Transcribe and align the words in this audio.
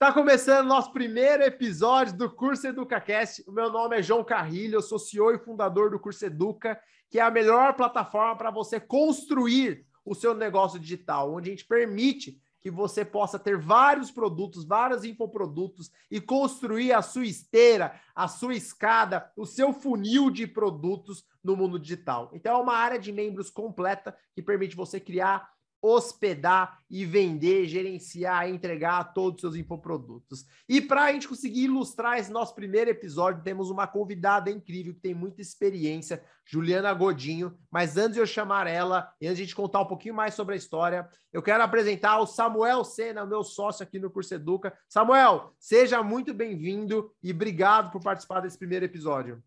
Está 0.00 0.12
começando 0.12 0.68
nosso 0.68 0.92
primeiro 0.92 1.42
episódio 1.42 2.16
do 2.16 2.30
Curso 2.30 2.68
EducaCast. 2.68 3.42
O 3.48 3.50
meu 3.50 3.68
nome 3.68 3.98
é 3.98 4.02
João 4.02 4.22
Carrilho, 4.22 4.76
eu 4.76 4.80
sou 4.80 4.96
CEO 4.96 5.32
e 5.32 5.40
fundador 5.40 5.90
do 5.90 5.98
Curso 5.98 6.24
Educa, 6.24 6.80
que 7.10 7.18
é 7.18 7.22
a 7.22 7.32
melhor 7.32 7.74
plataforma 7.74 8.36
para 8.36 8.52
você 8.52 8.78
construir 8.78 9.84
o 10.04 10.14
seu 10.14 10.36
negócio 10.36 10.78
digital, 10.78 11.34
onde 11.34 11.50
a 11.50 11.52
gente 11.52 11.66
permite 11.66 12.40
que 12.60 12.70
você 12.70 13.04
possa 13.04 13.40
ter 13.40 13.58
vários 13.58 14.08
produtos, 14.12 14.64
vários 14.64 15.02
infoprodutos 15.02 15.90
e 16.08 16.20
construir 16.20 16.92
a 16.92 17.02
sua 17.02 17.26
esteira, 17.26 18.00
a 18.14 18.28
sua 18.28 18.54
escada, 18.54 19.28
o 19.36 19.44
seu 19.44 19.72
funil 19.72 20.30
de 20.30 20.46
produtos 20.46 21.24
no 21.42 21.56
mundo 21.56 21.76
digital. 21.76 22.30
Então 22.32 22.56
é 22.56 22.62
uma 22.62 22.76
área 22.76 23.00
de 23.00 23.10
membros 23.10 23.50
completa 23.50 24.16
que 24.32 24.42
permite 24.42 24.76
você 24.76 25.00
criar 25.00 25.50
hospedar 25.80 26.78
e 26.90 27.04
vender, 27.04 27.66
gerenciar 27.66 28.48
entregar 28.48 29.12
todos 29.12 29.36
os 29.36 29.40
seus 29.40 29.56
infoprodutos. 29.56 30.44
E 30.68 30.80
para 30.80 31.04
a 31.04 31.12
gente 31.12 31.28
conseguir 31.28 31.64
ilustrar 31.64 32.18
esse 32.18 32.32
nosso 32.32 32.54
primeiro 32.54 32.90
episódio, 32.90 33.42
temos 33.42 33.70
uma 33.70 33.86
convidada 33.86 34.50
incrível 34.50 34.94
que 34.94 35.00
tem 35.00 35.14
muita 35.14 35.40
experiência, 35.40 36.22
Juliana 36.44 36.92
Godinho. 36.92 37.56
Mas 37.70 37.96
antes 37.96 38.14
de 38.14 38.20
eu 38.20 38.26
chamar 38.26 38.66
ela 38.66 39.10
e 39.20 39.26
antes 39.26 39.36
de 39.36 39.42
a 39.42 39.46
gente 39.46 39.56
contar 39.56 39.80
um 39.80 39.86
pouquinho 39.86 40.14
mais 40.14 40.34
sobre 40.34 40.54
a 40.54 40.58
história, 40.58 41.08
eu 41.32 41.42
quero 41.42 41.62
apresentar 41.62 42.18
o 42.18 42.26
Samuel 42.26 42.82
Sena, 42.84 43.24
meu 43.24 43.44
sócio 43.44 43.82
aqui 43.82 43.98
no 43.98 44.10
Curso 44.10 44.34
Educa. 44.34 44.76
Samuel, 44.88 45.54
seja 45.58 46.02
muito 46.02 46.34
bem-vindo 46.34 47.12
e 47.22 47.30
obrigado 47.30 47.92
por 47.92 48.02
participar 48.02 48.40
desse 48.40 48.58
primeiro 48.58 48.84
episódio. 48.84 49.42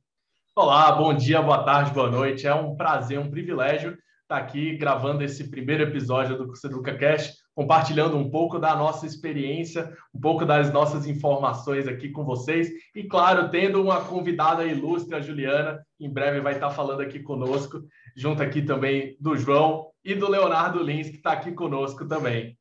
Olá, 0.55 0.91
bom 0.91 1.13
dia, 1.13 1.41
boa 1.41 1.63
tarde, 1.63 1.91
boa 1.91 2.09
noite. 2.09 2.45
É 2.45 2.53
um 2.53 2.75
prazer, 2.75 3.17
um 3.17 3.31
privilégio 3.31 3.97
estar 4.31 4.37
tá 4.37 4.37
aqui 4.37 4.77
gravando 4.77 5.23
esse 5.23 5.49
primeiro 5.49 5.83
episódio 5.83 6.37
do 6.37 6.47
Curso 6.47 6.65
Educa 6.67 6.97
Cash, 6.97 7.33
compartilhando 7.53 8.15
um 8.15 8.29
pouco 8.29 8.57
da 8.57 8.73
nossa 8.73 9.05
experiência, 9.05 9.93
um 10.15 10.21
pouco 10.21 10.45
das 10.45 10.71
nossas 10.71 11.05
informações 11.05 11.85
aqui 11.85 12.09
com 12.09 12.23
vocês 12.23 12.69
e, 12.95 13.03
claro, 13.03 13.49
tendo 13.49 13.81
uma 13.83 14.05
convidada 14.05 14.63
ilustre, 14.63 15.15
a 15.15 15.19
Juliana, 15.19 15.85
em 15.99 16.09
breve 16.09 16.39
vai 16.39 16.53
estar 16.53 16.69
falando 16.69 17.01
aqui 17.01 17.19
conosco, 17.19 17.83
junto 18.15 18.41
aqui 18.41 18.61
também 18.61 19.17
do 19.19 19.35
João 19.35 19.89
e 20.01 20.15
do 20.15 20.29
Leonardo 20.29 20.81
Lins, 20.81 21.09
que 21.09 21.17
está 21.17 21.33
aqui 21.33 21.51
conosco 21.51 22.07
também. 22.07 22.57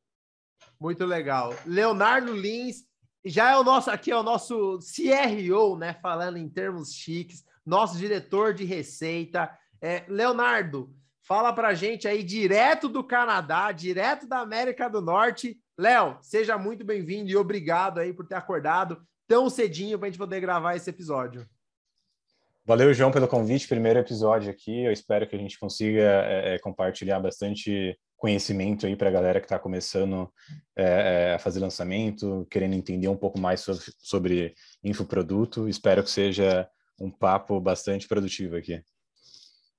Muito 0.77 1.05
legal. 1.05 1.55
Leonardo 1.65 2.35
Lins 2.35 2.83
já 3.23 3.51
é 3.51 3.57
o 3.57 3.63
nosso 3.63 3.89
aqui 3.89 4.11
é 4.11 4.17
o 4.17 4.23
nosso 4.23 4.79
CRO, 4.79 5.77
né? 5.77 5.93
Falando 6.01 6.37
em 6.37 6.49
termos 6.49 6.91
chiques, 6.93 7.45
nosso 7.65 7.97
diretor 7.97 8.53
de 8.53 8.65
receita. 8.65 9.49
É, 9.79 10.03
Leonardo, 10.07 10.93
Fala 11.23 11.53
pra 11.53 11.73
gente 11.73 12.07
aí 12.07 12.23
direto 12.23 12.89
do 12.89 13.03
Canadá, 13.03 13.71
direto 13.71 14.27
da 14.27 14.39
América 14.39 14.89
do 14.89 15.01
Norte. 15.01 15.57
Léo, 15.77 16.17
seja 16.21 16.57
muito 16.57 16.83
bem-vindo 16.83 17.29
e 17.29 17.37
obrigado 17.37 17.99
aí 17.99 18.11
por 18.11 18.27
ter 18.27 18.35
acordado 18.35 19.01
tão 19.27 19.49
cedinho 19.49 19.97
para 19.97 20.07
a 20.07 20.11
gente 20.11 20.19
poder 20.19 20.41
gravar 20.41 20.75
esse 20.75 20.89
episódio. 20.89 21.47
Valeu, 22.65 22.93
João, 22.93 23.11
pelo 23.11 23.27
convite. 23.27 23.67
Primeiro 23.67 23.99
episódio 23.99 24.51
aqui. 24.51 24.83
Eu 24.83 24.91
espero 24.91 25.27
que 25.27 25.35
a 25.35 25.39
gente 25.39 25.57
consiga 25.59 26.01
é, 26.01 26.55
é 26.55 26.59
compartilhar 26.59 27.19
bastante 27.19 27.97
conhecimento 28.17 28.85
aí 28.85 28.95
para 28.95 29.09
a 29.09 29.11
galera 29.11 29.39
que 29.39 29.47
está 29.47 29.57
começando 29.57 30.31
é, 30.75 30.83
é, 31.31 31.33
a 31.33 31.39
fazer 31.39 31.59
lançamento, 31.59 32.45
querendo 32.51 32.75
entender 32.75 33.07
um 33.07 33.17
pouco 33.17 33.39
mais 33.39 33.61
sobre, 33.61 33.83
sobre 33.97 34.55
infoproduto. 34.83 35.67
Espero 35.67 36.03
que 36.03 36.11
seja 36.11 36.69
um 36.99 37.09
papo 37.09 37.59
bastante 37.59 38.07
produtivo 38.07 38.55
aqui. 38.55 38.83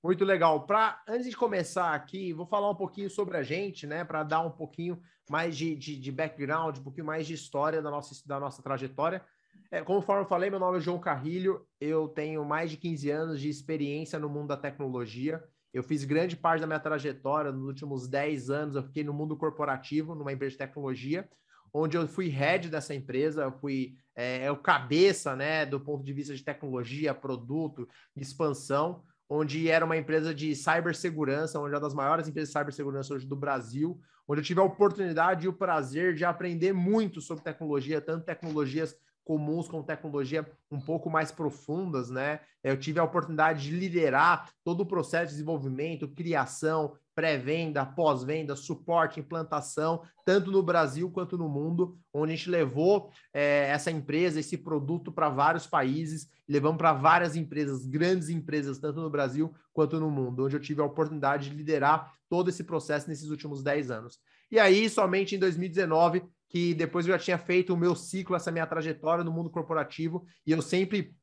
Muito 0.03 0.25
legal. 0.25 0.65
Pra, 0.67 1.01
antes 1.07 1.29
de 1.29 1.37
começar 1.37 1.93
aqui, 1.93 2.33
vou 2.33 2.45
falar 2.45 2.69
um 2.69 2.75
pouquinho 2.75 3.09
sobre 3.09 3.37
a 3.37 3.41
gente, 3.41 3.87
né? 3.87 4.03
Para 4.03 4.21
dar 4.23 4.41
um 4.41 4.51
pouquinho 4.51 5.01
mais 5.29 5.55
de, 5.55 5.73
de, 5.75 5.97
de, 5.97 6.11
background, 6.11 6.77
um 6.77 6.83
pouquinho 6.83 7.05
mais 7.05 7.25
de 7.25 7.33
história 7.33 7.81
da 7.81 7.89
nossa, 7.89 8.13
da 8.27 8.37
nossa 8.37 8.61
trajetória. 8.61 9.23
É, 9.71 9.81
conforme 9.81 10.23
eu 10.23 10.27
falei, 10.27 10.49
meu 10.49 10.59
nome 10.59 10.77
é 10.77 10.81
João 10.81 10.99
Carrilho, 10.99 11.65
eu 11.79 12.09
tenho 12.09 12.43
mais 12.43 12.69
de 12.69 12.75
15 12.75 13.09
anos 13.09 13.39
de 13.39 13.47
experiência 13.47 14.19
no 14.19 14.27
mundo 14.27 14.49
da 14.49 14.57
tecnologia. 14.57 15.41
Eu 15.73 15.81
fiz 15.81 16.03
grande 16.03 16.35
parte 16.35 16.59
da 16.59 16.67
minha 16.67 16.81
trajetória, 16.81 17.51
nos 17.51 17.65
últimos 17.65 18.05
10 18.05 18.49
anos, 18.49 18.75
eu 18.75 18.83
fiquei 18.83 19.05
no 19.05 19.13
mundo 19.13 19.37
corporativo, 19.37 20.13
numa 20.13 20.33
empresa 20.33 20.51
de 20.51 20.57
tecnologia, 20.57 21.29
onde 21.73 21.95
eu 21.95 22.05
fui 22.09 22.27
head 22.27 22.67
dessa 22.67 22.93
empresa, 22.93 23.43
eu 23.43 23.53
fui 23.53 23.95
é, 24.13 24.43
é 24.43 24.51
o 24.51 24.57
cabeça, 24.57 25.33
né, 25.33 25.65
do 25.65 25.79
ponto 25.79 26.03
de 26.03 26.13
vista 26.13 26.35
de 26.35 26.43
tecnologia, 26.43 27.15
produto, 27.15 27.87
expansão 28.15 29.01
onde 29.29 29.69
era 29.69 29.85
uma 29.85 29.97
empresa 29.97 30.33
de 30.33 30.55
cibersegurança, 30.55 31.59
onde 31.59 31.73
é 31.73 31.77
uma 31.77 31.81
das 31.81 31.93
maiores 31.93 32.27
empresas 32.27 32.49
de 32.49 32.59
cibersegurança 32.59 33.13
hoje 33.13 33.25
do 33.25 33.35
Brasil, 33.35 33.99
onde 34.27 34.41
eu 34.41 34.45
tive 34.45 34.59
a 34.59 34.63
oportunidade 34.63 35.45
e 35.45 35.49
o 35.49 35.53
prazer 35.53 36.13
de 36.13 36.25
aprender 36.25 36.73
muito 36.73 37.21
sobre 37.21 37.43
tecnologia, 37.43 38.01
tanto 38.01 38.25
tecnologias 38.25 38.95
comuns 39.23 39.67
com 39.67 39.81
tecnologia 39.81 40.45
um 40.69 40.79
pouco 40.79 41.09
mais 41.09 41.31
profundas, 41.31 42.09
né? 42.09 42.41
Eu 42.63 42.77
tive 42.77 42.99
a 42.99 43.03
oportunidade 43.03 43.63
de 43.63 43.71
liderar 43.71 44.49
todo 44.63 44.81
o 44.81 44.85
processo 44.85 45.27
de 45.27 45.31
desenvolvimento, 45.33 46.07
criação, 46.07 46.95
pré-venda, 47.15 47.85
pós-venda, 47.85 48.55
suporte, 48.55 49.19
implantação, 49.19 50.01
tanto 50.25 50.51
no 50.51 50.63
Brasil 50.63 51.09
quanto 51.11 51.37
no 51.37 51.47
mundo, 51.47 51.97
onde 52.13 52.33
a 52.33 52.35
gente 52.35 52.49
levou 52.49 53.11
é, 53.33 53.67
essa 53.69 53.91
empresa, 53.91 54.39
esse 54.39 54.57
produto 54.57 55.11
para 55.11 55.29
vários 55.29 55.67
países, 55.67 56.27
levamos 56.47 56.77
para 56.77 56.93
várias 56.93 57.35
empresas, 57.35 57.85
grandes 57.85 58.29
empresas, 58.29 58.79
tanto 58.79 59.01
no 59.01 59.09
Brasil 59.09 59.53
quanto 59.71 59.99
no 59.99 60.09
mundo, 60.09 60.45
onde 60.45 60.55
eu 60.55 60.61
tive 60.61 60.81
a 60.81 60.85
oportunidade 60.85 61.49
de 61.49 61.55
liderar 61.55 62.11
todo 62.29 62.49
esse 62.49 62.63
processo 62.63 63.07
nesses 63.07 63.29
últimos 63.29 63.63
10 63.63 63.91
anos. 63.91 64.19
E 64.51 64.59
aí, 64.59 64.89
somente 64.89 65.35
em 65.35 65.39
2019, 65.39 66.23
que 66.49 66.73
depois 66.75 67.07
eu 67.07 67.13
já 67.13 67.19
tinha 67.19 67.37
feito 67.37 67.73
o 67.73 67.77
meu 67.77 67.95
ciclo, 67.95 68.35
essa 68.35 68.51
minha 68.51 68.67
trajetória 68.67 69.23
no 69.23 69.31
mundo 69.31 69.49
corporativo, 69.49 70.23
e 70.45 70.51
eu 70.51 70.61
sempre 70.61 71.15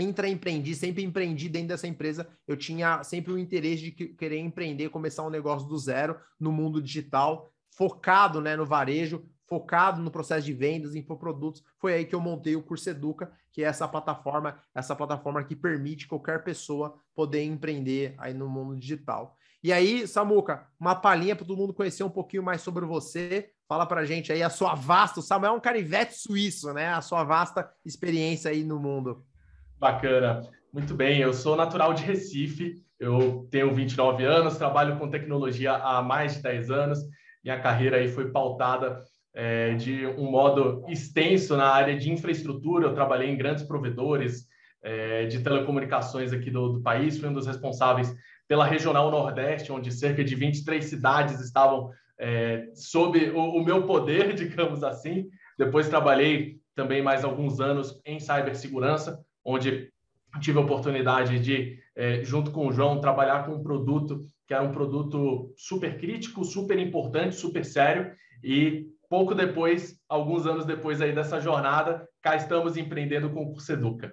intraempreendi, 0.00 0.74
sempre 0.74 1.02
empreendi 1.02 1.48
dentro 1.48 1.68
dessa 1.68 1.86
empresa. 1.86 2.28
Eu 2.46 2.56
tinha 2.56 3.02
sempre 3.04 3.32
o 3.32 3.38
interesse 3.38 3.82
de 3.82 3.90
querer 3.90 4.38
empreender, 4.38 4.88
começar 4.90 5.24
um 5.24 5.30
negócio 5.30 5.68
do 5.68 5.78
zero 5.78 6.16
no 6.38 6.52
mundo 6.52 6.82
digital, 6.82 7.52
focado 7.70 8.40
né, 8.40 8.56
no 8.56 8.66
varejo, 8.66 9.24
focado 9.46 10.00
no 10.00 10.10
processo 10.10 10.46
de 10.46 10.52
vendas, 10.52 10.94
infoprodutos. 10.94 11.62
Foi 11.78 11.94
aí 11.94 12.04
que 12.04 12.14
eu 12.14 12.20
montei 12.20 12.54
o 12.54 12.62
Curso 12.62 12.88
Educa, 12.88 13.32
que 13.52 13.64
é 13.64 13.66
essa 13.66 13.88
plataforma, 13.88 14.62
essa 14.72 14.94
plataforma 14.94 15.42
que 15.42 15.56
permite 15.56 16.06
qualquer 16.06 16.44
pessoa 16.44 16.94
poder 17.14 17.42
empreender 17.42 18.14
aí 18.18 18.32
no 18.32 18.48
mundo 18.48 18.76
digital. 18.76 19.36
E 19.62 19.72
aí, 19.72 20.06
Samuca, 20.06 20.66
uma 20.78 20.94
palhinha 20.94 21.36
para 21.36 21.44
todo 21.44 21.58
mundo 21.58 21.74
conhecer 21.74 22.02
um 22.02 22.10
pouquinho 22.10 22.42
mais 22.42 22.62
sobre 22.62 22.86
você. 22.86 23.50
Fala 23.68 23.84
para 23.84 24.06
gente 24.06 24.32
aí 24.32 24.42
a 24.42 24.48
sua 24.48 24.74
vasta, 24.74 25.20
o 25.20 25.22
Samuel 25.22 25.52
é 25.52 25.56
um 25.56 25.60
canivete 25.60 26.14
suíço, 26.14 26.72
né? 26.72 26.88
A 26.88 27.00
sua 27.00 27.22
vasta 27.24 27.70
experiência 27.84 28.50
aí 28.50 28.64
no 28.64 28.80
mundo. 28.80 29.24
Bacana. 29.80 30.42
Muito 30.70 30.94
bem, 30.94 31.20
eu 31.20 31.32
sou 31.32 31.56
natural 31.56 31.94
de 31.94 32.04
Recife, 32.04 32.74
eu 32.98 33.48
tenho 33.50 33.72
29 33.74 34.22
anos, 34.24 34.58
trabalho 34.58 34.98
com 34.98 35.08
tecnologia 35.08 35.72
há 35.72 36.02
mais 36.02 36.34
de 36.34 36.42
10 36.42 36.70
anos. 36.70 36.98
Minha 37.42 37.58
carreira 37.58 37.96
aí 37.96 38.06
foi 38.06 38.30
pautada 38.30 39.02
é, 39.32 39.72
de 39.76 40.06
um 40.06 40.30
modo 40.30 40.84
extenso 40.86 41.56
na 41.56 41.70
área 41.70 41.96
de 41.96 42.12
infraestrutura. 42.12 42.86
Eu 42.88 42.94
trabalhei 42.94 43.30
em 43.30 43.38
grandes 43.38 43.64
provedores 43.64 44.46
é, 44.82 45.24
de 45.24 45.40
telecomunicações 45.40 46.30
aqui 46.34 46.50
do, 46.50 46.74
do, 46.74 46.82
país, 46.82 47.18
fui 47.18 47.30
um 47.30 47.32
dos 47.32 47.46
responsáveis 47.46 48.14
pela 48.46 48.66
Regional 48.66 49.10
Nordeste, 49.10 49.72
onde 49.72 49.90
cerca 49.90 50.22
de 50.22 50.34
23 50.34 50.84
cidades 50.84 51.40
estavam 51.40 51.90
é, 52.18 52.66
sob 52.74 53.18
o, 53.30 53.56
o 53.56 53.64
meu 53.64 53.86
poder, 53.86 54.34
digamos 54.36 54.84
assim. 54.84 55.26
Depois 55.58 55.88
trabalhei 55.88 56.60
também 56.74 57.00
mais 57.00 57.24
alguns 57.24 57.60
anos 57.60 57.98
em 58.04 58.20
cibersegurança, 58.20 59.18
onde 59.44 59.90
tive 60.40 60.58
a 60.58 60.62
oportunidade 60.62 61.38
de, 61.40 61.78
é, 61.96 62.22
junto 62.22 62.50
com 62.50 62.66
o 62.66 62.72
João, 62.72 63.00
trabalhar 63.00 63.44
com 63.44 63.56
um 63.56 63.62
produto 63.62 64.20
que 64.46 64.54
era 64.54 64.64
um 64.64 64.72
produto 64.72 65.52
super 65.56 65.96
crítico, 65.96 66.44
super 66.44 66.76
importante, 66.76 67.36
super 67.36 67.64
sério, 67.64 68.12
e 68.42 68.88
pouco 69.08 69.32
depois, 69.32 69.96
alguns 70.08 70.44
anos 70.44 70.64
depois 70.64 71.00
aí 71.00 71.12
dessa 71.12 71.40
jornada, 71.40 72.08
cá 72.20 72.34
estamos 72.34 72.76
empreendendo 72.76 73.30
com 73.30 73.44
o 73.44 73.52
Curso 73.52 73.72
Educa. 73.72 74.12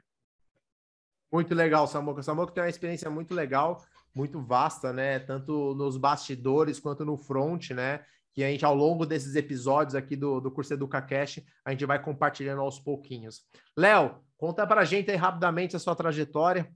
Muito 1.32 1.56
legal, 1.56 1.88
Samuca. 1.88 2.22
Samuca 2.22 2.54
tem 2.54 2.64
uma 2.64 2.70
experiência 2.70 3.10
muito 3.10 3.34
legal, 3.34 3.84
muito 4.14 4.40
vasta, 4.40 4.94
né? 4.94 5.18
Tanto 5.18 5.74
nos 5.74 5.98
bastidores 5.98 6.80
quanto 6.80 7.04
no 7.04 7.18
front, 7.18 7.72
né? 7.72 8.06
Que 8.32 8.44
a 8.44 8.48
gente, 8.52 8.64
ao 8.64 8.76
longo 8.76 9.08
desses 9.08 9.36
episódios 9.36 9.96
aqui 9.96 10.16
do, 10.16 10.40
do 10.40 10.52
Curso 10.52 10.74
Educa 10.74 11.02
Cash, 11.02 11.42
a 11.66 11.72
gente 11.72 11.86
vai 11.86 12.00
compartilhando 12.00 12.62
aos 12.62 12.80
pouquinhos. 12.80 13.42
Léo, 13.76 14.22
Conta 14.38 14.68
para 14.68 14.82
a 14.82 14.86
gente 14.86 15.10
aí 15.10 15.18
rapidamente 15.18 15.76
a 15.76 15.80
sua 15.80 15.96
trajetória. 15.96 16.72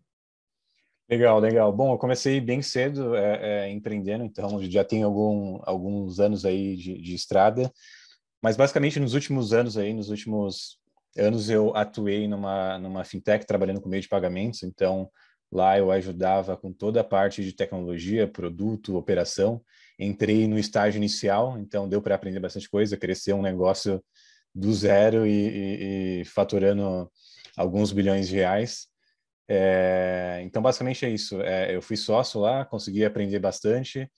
Legal, 1.08 1.40
legal. 1.40 1.72
Bom, 1.72 1.94
eu 1.94 1.98
comecei 1.98 2.40
bem 2.40 2.62
cedo 2.62 3.16
é, 3.16 3.66
é, 3.66 3.70
empreendendo, 3.70 4.24
então 4.24 4.62
já 4.64 4.84
tenho 4.84 5.06
algum, 5.06 5.60
alguns 5.64 6.20
anos 6.20 6.46
aí 6.46 6.76
de, 6.76 7.00
de, 7.02 7.14
estrada, 7.14 7.72
mas 8.42 8.56
basicamente 8.56 9.00
nos 9.00 9.14
últimos 9.14 9.52
anos 9.52 9.78
aí, 9.78 9.94
nos 9.94 10.10
últimos 10.10 10.80
anos 11.18 11.50
eu 11.50 11.76
atuei 11.76 12.28
numa, 12.30 12.80
numa 12.80 13.04
fintech 13.04 13.46
trabalhando 13.46 13.82
com 13.82 13.90
meio 13.90 14.02
de 14.02 14.08
pagamentos, 14.08 14.64
então 14.64 15.12
lá 15.52 15.78
eu 15.78 15.92
ajudava 15.92 16.56
com 16.56 16.72
toda 16.72 17.02
a 17.02 17.04
parte 17.04 17.44
de 17.44 17.52
tecnologia, 17.52 18.26
produto, 18.26 18.96
operação. 18.96 19.62
Entrei 20.00 20.48
no 20.48 20.58
estágio 20.58 20.98
inicial, 20.98 21.60
então 21.60 21.90
deu 21.90 22.02
para 22.02 22.16
aprender 22.16 22.40
bastante 22.40 22.70
coisa, 22.70 22.96
crescer 22.96 23.34
um 23.34 23.42
negócio 23.42 24.02
do 24.56 24.74
zero 24.74 25.28
e, 25.28 25.32
e, 25.32 26.22
e 26.22 26.26
faturando 26.26 27.12
alguns 27.58 27.92
bilhões 27.92 28.28
de 28.28 28.36
reais. 28.36 28.88
É, 29.48 30.42
então, 30.44 30.62
basicamente 30.62 31.06
é 31.06 31.10
isso. 31.10 31.42
É, 31.42 31.76
eu 31.76 31.82
fui 31.82 31.98
sócio 31.98 32.40
lá, 32.40 32.66
consegui 32.66 33.04
aprender 33.04 33.40
bastante. 33.40 34.10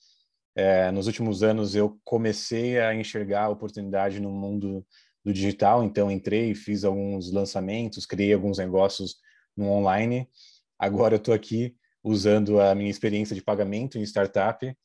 É, 0.56 0.92
nos 0.92 1.08
últimos 1.08 1.42
anos, 1.42 1.76
eu 1.76 2.00
comecei 2.04 2.80
a 2.80 2.94
enxergar 2.94 3.46
a 3.46 3.50
oportunidade 3.50 4.20
no 4.20 4.30
mundo 4.30 4.86
do 5.24 5.34
digital, 5.34 5.84
então 5.84 6.12
entrei, 6.12 6.54
fiz 6.54 6.84
alguns 6.84 7.32
lançamentos, 7.32 8.06
criei 8.06 8.34
alguns 8.34 8.58
negócios 8.58 9.16
no 9.56 9.70
online. 9.70 10.30
Agora 10.78 11.16
eu 11.16 11.18
estou 11.18 11.34
aqui 11.34 11.76
usando 12.04 12.60
a 12.60 12.76
minha 12.76 12.92
experiência 12.92 13.36
de 13.36 13.42
pagamento 13.42 13.98
em 13.98 14.04
startup 14.04 14.76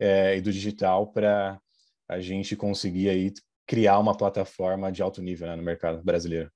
é, 0.00 0.36
e 0.36 0.40
do 0.40 0.52
digital 0.52 1.12
para 1.12 1.60
a 2.08 2.20
gente 2.20 2.56
conseguir 2.56 3.10
aí 3.10 3.32
criar 3.66 3.98
uma 3.98 4.16
plataforma 4.16 4.90
de 4.90 5.02
alto 5.02 5.22
nível 5.22 5.46
né, 5.46 5.56
no 5.56 5.62
mercado 5.62 6.02
brasileiro. 6.02 6.50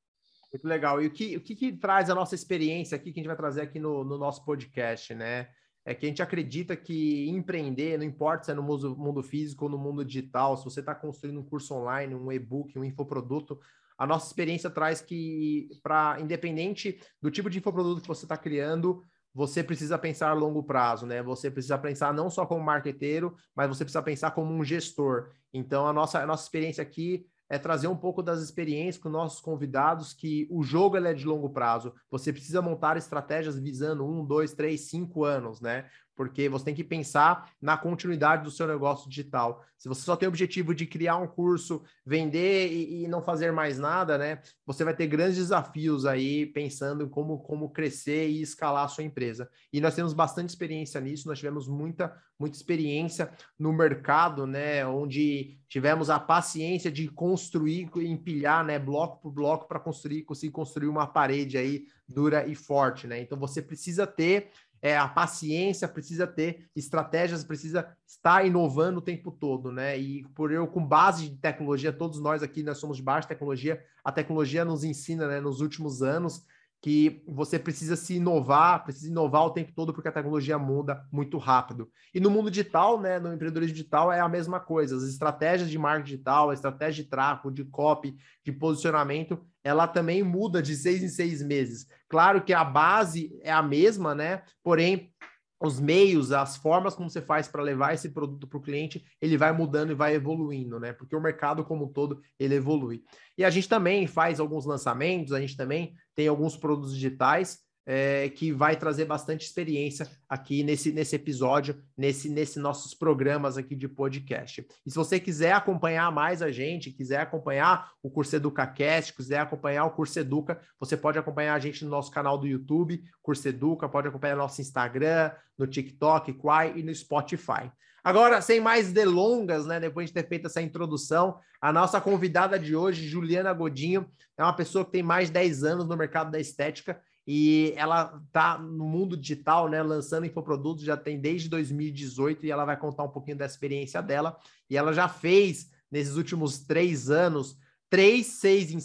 Muito 0.53 0.67
legal. 0.67 1.03
E 1.03 1.07
o 1.07 1.11
que, 1.11 1.37
o 1.37 1.41
que, 1.41 1.55
que, 1.55 1.73
traz 1.73 2.09
a 2.09 2.15
nossa 2.15 2.35
experiência 2.35 2.97
aqui, 2.97 3.13
que 3.13 3.21
a 3.21 3.23
gente 3.23 3.27
vai 3.27 3.37
trazer 3.37 3.61
aqui 3.61 3.79
no, 3.79 4.03
no, 4.03 4.17
nosso 4.17 4.45
podcast, 4.45 5.15
né? 5.15 5.49
É 5.85 5.95
que 5.95 6.07
a 6.07 6.09
gente 6.09 6.23
acredita 6.23 6.77
que 6.77 7.29
empreender, 7.29 7.99
não 7.99 8.05
importa 8.05 8.45
se 8.45 8.51
é 8.51 8.55
no 8.55 8.63
mundo, 8.63 9.23
físico 9.23 9.65
ou 9.65 9.71
no 9.71 9.79
mundo 9.79 10.05
digital, 10.05 10.57
se 10.57 10.65
você 10.65 10.81
está 10.81 10.95
construindo 10.95 11.41
um 11.41 11.45
curso 11.45 11.75
online, 11.75 12.15
um 12.15 12.31
e-book, 12.33 12.79
um 12.79 12.85
infoproduto, 12.85 13.59
a 13.97 14.07
nossa 14.07 14.27
experiência 14.27 14.71
traz 14.71 15.01
que, 15.01 15.69
para 15.83 16.21
independente 16.21 17.01
do 17.21 17.31
tipo 17.31 17.49
de 17.49 17.59
infoproduto 17.59 18.03
que 18.03 18.09
você 18.09 18.25
está 18.25 18.37
criando, 18.37 19.03
você 19.35 19.63
precisa 19.63 19.99
pensar 19.99 20.31
a 20.31 20.35
longo 20.35 20.63
prazo, 20.63 21.07
né? 21.07 21.23
Você 21.23 21.51
precisa 21.51 21.79
pensar 21.79 22.13
não 22.13 22.31
só 22.31 22.47
como 22.47 22.65
marqueteiro, 22.65 23.35
mas 23.55 23.69
você 23.69 23.85
precisa 23.85 24.03
pensar 24.03 24.31
como 24.33 24.53
um 24.53 24.65
gestor. 24.65 25.31
Então, 25.53 25.87
a 25.87 25.93
nossa, 25.93 26.21
a 26.21 26.27
nossa 26.27 26.45
experiência 26.45 26.83
aqui 26.83 27.27
é 27.49 27.59
trazer 27.59 27.89
um 27.89 27.97
pouco 27.97 28.23
das 28.23 28.41
experiências 28.41 29.03
com 29.03 29.09
nossos 29.09 29.41
convidados, 29.41 30.13
que 30.13 30.47
o 30.51 30.63
jogo 30.63 30.97
é 30.97 31.15
de 31.15 31.25
longo 31.25 31.51
prazo. 31.51 31.95
Você 32.11 32.33
precisa 32.33 32.61
montar 32.61 32.97
estratégias 32.97 33.59
visando 33.59 34.07
um, 34.07 34.25
dois, 34.25 34.53
três, 34.53 34.83
cinco 34.83 35.25
anos, 35.25 35.61
né? 35.61 35.89
Porque 36.19 36.49
você 36.49 36.65
tem 36.65 36.75
que 36.75 36.83
pensar 36.83 37.53
na 37.63 37.77
continuidade 37.77 38.43
do 38.43 38.51
seu 38.51 38.67
negócio 38.67 39.09
digital. 39.09 39.65
Se 39.79 39.89
você 39.89 40.03
só 40.03 40.17
tem 40.17 40.27
o 40.27 40.31
objetivo 40.31 40.75
de 40.75 40.85
criar 40.85 41.17
um 41.17 41.29
curso, 41.29 41.85
vender 42.05 42.73
e, 42.73 43.05
e, 43.05 43.09
não 43.09 43.23
fazer 43.23 43.53
mais 43.53 43.79
nada, 43.79 44.19
né? 44.19 44.41
Você 44.67 44.83
vai 44.83 44.97
ter 44.97 45.07
grandes 45.07 45.37
desafios 45.37 46.05
aí 46.05 46.45
pensando 46.47 47.05
em 47.05 47.09
como, 47.09 47.39
como 47.39 47.71
crescer 47.71 48.29
e 48.29 48.43
escalar 48.43 48.85
a 48.85 48.89
sua 48.89 49.05
empresa. 49.05 49.49
E 49.73 49.81
nós 49.81 49.95
temos 49.95 50.13
bastante 50.13 50.49
experiência 50.49 51.01
nisso, 51.01 51.29
nós 51.29 51.39
tivemos 51.39 51.69
muita, 51.69 52.13
muita 52.37 52.57
experiência 52.57 53.31
no 53.57 53.73
mercado, 53.73 54.45
né? 54.45 54.85
Onde 54.85 55.57
tivemos 55.69 56.11
a 56.11 56.19
paciência 56.19 56.91
de 56.91 57.07
construir, 57.07 57.89
empilhar, 57.95 58.65
né? 58.65 58.77
Bloco 58.77 59.23
por 59.23 59.31
bloco 59.31 59.69
para 59.69 59.79
construir, 59.79 60.25
conseguir 60.25 60.51
construir 60.51 60.89
uma 60.89 61.07
parede 61.07 61.57
aí 61.57 61.87
dura 62.09 62.45
e 62.47 62.57
forte, 62.57 63.07
né? 63.07 63.21
Então 63.21 63.39
você 63.39 63.63
precisa 63.63 64.05
ter 64.05 64.51
é, 64.81 64.97
a 64.97 65.09
paciência, 65.09 65.89
precisa 65.89 66.27
ter 66.27 66.69
estratégias, 66.75 67.45
precisa 67.45 67.89
estar 68.07 68.47
inovando 68.47 68.99
o 68.99 69.03
tempo 69.03 69.31
todo, 69.31 69.73
né? 69.73 69.99
E 69.99 70.25
por 70.35 70.53
eu, 70.53 70.67
com 70.67 70.85
base 70.85 71.29
de 71.29 71.37
tecnologia, 71.37 71.93
todos 71.93 72.21
nós 72.21 72.43
aqui, 72.43 72.63
nós 72.63 72.79
somos 72.79 72.97
de 72.97 73.03
baixa 73.03 73.29
tecnologia, 73.29 73.85
a 74.05 74.13
tecnologia 74.13 74.65
nos 74.65 74.85
ensina, 74.85 75.27
né, 75.27 75.41
nos 75.41 75.61
últimos 75.61 76.03
anos, 76.03 76.45
que 76.81 77.25
você 77.27 77.59
precisa 77.59 77.97
se 77.97 78.15
inovar, 78.17 78.85
precisa 78.85 79.09
inovar 79.11 79.45
o 79.45 79.51
tempo 79.51 79.73
todo 79.73 79.93
porque 79.93 80.09
a 80.09 80.13
tecnologia 80.13 80.59
muda 80.59 81.05
muito 81.11 81.37
rápido. 81.37 81.91
E 82.15 82.21
no 82.21 82.31
mundo 82.31 82.51
digital, 82.51 83.01
né, 83.01 83.19
no 83.19 83.33
empreendedorismo 83.33 83.75
digital 83.75 84.13
é 84.13 84.21
a 84.21 84.29
mesma 84.29 84.61
coisa. 84.61 84.97
As 84.97 85.03
estratégias 85.03 85.69
de 85.69 85.79
marketing 85.79 86.11
digital, 86.13 86.51
a 86.51 86.55
estratégia 86.55 87.03
de 87.03 87.11
tráfego, 87.11 87.51
de 87.51 87.65
copy, 87.65 88.17
de 88.45 88.53
posicionamento, 88.53 89.45
ela 89.65 89.89
também 89.89 90.23
muda 90.23 90.63
de 90.63 90.77
seis 90.77 91.03
em 91.03 91.09
seis 91.09 91.43
meses. 91.43 91.87
Claro 92.09 92.43
que 92.43 92.53
a 92.53 92.65
base 92.65 93.37
é 93.43 93.51
a 93.51 93.63
mesma, 93.63 94.15
né? 94.15 94.43
Porém, 94.63 95.13
os 95.61 95.81
meios, 95.81 96.31
as 96.31 96.57
formas 96.57 96.95
como 96.95 97.11
você 97.11 97.21
faz 97.21 97.49
para 97.49 97.63
levar 97.63 97.93
esse 97.93 98.11
produto 98.11 98.47
para 98.47 98.59
o 98.59 98.63
cliente, 98.63 99.05
ele 99.21 99.37
vai 99.37 99.53
mudando 99.53 99.91
e 99.91 99.95
vai 99.95 100.15
evoluindo, 100.15 100.79
né? 100.79 100.93
Porque 100.93 101.17
o 101.17 101.21
mercado 101.21 101.65
como 101.65 101.87
um 101.87 101.93
todo, 101.93 102.21
ele 102.39 102.55
evolui. 102.55 103.03
E 103.37 103.45
a 103.45 103.51
gente 103.51 103.69
também 103.69 104.07
faz 104.07 104.39
alguns 104.39 104.65
lançamentos, 104.65 105.33
a 105.33 105.41
gente 105.41 105.57
também 105.57 105.95
tem 106.15 106.29
alguns 106.29 106.57
produtos 106.57 106.95
digitais 106.95 107.59
é, 107.91 108.29
que 108.29 108.53
vai 108.53 108.77
trazer 108.77 109.07
bastante 109.07 109.47
experiência 109.47 110.07
aqui 110.29 110.63
nesse, 110.63 110.93
nesse 110.93 111.17
episódio, 111.17 111.83
nesse, 111.97 112.29
nesse 112.29 112.59
nossos 112.59 112.93
programas 112.93 113.57
aqui 113.57 113.75
de 113.75 113.89
podcast. 113.89 114.67
E 114.85 114.91
se 114.91 114.95
você 114.95 115.19
quiser 115.19 115.53
acompanhar 115.53 116.13
mais 116.13 116.43
a 116.43 116.51
gente, 116.51 116.91
quiser 116.91 117.21
acompanhar 117.21 117.91
o 118.03 118.11
Curso 118.11 118.37
Educa 118.37 118.67
Cast, 118.67 119.15
quiser 119.15 119.39
acompanhar 119.39 119.87
o 119.87 119.93
Curso 119.93 120.19
Educa, 120.21 120.61
você 120.79 120.99
pode 120.99 121.19
acompanhar 121.19 121.55
a 121.55 121.59
gente 121.59 121.83
no 121.83 121.91
nosso 121.91 122.11
canal 122.11 122.37
do 122.37 122.47
YouTube, 122.47 123.03
Curso 123.23 123.49
Educa, 123.49 123.89
pode 123.89 124.07
acompanhar 124.07 124.37
no 124.37 124.43
nosso 124.43 124.61
Instagram, 124.61 125.31
no 125.57 125.67
TikTok, 125.67 126.35
Quai 126.35 126.75
e 126.77 126.83
no 126.83 126.95
Spotify. 126.95 127.73
Agora, 128.05 128.43
sem 128.43 128.61
mais 128.61 128.93
delongas, 128.93 129.65
né? 129.65 129.81
Depois 129.81 130.09
de 130.09 130.13
ter 130.13 130.29
feito 130.29 130.47
essa 130.47 130.61
introdução, 130.61 131.39
a 131.59 131.73
nossa 131.73 132.01
convidada 132.03 132.59
de 132.59 132.77
hoje, 132.77 133.09
Juliana 133.09 133.53
Godinho, 133.55 134.07
é 134.37 134.43
uma 134.43 134.53
pessoa 134.53 134.85
que 134.85 134.93
tem 134.93 135.03
mais 135.03 135.29
de 135.29 135.35
10 135.35 135.65
anos 135.65 135.89
no 135.89 135.97
mercado 135.97 136.31
da 136.31 136.39
estética 136.39 137.01
e 137.31 137.75
ela 137.77 138.23
está 138.27 138.57
no 138.57 138.87
mundo 138.87 139.15
digital, 139.15 139.69
né, 139.69 139.83
lançando 139.83 140.25
infoprodutos 140.25 140.83
já 140.83 140.97
tem 140.97 141.21
desde 141.21 141.47
2018 141.51 142.47
e 142.47 142.51
ela 142.51 142.65
vai 142.65 142.75
contar 142.75 143.03
um 143.03 143.11
pouquinho 143.11 143.37
da 143.37 143.45
experiência 143.45 144.01
dela. 144.01 144.41
E 144.71 144.79
ela 144.79 144.95
já 144.95 145.11
fez, 145.11 145.69
nesses 145.91 146.17
últimos 146.17 146.61
três 146.61 147.11
anos, 147.11 147.59
três 147.91 148.29
seis 148.29 148.73
em 148.73 148.81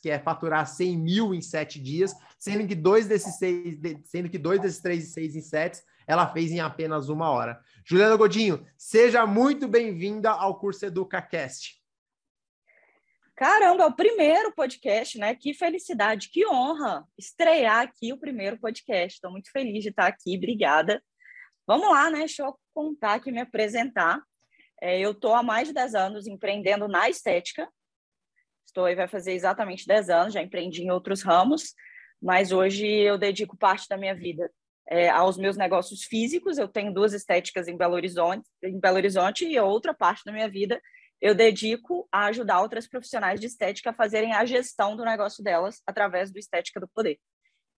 que 0.00 0.10
é 0.10 0.16
faturar 0.16 0.64
100 0.64 0.96
mil 0.96 1.34
em 1.34 1.42
sete 1.42 1.80
dias, 1.80 2.14
sendo 2.38 2.68
que 2.68 2.76
dois 2.76 3.08
desses 3.08 3.36
seis, 3.36 3.76
sendo 4.04 4.28
que 4.28 4.38
dois 4.38 4.60
desses 4.60 4.80
três 4.80 5.12
seis 5.12 5.34
em 5.34 5.42
ela 6.06 6.28
fez 6.28 6.52
em 6.52 6.60
apenas 6.60 7.08
uma 7.08 7.28
hora. 7.30 7.60
Juliana 7.84 8.14
Godinho, 8.14 8.64
seja 8.76 9.26
muito 9.26 9.66
bem-vinda 9.66 10.30
ao 10.30 10.60
curso 10.60 10.86
EducaCast. 10.86 11.82
Caramba, 13.38 13.84
é 13.84 13.86
o 13.86 13.94
primeiro 13.94 14.52
podcast, 14.52 15.16
né? 15.16 15.32
Que 15.32 15.54
felicidade, 15.54 16.28
que 16.28 16.44
honra 16.44 17.06
estrear 17.16 17.82
aqui 17.82 18.12
o 18.12 18.18
primeiro 18.18 18.58
podcast. 18.58 19.14
Estou 19.14 19.30
muito 19.30 19.48
feliz 19.52 19.84
de 19.84 19.90
estar 19.90 20.08
aqui, 20.08 20.36
obrigada. 20.36 21.00
Vamos 21.64 21.88
lá, 21.88 22.10
né? 22.10 22.18
Deixa 22.18 22.42
eu 22.42 22.58
contar 22.74 23.14
aqui, 23.14 23.30
me 23.30 23.40
apresentar. 23.40 24.20
É, 24.82 24.98
eu 24.98 25.12
estou 25.12 25.36
há 25.36 25.42
mais 25.44 25.68
de 25.68 25.74
10 25.74 25.94
anos 25.94 26.26
empreendendo 26.26 26.88
na 26.88 27.08
estética. 27.08 27.68
Estou 28.66 28.86
aí, 28.86 28.96
vai 28.96 29.06
fazer 29.06 29.34
exatamente 29.34 29.86
10 29.86 30.10
anos, 30.10 30.34
já 30.34 30.42
empreendi 30.42 30.82
em 30.82 30.90
outros 30.90 31.22
ramos, 31.22 31.74
mas 32.20 32.50
hoje 32.50 32.88
eu 32.88 33.16
dedico 33.16 33.56
parte 33.56 33.86
da 33.88 33.96
minha 33.96 34.16
vida 34.16 34.50
é, 34.88 35.08
aos 35.10 35.38
meus 35.38 35.56
negócios 35.56 36.02
físicos. 36.02 36.58
Eu 36.58 36.66
tenho 36.66 36.92
duas 36.92 37.12
estéticas 37.12 37.68
em 37.68 37.76
Belo 37.76 37.94
Horizonte, 37.94 38.48
em 38.64 38.80
Belo 38.80 38.96
Horizonte 38.96 39.46
e 39.46 39.60
outra 39.60 39.94
parte 39.94 40.24
da 40.24 40.32
minha 40.32 40.48
vida 40.48 40.82
eu 41.20 41.34
dedico 41.34 42.08
a 42.12 42.26
ajudar 42.26 42.60
outras 42.60 42.86
profissionais 42.86 43.40
de 43.40 43.46
estética 43.46 43.90
a 43.90 43.94
fazerem 43.94 44.32
a 44.32 44.44
gestão 44.44 44.96
do 44.96 45.04
negócio 45.04 45.42
delas 45.42 45.82
através 45.86 46.30
do 46.30 46.38
Estética 46.38 46.78
do 46.78 46.88
Poder, 46.88 47.18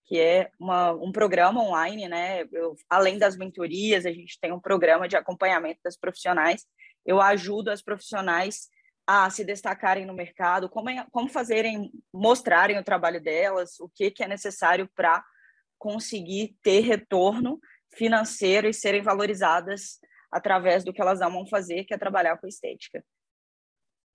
que 0.05 0.19
é 0.19 0.51
uma, 0.59 0.91
um 0.93 1.11
programa 1.11 1.61
online, 1.61 2.07
né? 2.07 2.43
Eu, 2.51 2.75
além 2.89 3.17
das 3.17 3.35
mentorias, 3.35 4.05
a 4.05 4.11
gente 4.11 4.39
tem 4.39 4.51
um 4.51 4.59
programa 4.59 5.07
de 5.07 5.15
acompanhamento 5.15 5.79
das 5.83 5.97
profissionais. 5.97 6.65
Eu 7.05 7.19
ajudo 7.19 7.69
as 7.69 7.81
profissionais 7.81 8.69
a 9.07 9.29
se 9.29 9.43
destacarem 9.43 10.05
no 10.05 10.13
mercado, 10.13 10.69
como, 10.69 10.89
como 11.11 11.27
fazerem, 11.27 11.91
mostrarem 12.13 12.77
o 12.77 12.83
trabalho 12.83 13.21
delas, 13.21 13.79
o 13.79 13.89
que, 13.89 14.11
que 14.11 14.23
é 14.23 14.27
necessário 14.27 14.87
para 14.95 15.23
conseguir 15.79 16.55
ter 16.61 16.81
retorno 16.81 17.59
financeiro 17.93 18.67
e 18.67 18.73
serem 18.73 19.01
valorizadas 19.01 19.99
através 20.31 20.83
do 20.83 20.93
que 20.93 21.01
elas 21.01 21.21
amam 21.21 21.45
fazer, 21.47 21.83
que 21.83 21.93
é 21.93 21.97
trabalhar 21.97 22.37
com 22.37 22.47
estética. 22.47 23.03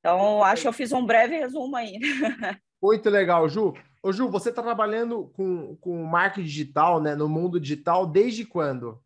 Então, 0.07 0.41
acho 0.45 0.63
que 0.63 0.69
eu 0.69 0.73
fiz 0.73 0.93
um 0.93 1.05
breve 1.05 1.37
resumo 1.37 1.75
aí. 1.75 1.99
Muito 2.81 3.11
legal, 3.11 3.49
Ju. 3.49 3.75
Ô, 4.01 4.13
Ju, 4.13 4.31
você 4.31 4.51
está 4.51 4.63
trabalhando 4.63 5.33
com, 5.35 5.75
com 5.79 6.05
marketing 6.05 6.47
digital, 6.47 7.03
né, 7.03 7.17
no 7.17 7.29
mundo 7.29 7.59
digital, 7.59 8.07
desde 8.07 8.47
quando? 8.47 9.03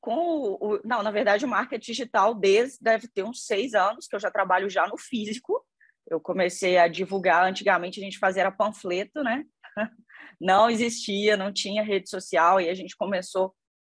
Com 0.00 0.56
o, 0.60 0.80
não, 0.84 1.02
na 1.02 1.10
verdade, 1.10 1.44
o 1.44 1.48
marketing 1.48 1.90
digital 1.90 2.36
desde 2.36 2.78
deve 2.80 3.08
ter 3.08 3.24
uns 3.24 3.44
seis 3.44 3.74
anos 3.74 4.06
que 4.06 4.14
eu 4.14 4.20
já 4.20 4.30
trabalho 4.30 4.70
já 4.70 4.86
no 4.86 4.96
físico. 4.96 5.60
Eu 6.08 6.20
comecei 6.20 6.78
a 6.78 6.86
divulgar, 6.86 7.44
antigamente 7.48 7.98
a 7.98 8.04
gente 8.04 8.20
fazia 8.20 8.48
panfleto, 8.52 9.24
né? 9.24 9.44
Não 10.40 10.70
existia, 10.70 11.36
não 11.36 11.52
tinha 11.52 11.82
rede 11.82 12.10
social, 12.10 12.60
e 12.60 12.68
a 12.68 12.74
gente 12.74 12.94
começou 12.96 13.54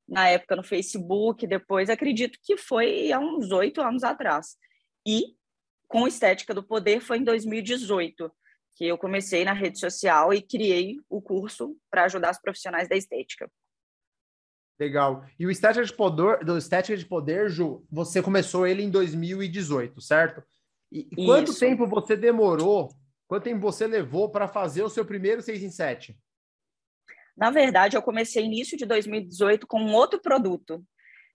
na 0.08 0.28
época 0.28 0.56
no 0.56 0.62
Facebook, 0.62 1.46
depois 1.46 1.90
acredito 1.90 2.38
que 2.42 2.56
foi 2.56 3.12
há 3.12 3.18
uns 3.18 3.50
oito 3.50 3.82
anos 3.82 4.04
atrás. 4.04 4.56
E 5.06 5.36
com 5.86 6.06
Estética 6.06 6.52
do 6.52 6.62
Poder 6.62 7.00
foi 7.00 7.18
em 7.18 7.24
2018 7.24 8.30
que 8.78 8.86
eu 8.86 8.96
comecei 8.96 9.44
na 9.44 9.52
rede 9.52 9.80
social 9.80 10.32
e 10.32 10.40
criei 10.40 11.00
o 11.10 11.20
curso 11.20 11.76
para 11.90 12.04
ajudar 12.04 12.30
os 12.30 12.38
profissionais 12.38 12.88
da 12.88 12.96
estética. 12.96 13.50
Legal. 14.78 15.26
E 15.36 15.44
o 15.44 15.50
Estética 15.50 15.84
de 15.84 15.92
Poder, 15.92 16.44
do 16.44 16.56
Estética 16.56 16.96
de 16.96 17.04
Poder, 17.04 17.50
Ju, 17.50 17.84
você 17.90 18.22
começou 18.22 18.64
ele 18.64 18.84
em 18.84 18.90
2018, 18.90 20.00
certo? 20.00 20.44
E, 20.92 21.08
e 21.10 21.26
quanto 21.26 21.50
Isso. 21.50 21.58
tempo 21.58 21.88
você 21.88 22.16
demorou? 22.16 22.88
Quanto 23.26 23.42
tempo 23.42 23.60
você 23.60 23.84
levou 23.84 24.30
para 24.30 24.46
fazer 24.46 24.84
o 24.84 24.88
seu 24.88 25.04
primeiro 25.04 25.42
6 25.42 25.64
em 25.64 25.70
7? 25.70 26.16
Na 27.36 27.50
verdade, 27.50 27.96
eu 27.96 28.02
comecei 28.02 28.44
início 28.44 28.78
de 28.78 28.86
2018 28.86 29.66
com 29.66 29.80
um 29.80 29.92
outro 29.92 30.20
produto. 30.20 30.84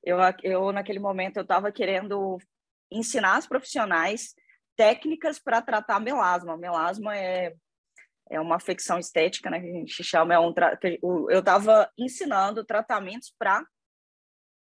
Eu, 0.02 0.18
eu 0.44 0.72
naquele 0.72 1.00
momento, 1.00 1.38
eu 1.38 1.44
estava 1.44 1.74
querendo 1.74 2.38
ensinar 2.94 3.38
as 3.38 3.48
profissionais 3.48 4.34
técnicas 4.76 5.40
para 5.40 5.62
tratar 5.62 6.00
melasma. 6.00 6.58
Melasma 6.58 7.16
é, 7.18 7.54
é 8.30 8.40
uma 8.40 8.56
afecção 8.56 9.00
estética, 9.00 9.50
né, 9.50 9.60
que 9.60 9.68
a 9.68 9.74
gente 9.74 10.04
chama. 10.04 10.34
É 10.34 10.40
um 10.40 10.54
eu 11.30 11.40
estava 11.40 11.90
ensinando 11.98 12.64
tratamentos 12.64 13.34
para 13.38 13.66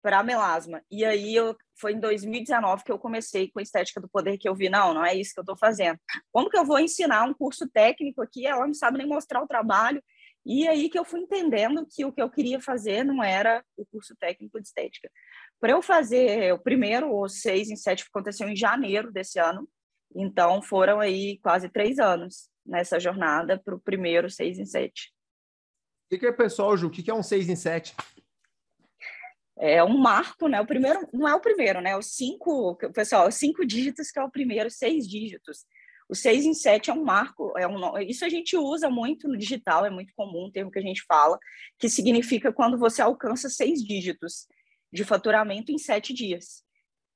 para 0.01 0.24
melasma. 0.24 0.81
E 0.89 1.03
aí 1.03 1.36
eu, 1.36 1.55
foi 1.77 1.93
em 1.93 2.00
2019 2.00 2.83
que 2.83 2.91
eu 2.91 2.98
comecei 2.98 3.51
com 3.51 3.59
a 3.59 3.62
estética 3.62 4.00
do 4.00 4.07
poder 4.07 4.38
que 4.38 4.48
eu 4.48 4.55
vi, 4.55 4.69
não, 4.69 4.93
não 4.93 5.05
é 5.05 5.13
isso 5.13 5.33
que 5.33 5.39
eu 5.39 5.43
estou 5.43 5.57
fazendo. 5.57 6.00
Como 6.31 6.50
que 6.50 6.57
eu 6.57 6.65
vou 6.65 6.79
ensinar 6.79 7.25
um 7.25 7.33
curso 7.33 7.67
técnico 7.69 8.21
aqui? 8.21 8.45
Ela 8.45 8.65
não 8.65 8.74
sabe 8.74 8.98
nem 8.98 9.07
mostrar 9.07 9.41
o 9.43 9.48
trabalho. 9.48 10.01
E 10.45 10.67
aí 10.67 10.89
que 10.89 10.98
eu 10.98 11.03
fui 11.03 11.19
entendendo 11.19 11.86
que 11.86 12.05
o 12.05 12.13
que 12.13 12.21
eu 12.21 12.29
queria 12.29 12.62
fazer 12.62 13.03
não 13.03 13.24
era 13.24 13.63
o 13.75 13.86
curso 13.86 14.15
técnico 14.15 14.59
de 14.59 14.67
estética. 14.67 15.12
Para 15.59 15.71
eu 15.71 15.81
fazer 15.81 16.53
o 16.53 16.59
primeiro, 16.59 17.13
o 17.13 17.27
seis 17.27 17.69
em 17.69 17.75
sete, 17.75 18.05
aconteceu 18.07 18.47
em 18.47 18.55
janeiro 18.55 19.11
desse 19.11 19.39
ano. 19.39 19.67
Então 20.15 20.61
foram 20.61 20.99
aí 20.99 21.37
quase 21.39 21.69
três 21.69 21.99
anos 21.99 22.49
nessa 22.65 22.99
jornada 22.99 23.61
para 23.63 23.75
o 23.75 23.79
primeiro 23.79 24.29
seis 24.29 24.57
em 24.57 24.65
sete. 24.65 25.13
O 26.05 26.09
que, 26.09 26.19
que 26.19 26.25
é, 26.25 26.31
pessoal, 26.31 26.75
Ju? 26.75 26.87
O 26.87 26.89
que, 26.89 27.03
que 27.03 27.11
é 27.11 27.13
um 27.13 27.21
seis 27.21 27.49
em 27.49 27.55
sete? 27.55 27.93
é 29.59 29.83
um 29.83 29.97
marco, 29.97 30.47
né? 30.47 30.61
O 30.61 30.65
primeiro 30.65 31.07
não 31.13 31.27
é 31.27 31.35
o 31.35 31.41
primeiro, 31.41 31.81
né? 31.81 31.95
Os 31.97 32.15
cinco, 32.15 32.77
pessoal, 32.93 33.27
os 33.27 33.35
cinco 33.35 33.65
dígitos 33.65 34.09
que 34.09 34.17
é 34.17 34.23
o 34.23 34.31
primeiro, 34.31 34.71
seis 34.71 35.05
dígitos. 35.05 35.65
O 36.07 36.15
seis 36.15 36.45
em 36.45 36.53
sete 36.53 36.89
é 36.89 36.93
um 36.93 37.03
marco, 37.03 37.53
é 37.57 37.67
um, 37.67 37.99
isso 37.99 38.25
a 38.25 38.29
gente 38.29 38.57
usa 38.57 38.89
muito 38.89 39.27
no 39.27 39.37
digital, 39.37 39.85
é 39.85 39.91
muito 39.91 40.11
comum, 40.15 40.45
um 40.45 40.51
termo 40.51 40.71
que 40.71 40.79
a 40.79 40.81
gente 40.81 41.03
fala, 41.07 41.37
que 41.77 41.87
significa 41.87 42.51
quando 42.51 42.79
você 42.79 43.01
alcança 43.01 43.47
seis 43.47 43.83
dígitos 43.83 44.47
de 44.91 45.03
faturamento 45.03 45.72
em 45.72 45.77
sete 45.77 46.13
dias. 46.13 46.63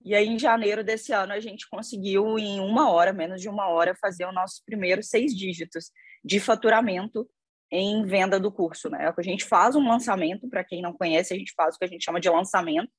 E 0.05 0.13
aí, 0.13 0.27
em 0.27 0.37
janeiro 0.37 0.83
desse 0.83 1.13
ano, 1.13 1.31
a 1.31 1.39
gente 1.39 1.67
conseguiu, 1.69 2.37
em 2.37 2.59
uma 2.59 2.91
hora, 2.91 3.13
menos 3.13 3.41
de 3.41 3.47
uma 3.47 3.69
hora, 3.69 3.95
fazer 3.95 4.25
o 4.25 4.33
nosso 4.33 4.61
primeiro 4.65 5.01
seis 5.01 5.33
dígitos 5.33 5.91
de 6.23 6.39
faturamento 6.39 7.27
em 7.71 8.05
venda 8.05 8.39
do 8.39 8.51
curso, 8.51 8.89
né? 8.89 9.11
A 9.17 9.21
gente 9.21 9.45
faz 9.45 9.75
um 9.75 9.87
lançamento, 9.87 10.47
para 10.49 10.63
quem 10.63 10.81
não 10.81 10.93
conhece, 10.93 11.33
a 11.33 11.37
gente 11.37 11.53
faz 11.55 11.75
o 11.75 11.79
que 11.79 11.85
a 11.85 11.87
gente 11.87 12.03
chama 12.03 12.19
de 12.19 12.29
lançamento, 12.29 12.91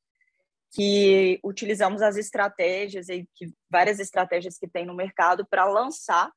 que 0.75 1.39
utilizamos 1.45 2.03
as 2.03 2.17
estratégias 2.17 3.09
e 3.09 3.29
várias 3.71 4.01
estratégias 4.01 4.59
que 4.59 4.67
tem 4.67 4.85
no 4.85 4.95
mercado 4.95 5.47
para 5.49 5.65
lançar 5.67 6.33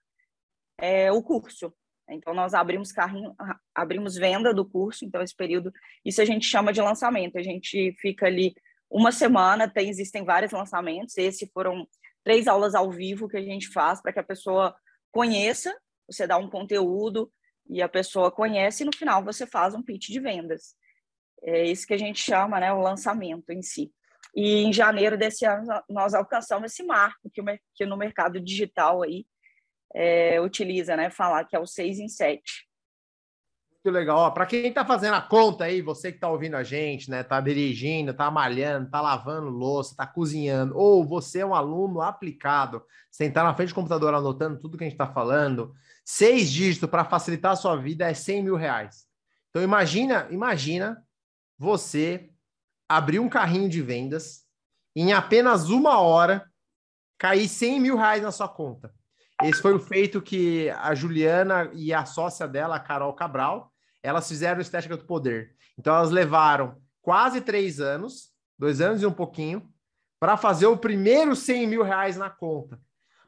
é, 0.78 1.12
o 1.12 1.24
curso. 1.24 1.74
Então 2.10 2.34
nós 2.34 2.54
abrimos 2.54 2.92
carrinho, 2.92 3.36
abrimos 3.76 4.16
venda 4.16 4.54
do 4.54 4.66
curso, 4.66 5.06
então 5.06 5.22
esse 5.22 5.36
período, 5.36 5.72
isso 6.06 6.22
a 6.22 6.26
gente 6.26 6.46
chama 6.46 6.72
de 6.72 6.82
lançamento. 6.82 7.38
A 7.38 7.44
gente 7.44 7.94
fica 8.00 8.26
ali 8.26 8.56
uma 8.90 9.12
semana, 9.12 9.68
tem 9.68 9.90
existem 9.90 10.24
vários 10.24 10.52
lançamentos. 10.52 11.18
Esse 11.18 11.48
foram 11.48 11.88
três 12.24 12.48
aulas 12.48 12.76
ao 12.76 12.92
vivo 12.92 13.28
que 13.28 13.38
a 13.38 13.42
gente 13.42 13.68
faz 13.70 14.02
para 14.02 14.14
que 14.14 14.20
a 14.20 14.24
pessoa 14.24 14.76
conheça, 15.12 15.76
você 16.10 16.26
dá 16.26 16.38
um 16.38 16.50
conteúdo, 16.50 17.32
e 17.70 17.82
a 17.82 17.90
pessoa 17.90 18.32
conhece 18.32 18.84
e 18.84 18.86
no 18.86 18.96
final 18.96 19.24
você 19.24 19.46
faz 19.46 19.76
um 19.76 19.84
pitch 19.84 20.08
de 20.08 20.20
vendas. 20.20 20.76
É 21.44 21.66
isso 21.66 21.86
que 21.86 21.94
a 21.94 21.98
gente 21.98 22.20
chama, 22.20 22.60
né, 22.60 22.72
o 22.74 22.82
lançamento 22.82 23.50
em 23.52 23.62
si. 23.62 23.92
E 24.36 24.64
em 24.64 24.74
janeiro 24.74 25.18
desse 25.18 25.46
ano 25.46 25.66
nós 25.90 26.14
alcançamos 26.14 26.72
esse 26.72 26.84
marco 26.84 27.30
que, 27.34 27.42
que 27.76 27.86
no 27.86 27.98
mercado 27.98 28.40
digital 28.40 29.04
aí 29.04 29.26
é, 29.94 30.40
utiliza, 30.42 30.96
né, 30.96 31.10
falar 31.10 31.46
que 31.46 31.56
é 31.56 31.60
o 31.60 31.66
6 31.66 32.00
em 32.00 32.08
7. 32.08 32.68
Muito 33.72 33.94
legal. 33.94 34.34
Para 34.34 34.46
quem 34.46 34.68
está 34.68 34.84
fazendo 34.84 35.14
a 35.14 35.22
conta 35.22 35.66
aí, 35.66 35.82
você 35.82 36.12
que 36.12 36.18
está 36.18 36.30
ouvindo 36.30 36.56
a 36.56 36.64
gente, 36.64 37.10
né, 37.10 37.22
está 37.22 37.40
dirigindo, 37.40 38.12
está 38.12 38.30
malhando, 38.30 38.88
está 38.88 39.02
lavando 39.02 39.50
louça, 39.50 39.92
está 39.92 40.06
cozinhando, 40.06 40.78
ou 40.78 41.06
você 41.06 41.40
é 41.40 41.46
um 41.46 41.56
aluno 41.56 42.02
aplicado, 42.02 42.84
sentar 43.10 43.44
na 43.44 43.56
frente 43.56 43.70
do 43.70 43.76
computador 43.76 44.14
anotando 44.14 44.60
tudo 44.60 44.78
que 44.78 44.84
a 44.84 44.88
gente 44.88 44.96
está 44.96 45.08
falando, 45.08 45.74
Seis 46.10 46.50
dígitos 46.50 46.90
para 46.90 47.04
facilitar 47.04 47.52
a 47.52 47.56
sua 47.58 47.76
vida 47.76 48.10
é 48.10 48.14
100 48.14 48.42
mil 48.42 48.56
reais. 48.56 49.06
Então 49.50 49.62
imagina, 49.62 50.26
imagina 50.32 51.06
você 51.58 52.30
abrir 52.88 53.20
um 53.20 53.28
carrinho 53.28 53.68
de 53.68 53.82
vendas 53.82 54.46
em 54.96 55.12
apenas 55.12 55.70
uma 55.70 56.00
hora 56.00 56.50
cair 57.18 57.50
100 57.50 57.82
mil 57.82 57.98
reais 57.98 58.24
na 58.24 58.32
sua 58.32 58.48
conta. 58.48 58.96
Esse 59.44 59.62
foi 59.62 59.74
o 59.74 59.80
feito 59.80 60.22
que 60.22 60.70
a 60.72 60.96
Juliana 60.96 61.70
e 61.74 61.94
a 61.94 62.06
sócia 62.06 62.48
dela, 62.48 62.76
a 62.76 62.80
Carol 62.80 63.14
Cabral, 63.14 63.72
elas 64.02 64.28
fizeram 64.28 64.60
Estética 64.60 64.98
do 64.98 65.06
Poder. 65.06 65.56
Então 65.78 65.96
elas 65.96 66.10
levaram 66.10 66.76
quase 67.02 67.42
três 67.42 67.80
anos, 67.80 68.32
dois 68.58 68.82
anos 68.82 69.02
e 69.02 69.06
um 69.06 69.12
pouquinho, 69.12 69.70
para 70.20 70.36
fazer 70.36 70.66
o 70.66 70.78
primeiro 70.78 71.36
100 71.36 71.68
mil 71.68 71.84
reais 71.84 72.18
na 72.18 72.30
conta. 72.30 72.80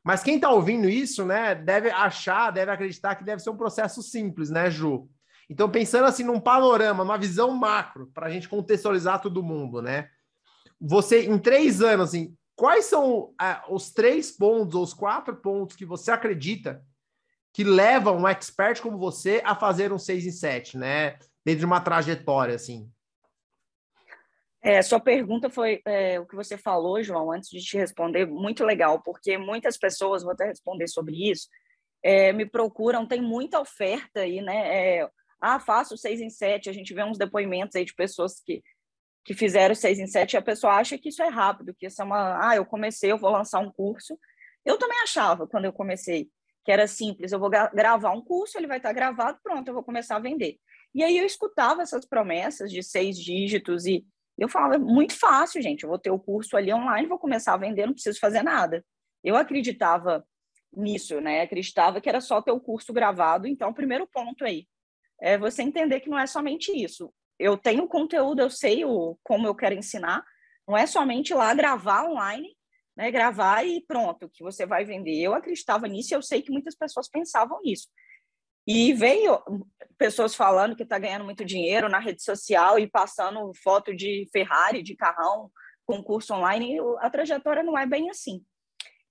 Mas 0.04 0.24
quem 0.24 0.36
está 0.36 0.50
ouvindo 0.50 0.90
isso, 0.90 1.24
né, 1.26 1.54
deve 1.54 1.92
achar, 1.92 2.52
deve 2.52 2.72
acreditar 2.72 3.16
que 3.16 3.24
deve 3.24 3.44
ser 3.44 3.52
um 3.52 3.58
processo 3.58 4.02
simples, 4.02 4.50
né, 4.50 4.72
Ju? 4.72 5.08
Então, 5.50 5.70
pensando 5.70 6.06
assim 6.06 6.24
num 6.24 6.40
panorama, 6.40 7.04
numa 7.04 7.18
visão 7.18 7.52
macro, 7.52 8.08
para 8.14 8.28
a 8.28 8.30
gente 8.30 8.48
contextualizar 8.48 9.22
todo 9.22 9.44
mundo, 9.44 9.82
né? 9.82 10.08
Você, 10.80 11.26
em 11.26 11.38
três 11.38 11.82
anos, 11.82 12.10
assim, 12.10 12.36
quais 12.60 12.88
são 12.88 13.34
os 13.70 13.90
três 13.90 14.32
pontos 14.32 14.76
ou 14.76 14.84
os 14.84 14.94
quatro 14.94 15.34
pontos 15.34 15.78
que 15.78 15.86
você 15.86 16.12
acredita 16.12 16.84
que 17.54 17.64
levam 17.64 18.18
um 18.18 18.28
expert 18.28 18.82
como 18.82 18.98
você 18.98 19.42
a 19.46 19.56
fazer 19.56 19.94
um 19.94 19.98
6 19.98 20.26
em 20.26 20.32
7, 20.32 20.78
né? 20.78 21.18
Dentro 21.46 21.62
de 21.62 21.66
uma 21.66 21.80
trajetória, 21.80 22.54
assim. 22.54 22.92
É, 24.62 24.82
sua 24.82 25.00
pergunta 25.00 25.50
foi 25.50 25.82
é, 25.86 26.20
o 26.20 26.26
que 26.26 26.36
você 26.36 26.58
falou, 26.58 27.02
João, 27.02 27.32
antes 27.32 27.50
de 27.50 27.62
te 27.62 27.78
responder, 27.78 28.28
muito 28.28 28.66
legal, 28.66 29.02
porque 29.02 29.38
muitas 29.38 29.78
pessoas, 29.78 30.22
vou 30.22 30.34
até 30.34 30.46
responder 30.46 30.90
sobre 30.90 31.32
isso, 31.32 31.48
é, 32.04 32.34
me 32.34 32.46
procuram, 32.46 33.08
tem 33.08 33.22
muita 33.22 33.58
oferta 33.62 34.20
aí, 34.20 34.42
né? 34.42 34.98
É, 34.98 35.10
ah, 35.40 35.62
faço 35.62 35.98
seis 35.98 36.20
em 36.20 36.30
sete, 36.30 36.70
a 36.70 36.74
gente 36.74 36.94
vê 36.94 37.06
uns 37.06 37.18
depoimentos 37.18 37.78
aí 37.78 37.86
de 37.86 37.96
pessoas 37.96 38.42
que, 38.46 38.62
que 39.24 39.34
fizeram 39.34 39.76
seis 39.76 40.00
em 40.00 40.08
sete 40.08 40.38
a 40.38 40.42
pessoa 40.42 40.74
acha 40.74 40.98
que 40.98 41.10
isso 41.10 41.22
é 41.22 41.28
rápido, 41.28 41.74
que 41.74 41.86
isso 41.86 42.02
é 42.02 42.06
uma, 42.06 42.50
ah, 42.50 42.56
eu 42.56 42.66
comecei, 42.66 43.12
eu 43.12 43.18
vou 43.18 43.30
lançar 43.30 43.60
um 43.60 43.72
curso. 43.72 44.18
Eu 44.66 44.78
também 44.78 45.00
achava, 45.02 45.48
quando 45.48 45.66
eu 45.66 45.74
comecei, 45.74 46.30
que 46.66 46.72
era 46.72 46.88
simples, 46.88 47.32
eu 47.32 47.40
vou 47.40 47.50
gravar 47.50 48.12
um 48.12 48.22
curso, 48.22 48.58
ele 48.58 48.68
vai 48.68 48.78
estar 48.78 48.94
gravado, 48.94 49.40
pronto, 49.44 49.68
eu 49.68 49.74
vou 49.74 49.84
começar 49.84 50.16
a 50.16 50.20
vender. 50.20 50.58
E 50.94 51.04
aí 51.04 51.18
eu 51.18 51.26
escutava 51.26 51.82
essas 51.82 52.06
promessas 52.06 52.72
de 52.72 52.82
seis 52.82 53.18
dígitos 53.18 53.86
e 53.86 54.06
eu 54.38 54.48
falava, 54.48 54.76
é 54.76 54.78
muito 54.78 55.18
fácil, 55.18 55.62
gente, 55.62 55.84
eu 55.84 55.90
vou 55.90 56.00
ter 56.00 56.12
o 56.12 56.20
curso 56.20 56.56
ali 56.56 56.74
online, 56.74 57.08
vou 57.08 57.20
começar 57.20 57.54
a 57.54 57.58
vender, 57.58 57.86
não 57.86 57.94
preciso 57.94 58.20
fazer 58.20 58.42
nada. 58.42 58.84
Eu 59.24 59.36
acreditava 59.36 60.26
nisso, 60.74 61.20
né? 61.20 61.42
Acreditava 61.42 62.00
que 62.00 62.08
era 62.08 62.22
só 62.22 62.42
ter 62.42 62.52
o 62.52 62.60
curso 62.60 62.94
gravado. 62.94 63.48
Então, 63.48 63.70
o 63.70 63.74
primeiro 63.74 64.08
ponto 64.08 64.46
aí 64.46 64.68
é 65.22 65.38
você 65.38 65.62
entender 65.62 66.00
que 66.00 66.10
não 66.10 66.18
é 66.18 66.26
somente 66.26 66.72
isso. 66.72 67.14
Eu 67.40 67.58
tenho 67.58 67.88
conteúdo, 67.88 68.42
eu 68.42 68.50
sei 68.50 68.84
o, 68.84 69.18
como 69.24 69.48
eu 69.48 69.56
quero 69.56 69.76
ensinar, 69.76 70.24
não 70.68 70.78
é 70.78 70.86
somente 70.86 71.34
lá 71.34 71.54
gravar 71.54 72.06
online, 72.06 72.56
né? 72.96 73.10
Gravar 73.10 73.66
e 73.66 73.82
pronto, 73.88 74.30
que 74.30 74.44
você 74.44 74.66
vai 74.66 74.84
vender. 74.84 75.20
Eu 75.20 75.34
acreditava 75.34 75.88
nisso 75.88 76.14
e 76.14 76.16
eu 76.16 76.22
sei 76.22 76.42
que 76.42 76.52
muitas 76.52 76.76
pessoas 76.76 77.10
pensavam 77.10 77.62
nisso. 77.62 77.88
E 78.68 78.94
veio 78.94 79.42
pessoas 79.98 80.36
falando 80.36 80.76
que 80.76 80.84
está 80.84 81.00
ganhando 81.00 81.26
muito 81.26 81.44
dinheiro 81.44 81.90
na 81.90 81.98
rede 81.98 82.22
social 82.22 82.78
e 82.78 82.88
passando 82.88 83.52
foto 83.64 83.96
de 83.96 84.30
Ferrari, 84.32 84.84
de 84.84 84.96
carrão, 84.96 85.50
concurso 85.86 86.34
online. 86.34 86.78
A 87.00 87.10
trajetória 87.10 87.64
não 87.64 87.78
é 87.78 87.86
bem 87.86 88.10
assim. 88.10 88.44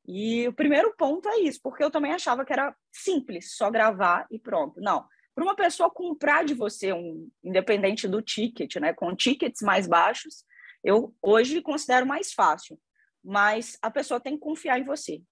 E 0.06 0.47
o 0.47 0.52
primeiro 0.52 0.94
ponto 0.97 1.28
é 1.28 1.40
isso, 1.40 1.61
porque 1.62 1.82
eu 1.82 1.90
também 1.90 2.12
achava 2.12 2.44
que 2.44 2.52
era 2.52 2.75
simples, 2.92 3.56
só 3.56 3.70
gravar 3.70 4.26
e 4.30 4.38
pronto. 4.38 4.80
Não. 4.80 5.04
Para 5.38 5.45
uma 5.45 5.54
pessoa 5.54 5.88
comprar 5.88 6.45
de 6.45 6.52
você, 6.52 6.92
um, 6.92 7.30
independente 7.45 8.09
do 8.09 8.21
ticket, 8.21 8.75
né, 8.75 8.92
com 8.92 9.14
tickets 9.14 9.62
mais 9.62 9.87
baixos, 9.87 10.45
eu 10.83 11.14
hoje 11.23 11.62
considero 11.62 12.04
mais 12.04 12.33
fácil. 12.33 12.76
Mas 13.25 13.78
a 13.80 13.88
pessoa 13.88 14.18
tem 14.18 14.33
que 14.35 14.40
confiar 14.40 14.80
em 14.80 14.85
você. 14.85 15.23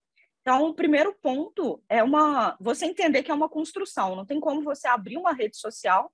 Então, 0.43 0.63
o 0.63 0.75
primeiro 0.75 1.13
ponto 1.21 1.83
é 1.89 2.05
uma 2.05 2.57
você 2.61 2.87
entender 2.87 3.25
que 3.25 3.33
é 3.33 3.35
uma 3.35 3.49
construção. 3.49 4.15
Não 4.15 4.25
tem 4.25 4.39
como 4.39 4.63
você 4.63 4.87
abrir 4.87 5.17
uma 5.17 5.33
rede 5.33 5.57
social 5.57 6.09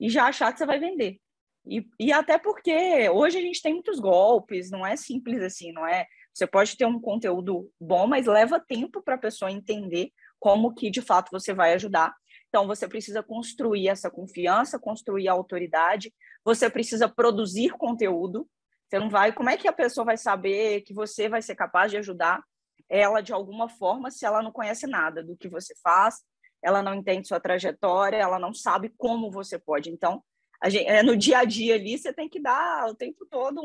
e 0.00 0.10
já 0.10 0.24
achar 0.24 0.52
que 0.52 0.58
você 0.58 0.66
vai 0.66 0.80
vender. 0.80 1.20
E, 1.64 1.86
e 2.00 2.12
até 2.12 2.38
porque 2.38 3.08
hoje 3.10 3.38
a 3.38 3.42
gente 3.42 3.62
tem 3.62 3.74
muitos 3.74 4.00
golpes, 4.00 4.72
não 4.72 4.84
é 4.84 4.96
simples 4.96 5.40
assim, 5.40 5.70
não 5.70 5.86
é? 5.86 6.04
Você 6.34 6.48
pode 6.48 6.76
ter 6.76 6.84
um 6.84 7.00
conteúdo 7.00 7.70
bom, 7.80 8.08
mas 8.08 8.26
leva 8.26 8.58
tempo 8.58 9.00
para 9.00 9.14
a 9.14 9.18
pessoa 9.18 9.52
entender 9.52 10.10
como 10.40 10.74
que 10.74 10.90
de 10.90 11.00
fato 11.00 11.30
você 11.30 11.54
vai 11.54 11.74
ajudar. 11.74 12.12
Então, 12.48 12.66
você 12.66 12.88
precisa 12.88 13.22
construir 13.22 13.88
essa 13.88 14.10
confiança, 14.10 14.78
construir 14.78 15.28
a 15.28 15.32
autoridade, 15.32 16.12
você 16.44 16.70
precisa 16.70 17.08
produzir 17.08 17.70
conteúdo. 17.70 18.48
Você 18.88 18.98
não 18.98 19.10
vai. 19.10 19.32
Como 19.32 19.50
é 19.50 19.56
que 19.56 19.66
a 19.66 19.72
pessoa 19.72 20.04
vai 20.04 20.16
saber 20.16 20.82
que 20.82 20.94
você 20.94 21.28
vai 21.28 21.42
ser 21.42 21.56
capaz 21.56 21.90
de 21.90 21.96
ajudar 21.96 22.42
ela 22.88 23.20
de 23.20 23.32
alguma 23.32 23.68
forma 23.68 24.10
se 24.10 24.24
ela 24.24 24.42
não 24.42 24.52
conhece 24.52 24.86
nada 24.86 25.22
do 25.22 25.36
que 25.36 25.48
você 25.48 25.74
faz, 25.82 26.22
ela 26.62 26.82
não 26.82 26.94
entende 26.94 27.26
sua 27.26 27.40
trajetória, 27.40 28.16
ela 28.16 28.38
não 28.38 28.54
sabe 28.54 28.92
como 28.96 29.30
você 29.30 29.58
pode. 29.58 29.90
Então, 29.90 30.22
gente, 30.66 30.86
é, 30.86 31.02
no 31.02 31.16
dia 31.16 31.38
a 31.38 31.44
dia 31.44 31.74
ali, 31.74 31.98
você 31.98 32.12
tem 32.12 32.28
que 32.28 32.40
dar 32.40 32.88
o 32.88 32.94
tempo 32.94 33.26
todo, 33.26 33.60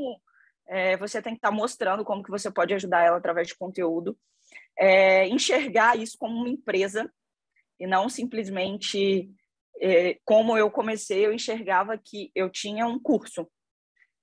é, 0.68 0.98
você 0.98 1.22
tem 1.22 1.34
que 1.34 1.38
estar 1.38 1.50
tá 1.50 1.56
mostrando 1.56 2.04
como 2.04 2.24
que 2.24 2.32
você 2.32 2.52
pode 2.52 2.74
ajudar 2.74 3.04
ela 3.04 3.18
através 3.18 3.48
de 3.48 3.56
conteúdo, 3.56 4.18
é, 4.78 5.28
enxergar 5.28 5.98
isso 5.98 6.18
como 6.18 6.36
uma 6.36 6.50
empresa 6.50 7.12
e 7.82 7.88
não 7.88 8.08
simplesmente 8.08 9.28
é, 9.82 10.20
como 10.24 10.56
eu 10.56 10.70
comecei, 10.70 11.26
eu 11.26 11.34
enxergava 11.34 11.98
que 11.98 12.32
eu 12.36 12.48
tinha 12.48 12.86
um 12.86 13.00
curso 13.00 13.50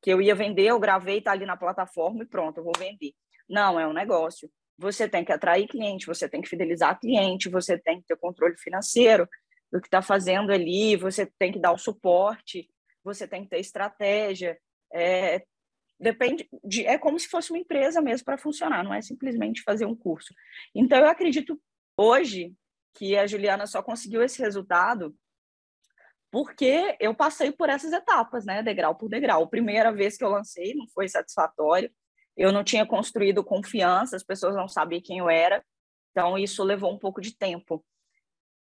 que 0.01 0.11
eu 0.11 0.23
ia 0.23 0.35
vender, 0.35 0.67
eu 0.67 0.79
gravei, 0.79 1.21
tá 1.21 1.33
ali 1.33 1.45
na 1.45 1.57
plataforma 1.57 2.23
e 2.23 2.27
pronto, 2.27 2.59
eu 2.59 2.65
vou 2.65 2.73
vender. 2.79 3.13
Não, 3.49 3.81
é 3.81 3.85
um 3.85 3.93
negócio. 3.93 4.49
Você 4.79 5.09
tem 5.09 5.25
que 5.25 5.33
atrair 5.33 5.67
cliente, 5.67 6.07
você 6.07 6.29
tem 6.29 6.41
que 6.41 6.49
fidelizar 6.49 7.01
cliente, 7.01 7.49
você 7.49 7.77
tem 7.77 8.01
que 8.01 8.07
ter 8.07 8.17
controle 8.17 8.57
financeiro 8.57 9.29
do 9.73 9.81
que 9.81 9.89
está 9.89 10.01
fazendo 10.01 10.53
ali, 10.53 10.95
você 10.95 11.27
tem 11.37 11.51
que 11.51 11.59
dar 11.59 11.73
o 11.73 11.79
suporte, 11.79 12.71
você 13.03 13.27
tem 13.27 13.43
que 13.43 13.51
ter 13.51 13.59
estratégia. 13.59 14.57
É, 14.93 15.43
depende 15.99 16.49
de, 16.63 16.87
é 16.87 16.97
como 16.97 17.19
se 17.19 17.27
fosse 17.27 17.51
uma 17.51 17.59
empresa 17.59 18.01
mesmo 18.01 18.25
para 18.25 18.39
funcionar, 18.39 18.85
não 18.85 18.95
é 18.95 19.03
simplesmente 19.03 19.63
fazer 19.63 19.85
um 19.85 19.97
curso. 19.97 20.33
Então 20.73 20.99
eu 20.99 21.07
acredito 21.07 21.61
hoje 21.97 22.55
que 22.95 23.17
a 23.17 23.27
Juliana 23.27 23.67
só 23.67 23.83
conseguiu 23.83 24.23
esse 24.23 24.41
resultado 24.41 25.15
porque 26.31 26.97
eu 27.01 27.15
passei 27.15 27.51
por 27.51 27.71
essas 27.71 27.93
etapas, 27.93 28.45
né, 28.45 28.63
degrau 28.63 28.95
por 28.95 29.09
degrau. 29.09 29.45
A 29.45 29.49
primeira 29.49 29.91
vez 29.91 30.17
que 30.17 30.25
eu 30.25 30.29
lancei 30.29 30.75
não 30.75 30.87
foi 30.89 31.09
satisfatório, 31.09 31.91
eu 32.37 32.53
não 32.53 32.63
tinha 32.63 32.87
construído 32.87 33.43
confiança, 33.43 34.15
as 34.15 34.23
pessoas 34.23 34.55
não 34.55 34.69
sabiam 34.69 35.03
quem 35.03 35.19
eu 35.19 35.31
era, 35.31 35.65
então 36.11 36.39
isso 36.39 36.63
levou 36.63 36.93
um 36.93 36.99
pouco 36.99 37.21
de 37.21 37.37
tempo. 37.37 37.85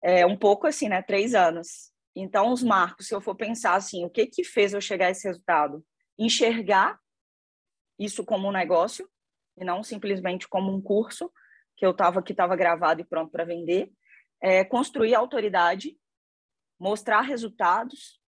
É, 0.03 0.25
um 0.25 0.38
pouco 0.38 0.67
assim, 0.67 0.88
né, 0.88 1.01
três 1.01 1.33
anos. 1.33 1.91
Então, 2.15 2.51
os 2.51 2.63
marcos, 2.63 3.07
se 3.07 3.15
eu 3.15 3.21
for 3.21 3.36
pensar 3.36 3.75
assim, 3.75 4.05
o 4.05 4.09
que 4.09 4.27
que 4.27 4.43
fez 4.43 4.74
eu 4.74 4.81
chegar 4.81 5.07
a 5.07 5.12
esse 5.12 5.27
resultado? 5.27 5.83
Enxergar 6.17 7.00
isso 8.00 8.24
como 8.24 8.47
um 8.47 8.51
negócio 8.51 9.09
e 9.57 9.65
não 9.65 9.83
simplesmente 9.83 10.47
como 10.47 10.71
um 10.71 10.81
curso 10.81 11.31
que 11.75 11.86
eu 11.86 11.91
estava 11.91 12.21
que 12.21 12.31
estava 12.31 12.55
gravado 12.55 13.01
e 13.01 13.05
pronto 13.05 13.31
para 13.31 13.43
vender. 13.43 13.91
É, 14.41 14.63
construir 14.63 15.15
autoridade 15.15 15.98
mostrar 16.79 17.22
resultados, 17.22 18.20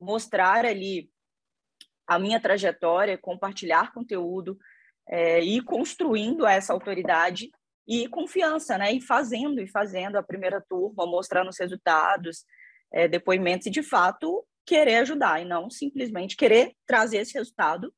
mostrar 0.00 0.64
ali 0.64 1.10
a 2.06 2.18
minha 2.18 2.40
trajetória, 2.40 3.18
compartilhar 3.18 3.92
conteúdo, 3.92 4.58
é, 5.08 5.42
ir 5.42 5.62
construindo 5.62 6.46
essa 6.46 6.72
autoridade 6.72 7.50
e 7.86 8.08
confiança, 8.08 8.76
né? 8.76 8.92
E 8.92 9.00
fazendo, 9.00 9.60
e 9.60 9.68
fazendo 9.68 10.16
a 10.16 10.22
primeira 10.22 10.60
turma, 10.60 11.06
mostrando 11.06 11.48
os 11.48 11.58
resultados, 11.58 12.44
é, 12.92 13.08
depoimentos 13.08 13.66
e, 13.66 13.70
de 13.70 13.82
fato, 13.82 14.46
querer 14.64 14.96
ajudar 14.96 15.40
e 15.40 15.44
não 15.44 15.70
simplesmente 15.70 16.36
querer 16.36 16.74
trazer 16.86 17.18
esse 17.18 17.34
resultado 17.34 17.94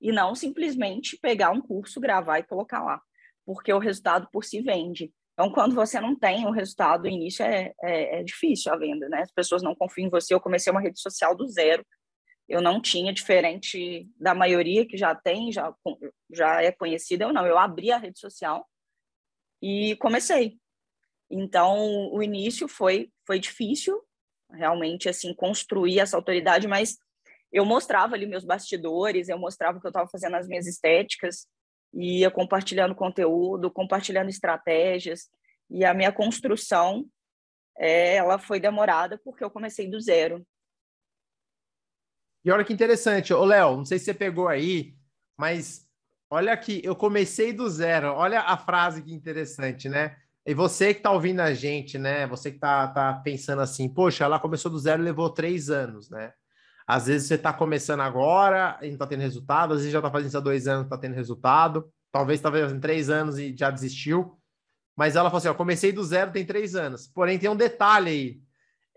e 0.00 0.12
não 0.12 0.34
simplesmente 0.34 1.18
pegar 1.18 1.50
um 1.50 1.60
curso, 1.60 2.00
gravar 2.00 2.38
e 2.38 2.42
colocar 2.42 2.82
lá, 2.82 3.00
porque 3.46 3.72
o 3.72 3.78
resultado 3.78 4.28
por 4.30 4.44
si 4.44 4.60
vende. 4.60 5.12
Então, 5.32 5.50
quando 5.50 5.74
você 5.74 5.98
não 5.98 6.14
tem 6.14 6.46
o 6.46 6.50
resultado, 6.50 7.04
o 7.04 7.08
início 7.08 7.44
é, 7.44 7.72
é, 7.82 8.20
é, 8.20 8.22
difícil 8.22 8.72
a 8.72 8.76
venda, 8.76 9.08
né? 9.08 9.22
As 9.22 9.32
pessoas 9.32 9.62
não 9.62 9.74
confiam 9.74 10.06
em 10.06 10.10
você. 10.10 10.34
Eu 10.34 10.40
comecei 10.40 10.70
uma 10.70 10.80
rede 10.80 11.00
social 11.00 11.34
do 11.34 11.48
zero. 11.48 11.84
Eu 12.48 12.60
não 12.60 12.80
tinha, 12.82 13.12
diferente 13.12 14.06
da 14.18 14.34
maioria 14.34 14.86
que 14.86 14.96
já 14.96 15.14
tem, 15.14 15.50
já, 15.50 15.74
já 16.30 16.62
é 16.62 16.70
conhecida, 16.70 17.24
eu 17.24 17.32
não. 17.32 17.46
Eu 17.46 17.56
abri 17.56 17.90
a 17.90 17.98
rede 17.98 18.20
social 18.20 18.66
e 19.62 19.96
comecei. 19.96 20.58
Então, 21.30 22.10
o 22.12 22.22
início 22.22 22.68
foi, 22.68 23.10
foi 23.26 23.38
difícil, 23.38 23.98
realmente, 24.50 25.08
assim, 25.08 25.32
construir 25.32 25.98
essa 25.98 26.16
autoridade, 26.16 26.68
mas 26.68 26.98
eu 27.50 27.64
mostrava 27.64 28.14
ali 28.14 28.26
meus 28.26 28.44
bastidores, 28.44 29.28
eu 29.30 29.38
mostrava 29.38 29.78
o 29.78 29.80
que 29.80 29.86
eu 29.86 29.90
estava 29.90 30.08
fazendo 30.08 30.32
nas 30.32 30.46
minhas 30.46 30.66
estéticas, 30.66 31.46
ia 31.92 32.30
compartilhando 32.30 32.94
conteúdo, 32.94 33.70
compartilhando 33.70 34.28
estratégias, 34.28 35.30
e 35.70 35.84
a 35.84 35.94
minha 35.94 36.12
construção 36.12 37.06
é, 37.78 38.16
ela 38.16 38.38
foi 38.38 38.60
demorada 38.60 39.20
porque 39.24 39.42
eu 39.42 39.50
comecei 39.50 39.88
do 39.88 40.00
zero. 40.00 40.46
E 42.44 42.50
olha 42.50 42.64
que 42.64 42.72
interessante, 42.72 43.32
ô 43.32 43.44
Léo, 43.44 43.76
não 43.76 43.84
sei 43.84 43.98
se 43.98 44.06
você 44.06 44.14
pegou 44.14 44.48
aí, 44.48 44.94
mas 45.36 45.88
olha 46.28 46.52
aqui, 46.52 46.80
eu 46.84 46.96
comecei 46.96 47.52
do 47.52 47.68
zero. 47.68 48.08
Olha 48.08 48.40
a 48.40 48.56
frase 48.56 49.02
que 49.02 49.12
interessante, 49.12 49.88
né? 49.88 50.16
E 50.44 50.54
você 50.54 50.92
que 50.92 50.98
está 50.98 51.12
ouvindo 51.12 51.40
a 51.40 51.54
gente, 51.54 51.98
né? 51.98 52.26
Você 52.26 52.50
que 52.50 52.56
está 52.56 52.88
tá 52.88 53.14
pensando 53.14 53.62
assim, 53.62 53.88
poxa, 53.88 54.24
ela 54.24 54.40
começou 54.40 54.70
do 54.70 54.78
zero 54.78 55.00
e 55.00 55.04
levou 55.04 55.30
três 55.30 55.70
anos, 55.70 56.10
né? 56.10 56.32
Às 56.92 57.06
vezes 57.06 57.26
você 57.26 57.36
está 57.36 57.54
começando 57.54 58.00
agora 58.00 58.78
e 58.82 58.88
não 58.88 58.92
está 58.92 59.06
tendo 59.06 59.22
resultado, 59.22 59.72
às 59.72 59.78
vezes 59.78 59.92
já 59.92 59.98
está 59.98 60.10
fazendo 60.10 60.28
isso 60.28 60.36
há 60.36 60.40
dois 60.40 60.68
anos, 60.68 60.84
está 60.84 60.98
tendo 60.98 61.14
resultado, 61.14 61.90
talvez 62.12 62.38
está 62.38 62.50
fazendo 62.50 62.82
três 62.82 63.08
anos 63.08 63.38
e 63.38 63.56
já 63.56 63.70
desistiu. 63.70 64.38
Mas 64.94 65.16
ela 65.16 65.30
falou 65.30 65.38
assim: 65.38 65.48
ó, 65.48 65.54
comecei 65.54 65.90
do 65.90 66.04
zero 66.04 66.32
tem 66.32 66.44
três 66.44 66.74
anos. 66.74 67.08
Porém, 67.08 67.38
tem 67.38 67.48
um 67.48 67.56
detalhe 67.56 68.10
aí. 68.10 68.40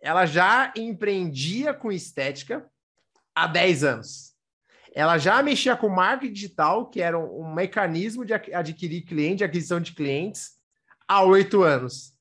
Ela 0.01 0.25
já 0.25 0.73
empreendia 0.75 1.73
com 1.73 1.89
estética 1.89 2.69
há 3.33 3.47
10 3.47 3.85
anos. 3.85 4.33
Ela 4.93 5.17
já 5.17 5.41
mexia 5.41 5.77
com 5.77 5.87
marketing 5.87 6.33
digital, 6.33 6.89
que 6.89 6.99
era 6.99 7.17
um, 7.17 7.45
um 7.45 7.53
mecanismo 7.53 8.25
de 8.25 8.33
adquirir 8.33 9.05
cliente, 9.05 9.37
de 9.37 9.43
aquisição 9.45 9.79
de 9.79 9.93
clientes, 9.93 10.51
há 11.07 11.23
oito 11.23 11.63
anos. 11.63 12.11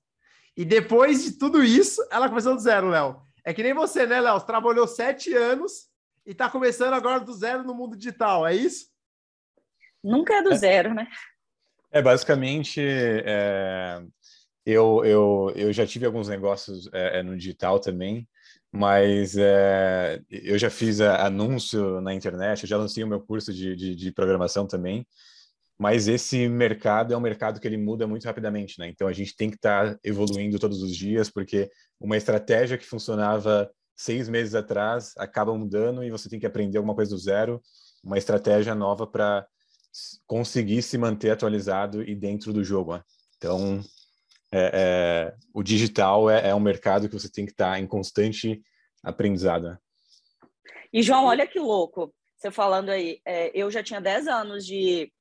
E 0.57 0.65
depois 0.65 1.25
de 1.25 1.33
tudo 1.33 1.65
isso, 1.65 2.01
ela 2.13 2.29
começou 2.29 2.55
do 2.55 2.61
zero, 2.61 2.91
Léo. 2.91 3.24
É 3.45 3.53
que 3.53 3.63
nem 3.63 3.75
você, 3.75 4.07
né, 4.07 4.21
Léo? 4.21 4.41
Você 4.41 4.47
trabalhou 4.47 4.87
sete 4.87 5.35
anos 5.35 5.89
e 6.27 6.31
está 6.31 6.49
começando 6.49 6.95
agora 6.95 7.21
do 7.21 7.33
zero 7.33 7.63
no 7.63 7.75
mundo 7.75 7.97
digital, 7.97 8.47
é 8.47 8.55
isso? 8.55 8.87
Nunca 10.03 10.35
é 10.35 10.43
do 10.43 10.55
zero, 10.55 10.95
né? 10.95 11.07
É, 11.91 12.03
basicamente, 12.03 12.81
é, 12.83 14.03
eu, 14.65 15.05
eu, 15.05 15.53
eu 15.55 15.73
já 15.73 15.87
tive 15.87 16.07
alguns 16.07 16.29
negócios 16.29 16.89
é, 16.93 17.21
é 17.21 17.23
no 17.23 17.37
digital 17.37 17.79
também, 17.79 18.29
mas 18.73 19.37
é, 19.37 20.21
eu 20.31 20.59
já 20.59 20.71
fiz 20.71 21.01
anúncio 21.01 22.01
na 22.01 22.13
internet, 22.13 22.63
eu 22.63 22.69
já 22.69 22.77
lancei 22.77 23.05
o 23.05 23.07
meu 23.07 23.21
curso 23.21 23.53
de, 23.53 23.77
de, 23.77 23.95
de 23.95 24.11
programação 24.11 24.67
também, 24.67 25.07
mas 25.79 26.07
esse 26.07 26.49
mercado 26.49 27.13
é 27.13 27.17
um 27.17 27.21
mercado 27.21 27.61
que 27.61 27.67
ele 27.67 27.77
muda 27.77 28.07
muito 28.07 28.25
rapidamente, 28.25 28.79
né? 28.79 28.89
Então 28.89 29.09
a 29.09 29.13
gente 29.13 29.37
tem 29.37 29.51
que 29.51 29.57
estar 29.57 29.95
tá 29.95 30.01
evoluindo 30.05 30.59
todos 30.59 30.83
os 30.83 30.95
dias, 30.95 31.31
porque 31.31 31.69
uma 32.01 32.17
estratégia 32.17 32.79
que 32.79 32.87
funcionava 32.87 33.71
seis 33.97 34.29
meses 34.29 34.55
atrás 34.55 35.13
acaba 35.17 35.57
mudando 35.57 36.03
e 36.05 36.11
você 36.11 36.29
tem 36.29 36.39
que 36.39 36.47
aprender 36.47 36.79
alguma 36.79 36.95
coisa 36.95 37.11
do 37.11 37.19
zero, 37.19 37.61
uma 38.03 38.19
estratégia 38.19 38.75
nova 38.75 39.07
para 39.07 39.47
conseguir 40.27 40.83
se 40.83 40.99
manter 40.99 41.31
atualizado 41.31 42.03
e 42.03 42.15
dentro 42.15 42.53
do 42.53 42.65
jogo. 42.65 42.95
Né? 42.95 43.03
Então 43.37 43.81
é, 44.53 44.71
é, 44.73 45.35
o 45.53 45.63
digital 45.63 46.31
é, 46.31 46.51
é, 46.51 46.55
um 46.55 46.61
mercado 46.61 47.09
que 47.09 47.15
você 47.15 47.31
tem 47.31 47.45
que 47.45 47.53
estar 47.53 47.73
tá 47.73 47.81
em 47.81 47.87
constante 47.87 48.63
aprendizado. 49.03 49.69
Né? 49.69 49.79
E 50.93 51.03
João, 51.03 51.27
olha 51.27 51.47
que 51.47 51.59
louco, 51.59 52.15
você 52.37 52.51
falando 52.51 52.91
aí, 52.91 53.21
é, 53.25 53.51
eu 53.55 53.71
já 53.71 53.83
tinha 53.83 54.01
10 54.01 54.29
anos 54.29 54.67
de 54.67 55.13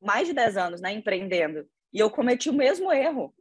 mais 0.00 0.26
de 0.26 0.34
10 0.34 0.56
anos, 0.56 0.80
né, 0.80 0.92
empreendendo, 0.92 1.68
e 1.92 1.98
eu 1.98 2.10
cometi 2.10 2.50
o 2.50 2.54
mesmo 2.54 2.92
erro. 2.92 3.34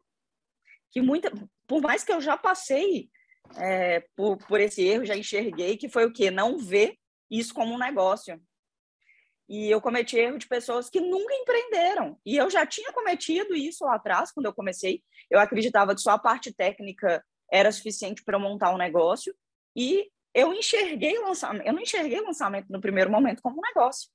Que 0.92 1.02
muita, 1.02 1.32
por 1.68 1.82
mais 1.82 2.04
que 2.04 2.12
eu 2.12 2.22
já 2.22 2.38
passei 2.38 3.10
é, 3.58 4.02
por, 4.16 4.38
por 4.38 4.60
esse 4.60 4.84
erro, 4.84 5.06
já 5.06 5.16
enxerguei 5.16 5.78
que 5.78 5.90
foi 5.90 6.06
o 6.06 6.14
quê? 6.14 6.32
Não 6.32 6.58
ver 6.58 6.96
isso 7.30 7.54
como 7.54 7.74
um 7.74 7.78
negócio. 7.78 8.42
E 9.48 9.70
eu 9.70 9.80
cometi 9.80 10.18
erro 10.18 10.38
de 10.38 10.48
pessoas 10.48 10.90
que 10.90 11.00
nunca 11.00 11.34
empreenderam. 11.34 12.20
E 12.26 12.36
eu 12.36 12.50
já 12.50 12.66
tinha 12.66 12.92
cometido 12.92 13.56
isso 13.56 13.86
lá 13.86 13.96
atrás, 13.96 14.32
quando 14.32 14.48
eu 14.48 14.54
comecei. 14.54 15.04
Eu 15.30 15.40
acreditava 15.40 15.94
que 15.94 16.02
só 16.02 16.12
a 16.12 16.20
parte 16.20 16.54
técnica 16.54 17.24
era 17.52 17.72
suficiente 17.72 18.24
para 18.24 18.40
montar 18.40 18.74
um 18.74 18.78
negócio. 18.78 19.36
E 19.76 20.10
eu 20.34 20.54
enxerguei 20.54 21.18
lançamento, 21.20 21.66
eu 21.66 21.74
não 21.74 21.82
enxerguei 21.82 22.20
lançamento 22.22 22.68
no 22.70 22.82
primeiro 22.82 23.12
momento 23.12 23.42
como 23.42 23.58
um 23.58 23.62
negócio. 23.62 24.10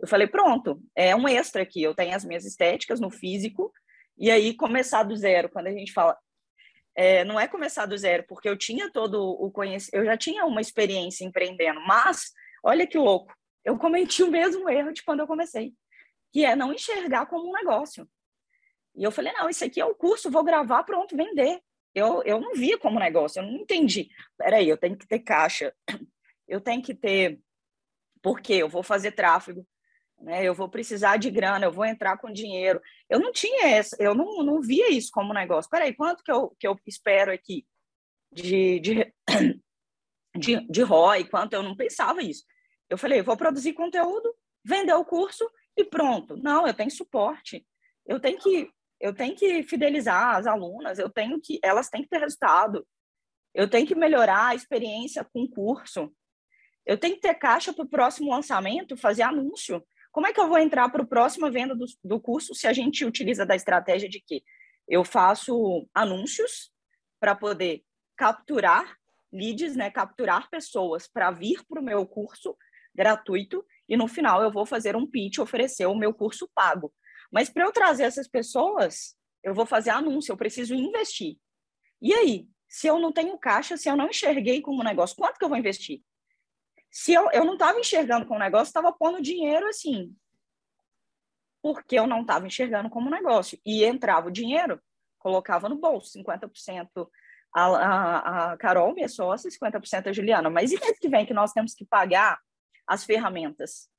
Eu 0.00 0.08
falei, 0.08 0.26
pronto, 0.26 0.82
é 0.94 1.14
um 1.14 1.28
extra 1.28 1.62
aqui. 1.62 1.82
Eu 1.82 1.94
tenho 1.94 2.14
as 2.14 2.24
minhas 2.24 2.44
estéticas 2.44 3.00
no 3.00 3.10
físico, 3.10 3.72
e 4.16 4.30
aí 4.30 4.54
começar 4.54 5.02
do 5.02 5.16
zero. 5.16 5.48
Quando 5.48 5.68
a 5.68 5.72
gente 5.72 5.92
fala, 5.92 6.16
é, 6.94 7.24
não 7.24 7.38
é 7.38 7.48
começar 7.48 7.86
do 7.86 7.96
zero, 7.96 8.24
porque 8.28 8.48
eu 8.48 8.56
tinha 8.56 8.90
todo 8.90 9.20
o 9.20 9.50
conhecimento, 9.50 9.94
eu 9.94 10.04
já 10.04 10.16
tinha 10.16 10.44
uma 10.44 10.60
experiência 10.60 11.24
empreendendo, 11.24 11.80
mas 11.80 12.32
olha 12.62 12.86
que 12.86 12.96
louco, 12.96 13.34
eu 13.64 13.76
cometi 13.76 14.22
o 14.22 14.30
mesmo 14.30 14.68
erro 14.68 14.92
de 14.92 15.02
quando 15.02 15.20
eu 15.20 15.26
comecei, 15.26 15.74
que 16.32 16.44
é 16.44 16.54
não 16.54 16.72
enxergar 16.72 17.26
como 17.26 17.48
um 17.48 17.52
negócio. 17.52 18.08
E 18.94 19.02
eu 19.02 19.10
falei, 19.10 19.32
não, 19.32 19.48
isso 19.48 19.64
aqui 19.64 19.80
é 19.80 19.84
o 19.84 19.94
curso, 19.94 20.30
vou 20.30 20.44
gravar, 20.44 20.84
pronto, 20.84 21.16
vender. 21.16 21.60
Eu, 21.92 22.22
eu 22.24 22.40
não 22.40 22.54
via 22.54 22.78
como 22.78 22.98
negócio, 22.98 23.40
eu 23.40 23.46
não 23.46 23.54
entendi. 23.54 24.08
Peraí, 24.36 24.68
eu 24.68 24.76
tenho 24.76 24.96
que 24.96 25.06
ter 25.06 25.20
caixa, 25.20 25.74
eu 26.46 26.60
tenho 26.60 26.82
que 26.82 26.94
ter. 26.94 27.40
Por 28.22 28.40
quê? 28.40 28.54
Eu 28.54 28.68
vou 28.68 28.82
fazer 28.82 29.12
tráfego, 29.12 29.66
né? 30.24 30.42
Eu 30.42 30.54
vou 30.54 30.68
precisar 30.68 31.18
de 31.18 31.30
grana, 31.30 31.66
eu 31.66 31.72
vou 31.72 31.84
entrar 31.84 32.16
com 32.16 32.32
dinheiro. 32.32 32.80
Eu 33.08 33.20
não 33.20 33.30
tinha 33.30 33.68
essa, 33.68 33.96
eu 34.00 34.14
não, 34.14 34.42
não 34.42 34.60
via 34.60 34.90
isso 34.90 35.10
como 35.12 35.34
negócio. 35.34 35.70
Peraí, 35.70 35.94
quanto 35.94 36.24
que 36.24 36.32
eu, 36.32 36.56
que 36.58 36.66
eu 36.66 36.76
espero 36.86 37.30
aqui 37.30 37.66
de, 38.32 38.80
de, 38.80 39.14
de, 40.34 40.66
de 40.66 40.82
ROI? 40.82 41.24
Quanto 41.24 41.52
eu 41.52 41.62
não 41.62 41.76
pensava 41.76 42.22
isso. 42.22 42.44
Eu 42.88 42.96
falei, 42.96 43.22
vou 43.22 43.36
produzir 43.36 43.74
conteúdo, 43.74 44.34
vender 44.64 44.94
o 44.94 45.04
curso 45.04 45.48
e 45.76 45.84
pronto. 45.84 46.36
Não, 46.36 46.66
eu 46.66 46.74
tenho 46.74 46.90
suporte. 46.90 47.66
Eu 48.06 48.18
tenho 48.18 48.38
que 48.38 48.70
eu 49.00 49.12
tenho 49.12 49.36
que 49.36 49.62
fidelizar 49.64 50.36
as 50.36 50.46
alunas, 50.46 50.98
eu 50.98 51.10
tenho 51.10 51.38
que 51.38 51.58
elas 51.62 51.90
têm 51.90 52.02
que 52.02 52.08
ter 52.08 52.20
resultado. 52.20 52.86
Eu 53.52 53.68
tenho 53.68 53.86
que 53.86 53.94
melhorar 53.94 54.46
a 54.46 54.54
experiência 54.54 55.22
com 55.24 55.42
o 55.42 55.50
curso. 55.50 56.10
Eu 56.86 56.96
tenho 56.96 57.14
que 57.14 57.20
ter 57.20 57.34
caixa 57.34 57.72
para 57.72 57.84
o 57.84 57.88
próximo 57.88 58.30
lançamento, 58.30 58.96
fazer 58.96 59.22
anúncio. 59.22 59.84
Como 60.14 60.28
é 60.28 60.32
que 60.32 60.38
eu 60.38 60.46
vou 60.46 60.58
entrar 60.58 60.88
para 60.90 61.02
a 61.02 61.06
próxima 61.06 61.50
venda 61.50 61.74
do, 61.74 61.86
do 62.04 62.20
curso 62.20 62.54
se 62.54 62.68
a 62.68 62.72
gente 62.72 63.04
utiliza 63.04 63.44
da 63.44 63.56
estratégia 63.56 64.08
de 64.08 64.20
que 64.20 64.44
eu 64.86 65.04
faço 65.04 65.88
anúncios 65.92 66.70
para 67.18 67.34
poder 67.34 67.82
capturar 68.16 68.96
leads, 69.32 69.74
né, 69.74 69.90
capturar 69.90 70.48
pessoas 70.48 71.08
para 71.08 71.32
vir 71.32 71.64
para 71.68 71.80
o 71.80 71.84
meu 71.84 72.06
curso 72.06 72.56
gratuito 72.94 73.66
e 73.88 73.96
no 73.96 74.06
final 74.06 74.40
eu 74.40 74.52
vou 74.52 74.64
fazer 74.64 74.94
um 74.94 75.04
pitch, 75.04 75.38
oferecer 75.38 75.86
o 75.86 75.96
meu 75.96 76.14
curso 76.14 76.48
pago. 76.54 76.94
Mas 77.32 77.50
para 77.50 77.64
eu 77.64 77.72
trazer 77.72 78.04
essas 78.04 78.28
pessoas, 78.28 79.16
eu 79.42 79.52
vou 79.52 79.66
fazer 79.66 79.90
anúncio, 79.90 80.30
eu 80.30 80.36
preciso 80.36 80.76
investir. 80.76 81.38
E 82.00 82.14
aí, 82.14 82.46
se 82.68 82.86
eu 82.86 83.00
não 83.00 83.12
tenho 83.12 83.36
caixa, 83.36 83.76
se 83.76 83.88
eu 83.88 83.96
não 83.96 84.10
enxerguei 84.10 84.62
como 84.62 84.84
negócio, 84.84 85.16
quanto 85.16 85.38
que 85.40 85.44
eu 85.44 85.48
vou 85.48 85.58
investir? 85.58 86.04
Se 86.94 87.12
eu, 87.12 87.28
eu 87.32 87.44
não 87.44 87.54
estava 87.54 87.80
enxergando 87.80 88.24
como 88.24 88.38
negócio, 88.38 88.68
estava 88.68 88.92
pondo 88.92 89.20
dinheiro 89.20 89.66
assim, 89.66 90.14
porque 91.60 91.98
eu 91.98 92.06
não 92.06 92.20
estava 92.20 92.46
enxergando 92.46 92.88
como 92.88 93.10
negócio. 93.10 93.58
E 93.66 93.84
entrava 93.84 94.28
o 94.28 94.30
dinheiro, 94.30 94.80
colocava 95.18 95.68
no 95.68 95.74
bolso, 95.74 96.16
50% 96.16 97.10
a, 97.52 97.64
a, 97.64 98.52
a 98.52 98.56
Carol, 98.58 98.94
minha 98.94 99.08
sócia, 99.08 99.50
50% 99.50 100.06
a 100.06 100.12
Juliana. 100.12 100.48
Mas 100.48 100.70
e 100.70 100.78
mês 100.78 100.96
que 101.00 101.08
vem 101.08 101.26
que 101.26 101.34
nós 101.34 101.52
temos 101.52 101.74
que 101.74 101.84
pagar 101.84 102.38
as 102.86 103.02
ferramentas. 103.02 103.90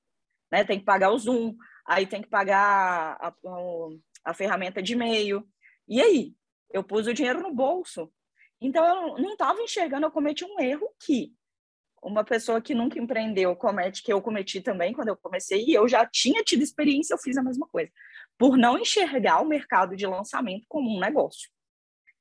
Né? 0.50 0.64
Tem 0.64 0.80
que 0.80 0.86
pagar 0.86 1.12
o 1.12 1.20
Zoom, 1.20 1.54
aí 1.86 2.08
tem 2.08 2.22
que 2.22 2.30
pagar 2.30 3.18
a, 3.20 3.34
a 4.24 4.34
ferramenta 4.34 4.82
de 4.82 4.94
e-mail. 4.94 5.46
E 5.86 6.02
aí? 6.02 6.34
Eu 6.72 6.82
pus 6.82 7.08
o 7.08 7.14
dinheiro 7.14 7.42
no 7.42 7.54
bolso. 7.54 8.10
Então, 8.62 8.86
eu 8.86 9.22
não 9.22 9.34
estava 9.34 9.62
enxergando, 9.62 10.06
eu 10.06 10.12
cometi 10.12 10.46
um 10.46 10.58
erro 10.62 10.90
que 11.06 11.36
uma 12.06 12.24
pessoa 12.24 12.62
que 12.62 12.76
nunca 12.76 13.00
empreendeu 13.00 13.56
comete, 13.56 14.04
que 14.04 14.14
eu 14.14 14.22
cometi 14.22 14.62
também 14.62 14.94
quando 14.94 15.08
eu 15.08 15.18
comecei, 15.18 15.66
e 15.66 15.74
eu 15.74 15.88
já 15.88 16.06
tinha 16.06 16.44
tido 16.44 16.62
experiência, 16.62 17.14
eu 17.14 17.18
fiz 17.18 17.36
a 17.36 17.44
mesma 17.44 17.68
coisa. 17.68 17.92
Por 18.38 18.58
não 18.58 18.78
enxergar 18.78 19.42
o 19.42 19.48
mercado 19.48 19.96
de 19.96 20.06
lançamento 20.06 20.66
como 20.70 20.96
um 20.96 21.00
negócio. 21.00 21.50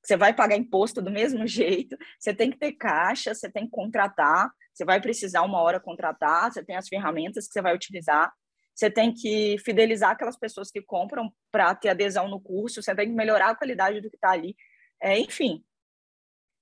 Você 0.03 0.17
vai 0.17 0.35
pagar 0.35 0.57
imposto 0.57 1.03
do 1.03 1.11
mesmo 1.11 1.47
jeito, 1.47 1.97
você 2.19 2.35
tem 2.35 2.51
que 2.51 2.59
ter 2.59 2.73
caixa, 2.73 3.35
você 3.35 3.51
tem 3.51 3.67
que 3.67 3.71
contratar, 3.71 4.51
você 4.73 4.85
vai 4.85 5.01
precisar 5.01 5.43
uma 5.43 5.61
hora 5.61 5.79
contratar, 5.79 6.51
você 6.51 6.65
tem 6.65 6.77
as 6.77 6.89
ferramentas 6.89 7.47
que 7.47 7.53
você 7.53 7.61
vai 7.61 7.75
utilizar, 7.75 8.33
você 8.75 8.91
tem 8.91 9.13
que 9.13 9.57
fidelizar 9.59 10.11
aquelas 10.13 10.37
pessoas 10.37 10.71
que 10.71 10.81
compram 10.81 11.31
para 11.53 11.75
ter 11.75 11.91
adesão 11.91 12.27
no 12.27 12.41
curso, 12.41 12.83
você 12.83 12.95
tem 12.95 13.09
que 13.09 13.15
melhorar 13.15 13.51
a 13.51 13.55
qualidade 13.55 14.01
do 14.01 14.11
que 14.11 14.17
está 14.17 14.31
ali. 14.31 14.57
É, 15.01 15.19
enfim, 15.19 15.63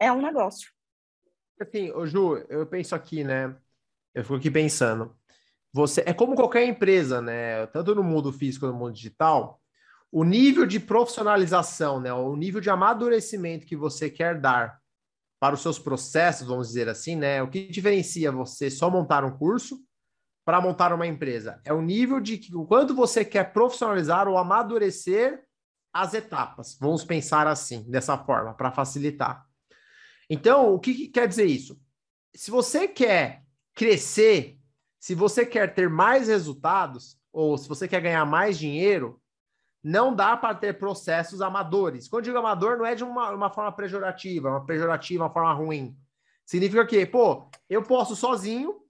é 0.01 0.13
um 0.13 0.21
negócio. 0.21 0.73
Assim, 1.63 1.91
ô 1.93 2.07
Ju, 2.07 2.37
eu 2.49 2.67
penso 2.67 2.95
aqui, 2.95 3.23
né? 3.25 3.55
Eu 4.15 4.23
fico 4.23 4.37
aqui 4.37 4.51
pensando. 4.51 5.17
Você 5.73 6.03
é 6.05 6.13
como 6.13 6.35
qualquer 6.35 6.65
empresa, 6.67 7.23
né? 7.23 7.67
Tanto 7.69 7.95
no 7.95 8.03
mundo 8.03 8.33
físico 8.33 8.67
quanto 8.67 8.75
no 8.75 8.79
mundo 8.79 8.95
digital, 8.95 9.61
o 10.11 10.25
nível 10.25 10.67
de 10.67 10.79
profissionalização, 10.79 12.01
né? 12.01 12.13
O 12.13 12.37
nível 12.37 12.61
de 12.61 12.69
amadurecimento 12.69 13.65
que 13.65 13.77
você 13.77 14.11
quer 14.11 14.39
dar 14.39 14.79
para 15.41 15.55
os 15.55 15.63
seus 15.63 15.79
processos, 15.79 16.47
vamos 16.47 16.69
dizer 16.69 16.89
assim, 16.89 17.17
né? 17.17 17.43
O 17.43 17.49
que 17.49 17.69
diferencia 17.69 18.31
você 18.31 18.71
só 18.71 18.91
montar 18.91 19.25
um 19.25 19.37
curso 19.37 19.81
para 20.45 20.61
montar 20.61 20.93
uma 20.93 21.07
empresa? 21.07 21.61
É 21.65 21.73
o 21.73 21.81
nível 21.81 22.21
de 22.21 22.39
que, 22.39 22.55
o 22.55 22.67
quanto 22.67 22.95
você 22.95 23.25
quer 23.25 23.53
profissionalizar 23.53 24.29
ou 24.29 24.37
amadurecer 24.37 25.43
as 25.93 26.15
etapas. 26.15 26.77
Vamos 26.81 27.05
pensar 27.05 27.47
assim, 27.47 27.89
dessa 27.91 28.19
forma, 28.19 28.55
para 28.55 28.73
facilitar. 28.73 29.47
Então, 30.35 30.73
o 30.73 30.81
que, 30.81 30.95
que 30.95 31.09
quer 31.09 31.29
dizer 31.29 31.45
isso? 31.45 31.79
Se 32.35 32.51
você 32.51 32.89
quer 32.89 33.45
crescer, 33.75 34.59
se 34.99 35.15
você 35.15 35.45
quer 35.45 35.75
ter 35.75 35.91
mais 35.91 36.27
resultados, 36.27 37.19
ou 37.31 37.59
se 37.59 37.69
você 37.69 37.87
quer 37.87 38.01
ganhar 38.01 38.25
mais 38.25 38.59
dinheiro, 38.59 39.21
não 39.85 40.17
dá 40.17 40.35
para 40.35 40.55
ter 40.55 40.79
processos 40.79 41.43
amadores. 41.43 42.09
Quando 42.09 42.25
digo 42.25 42.39
amador, 42.39 42.79
não 42.79 42.87
é 42.87 42.95
de 42.95 43.05
uma, 43.05 43.29
uma 43.33 43.51
forma 43.51 43.71
pejorativa, 43.73 44.49
uma 44.49 44.65
pejorativa, 44.65 45.25
uma 45.25 45.31
forma 45.31 45.53
ruim. 45.53 45.95
Significa 46.47 46.87
que, 46.87 47.05
pô, 47.05 47.47
eu 47.69 47.83
posso 47.83 48.17
sozinho 48.17 48.81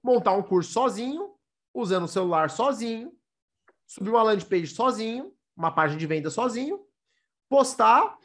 montar 0.00 0.34
um 0.34 0.42
curso 0.42 0.70
sozinho, 0.70 1.34
usando 1.74 2.04
o 2.04 2.08
celular 2.08 2.48
sozinho, 2.48 3.12
subir 3.88 4.10
uma 4.10 4.22
landing 4.22 4.44
page 4.44 4.68
sozinho, 4.68 5.32
uma 5.56 5.72
página 5.72 5.98
de 5.98 6.06
venda 6.06 6.30
sozinho, 6.30 6.86
postar, 7.48 8.16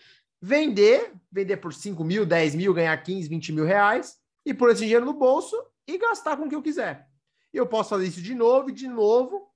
vender, 0.42 1.14
vender 1.32 1.58
por 1.58 1.74
5 1.74 2.04
mil, 2.04 2.26
10 2.26 2.56
mil, 2.56 2.74
ganhar 2.74 2.98
15, 2.98 3.30
20 3.30 3.52
mil 3.54 3.66
reais, 3.66 4.18
e 4.46 4.54
pôr 4.54 4.72
esse 4.72 4.82
dinheiro 4.82 5.06
no 5.06 5.14
bolso 5.14 5.56
e 5.88 5.98
gastar 5.98 6.36
com 6.38 6.46
o 6.46 6.50
que 6.50 6.56
eu 6.56 6.62
quiser. 6.62 7.08
Eu 7.54 7.68
posso 7.68 7.90
fazer 7.90 8.08
isso 8.08 8.22
de 8.22 8.34
novo 8.34 8.70
e 8.70 8.74
de 8.74 8.88
novo. 8.88 9.50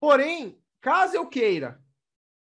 Porém, 0.00 0.62
Caso 0.82 1.14
eu 1.14 1.26
queira 1.26 1.80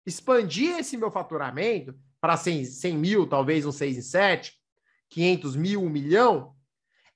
expandir 0.06 0.78
esse 0.78 0.96
meu 0.96 1.10
faturamento 1.10 1.98
para 2.20 2.36
100, 2.36 2.64
100 2.64 2.96
mil, 2.96 3.28
talvez 3.28 3.66
um 3.66 3.72
6 3.72 3.98
em 3.98 4.02
7, 4.02 4.54
500 5.10 5.56
mil, 5.56 5.82
1 5.82 5.90
milhão, 5.90 6.54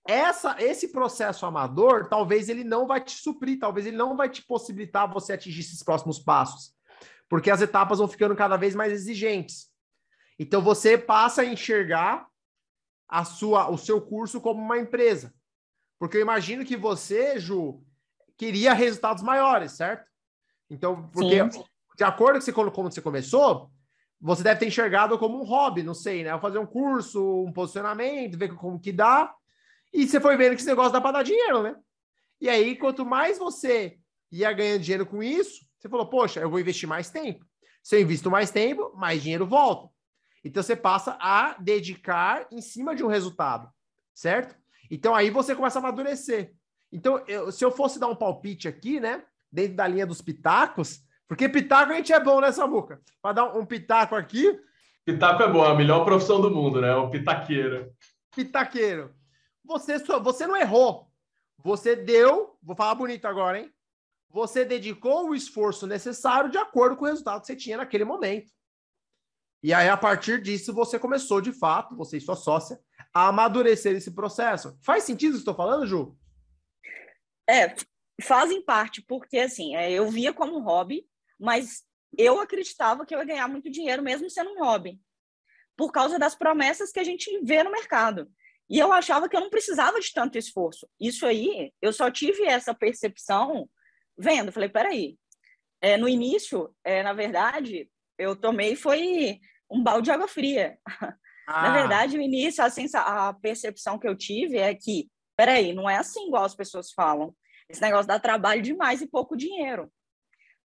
essa, 0.07 0.61
esse 0.61 0.89
processo 0.89 1.47
amador, 1.47 2.09
talvez 2.09 2.49
ele 2.49 2.65
não 2.65 2.87
vai 2.87 3.01
te 3.03 3.13
suprir, 3.13 3.61
talvez 3.61 3.87
ele 3.87 3.97
não 3.97 4.17
vai 4.17 4.29
te 4.29 4.45
possibilitar 4.45 5.11
você 5.11 5.33
atingir 5.33 5.61
esses 5.61 5.85
próximos 5.85 6.19
passos, 6.19 6.75
porque 7.29 7.51
as 7.51 7.63
etapas 7.63 7.99
vão 7.99 8.09
ficando 8.09 8.35
cada 8.35 8.57
vez 8.57 8.75
mais 8.75 8.93
exigentes. 8.93 9.69
Então 10.39 10.61
você 10.61 10.99
passa 10.99 11.43
a 11.43 11.45
enxergar 11.45 12.27
a 13.09 13.25
sua, 13.25 13.71
o 13.71 13.79
seu 13.79 14.01
curso 14.01 14.41
como 14.41 14.61
uma 14.61 14.79
empresa, 14.79 15.33
porque 15.99 16.17
eu 16.17 16.23
imagino 16.23 16.65
que 16.65 16.77
você, 16.77 17.39
Ju, 17.39 17.83
queria 18.37 18.73
resultados 18.73 19.23
maiores, 19.23 19.73
certo? 19.73 20.11
Então, 20.69 21.09
porque 21.11 21.51
Sim. 21.51 21.65
de 21.97 22.05
acordo 22.05 22.39
com 22.39 22.41
você, 22.41 22.53
como 22.53 22.91
você 22.91 23.01
começou, 23.01 23.71
você 24.21 24.43
deve 24.43 24.61
ter 24.61 24.67
enxergado 24.67 25.19
como 25.19 25.41
um 25.41 25.45
hobby, 25.45 25.83
não 25.83 25.95
sei, 25.95 26.25
né? 26.25 26.39
Fazer 26.41 26.59
um 26.59 26.67
curso, 26.67 27.45
um 27.45 27.53
posicionamento, 27.53 28.39
ver 28.39 28.55
como 28.55 28.81
que 28.81 28.91
dá. 28.91 29.33
E 29.93 30.09
você 30.09 30.21
foi 30.21 30.37
vendo 30.37 30.55
que 30.55 30.63
esse 30.63 30.67
negócio 30.67 30.93
dá 30.93 31.01
para 31.01 31.19
dar 31.19 31.23
dinheiro, 31.23 31.63
né? 31.63 31.77
E 32.41 32.49
aí, 32.49 32.77
quanto 32.77 33.05
mais 33.05 33.39
você 33.39 33.99
ia 34.33 34.53
ganhando 34.53 34.83
dinheiro 34.83 35.07
com 35.07 35.23
isso, 35.23 35.65
você 35.79 35.89
falou, 35.89 36.09
poxa, 36.09 36.41
eu 36.41 36.51
vou 36.51 36.59
investir 36.59 36.89
mais 36.89 37.11
tempo. 37.11 37.45
Se 37.83 37.97
eu 37.97 38.01
invisto 38.01 38.31
mais 38.31 38.51
tempo, 38.51 38.93
mais 38.97 39.23
dinheiro 39.23 39.47
volta. 39.47 39.94
Então 40.45 40.63
você 40.63 40.77
passa 40.77 41.17
a 41.21 41.57
dedicar 41.59 42.47
em 42.53 42.61
cima 42.61 42.95
de 42.95 43.03
um 43.03 43.09
resultado, 43.09 43.69
certo? 44.15 44.55
Então 44.91 45.15
aí 45.15 45.31
você 45.31 45.55
começa 45.55 45.79
a 45.79 45.81
amadurecer. 45.81 46.53
Então, 46.93 47.25
eu, 47.27 47.51
se 47.51 47.65
eu 47.65 47.73
fosse 47.73 47.99
dar 47.99 48.07
um 48.07 48.15
palpite 48.15 48.69
aqui, 48.69 49.01
né? 49.01 49.25
dentro 49.55 49.77
da 49.77 49.87
linha 49.87 50.05
dos 50.05 50.21
pitacos, 50.21 51.01
porque 51.29 51.49
pitaco 51.49 51.93
a 51.93 51.95
gente 51.95 52.13
é 52.13 52.19
bom, 52.19 52.41
né, 52.41 52.51
Samuca? 52.51 53.01
Para 53.23 53.35
dar 53.35 53.57
um 53.57 53.65
pitaco 53.65 54.17
aqui. 54.17 54.61
Pitaco 55.05 55.43
é 55.45 55.49
bom, 55.49 55.65
é 55.65 55.71
a 55.71 55.75
melhor 55.75 56.05
profissão 56.05 56.41
do 56.41 56.51
mundo, 56.51 56.81
né? 56.81 56.93
O 56.97 57.09
pitaqueiro. 57.09 57.93
Pitaqueiro. 58.35 59.15
Você, 59.65 59.99
você 59.99 60.47
não 60.47 60.57
errou. 60.57 61.09
Você 61.59 61.95
deu, 61.95 62.59
vou 62.61 62.75
falar 62.75 62.97
bonito 62.97 63.27
agora, 63.27 63.61
hein? 63.61 63.71
Você 64.29 64.65
dedicou 64.65 65.29
o 65.29 65.35
esforço 65.35 65.87
necessário 65.87 66.51
de 66.51 66.59
acordo 66.59 66.97
com 66.97 67.05
o 67.05 67.09
resultado 67.09 67.41
que 67.41 67.47
você 67.47 67.55
tinha 67.55 67.77
naquele 67.77 68.05
momento. 68.05 68.51
E 69.65 69.73
aí, 69.73 69.89
a 69.89 69.97
partir 69.97 70.43
disso, 70.43 70.75
você 70.75 70.99
começou, 70.99 71.41
de 71.41 71.51
fato, 71.51 71.97
você 71.97 72.19
e 72.19 72.21
sua 72.21 72.37
sócia, 72.37 72.79
a 73.15 73.29
amadurecer 73.29 73.97
esse 73.97 74.11
processo. 74.11 74.79
Faz 74.83 75.05
sentido 75.05 75.31
o 75.31 75.33
que 75.37 75.39
estou 75.39 75.55
falando, 75.55 75.87
Ju? 75.87 76.15
É, 77.49 77.75
fazem 78.21 78.63
parte, 78.63 79.01
porque 79.01 79.39
assim, 79.39 79.75
é, 79.75 79.91
eu 79.91 80.07
via 80.11 80.35
como 80.35 80.61
hobby, 80.61 81.09
mas 81.41 81.83
eu 82.19 82.41
acreditava 82.41 83.07
que 83.07 83.15
eu 83.15 83.19
ia 83.21 83.25
ganhar 83.25 83.49
muito 83.49 83.71
dinheiro 83.71 84.03
mesmo 84.03 84.29
sendo 84.29 84.51
um 84.51 84.59
hobby, 84.59 85.01
por 85.75 85.91
causa 85.91 86.19
das 86.19 86.35
promessas 86.35 86.93
que 86.93 87.01
a 87.01 87.05
gente 87.05 87.41
vê 87.43 87.63
no 87.63 87.73
mercado. 87.73 88.31
E 88.69 88.79
eu 88.79 88.93
achava 88.93 89.31
que 89.31 89.37
eu 89.37 89.41
não 89.41 89.49
precisava 89.49 89.99
de 89.99 90.13
tanto 90.13 90.37
esforço. 90.37 90.87
Isso 91.01 91.25
aí, 91.25 91.73
eu 91.81 91.91
só 91.91 92.11
tive 92.11 92.45
essa 92.45 92.75
percepção 92.75 93.67
vendo. 94.15 94.53
Falei, 94.53 94.69
peraí, 94.69 95.17
é, 95.81 95.97
no 95.97 96.07
início, 96.07 96.71
é, 96.85 97.03
na 97.03 97.15
verdade, 97.15 97.89
eu 98.19 98.37
tomei 98.37 98.77
foi 98.77 99.41
um 99.71 99.83
balde 99.83 100.07
de 100.07 100.11
água 100.11 100.29
fria. 100.29 100.79
Ah. 101.47 101.65
Na 101.65 101.75
verdade, 101.75 102.17
no 102.17 102.23
início, 102.23 102.65
a, 102.65 103.29
a 103.29 103.35
percepção 103.35 103.99
que 103.99 104.09
eu 104.09 104.17
tive 104.17 104.57
é 104.57 104.75
que, 104.75 105.11
peraí, 105.37 105.75
não 105.75 105.91
é 105.91 105.97
assim 105.97 106.27
igual 106.27 106.43
as 106.43 106.55
pessoas 106.55 106.91
falam 106.91 107.37
esse 107.69 107.81
negócio 107.81 108.07
dá 108.07 108.19
trabalho 108.19 108.63
demais 108.63 109.01
e 109.01 109.07
pouco 109.07 109.37
dinheiro. 109.37 109.91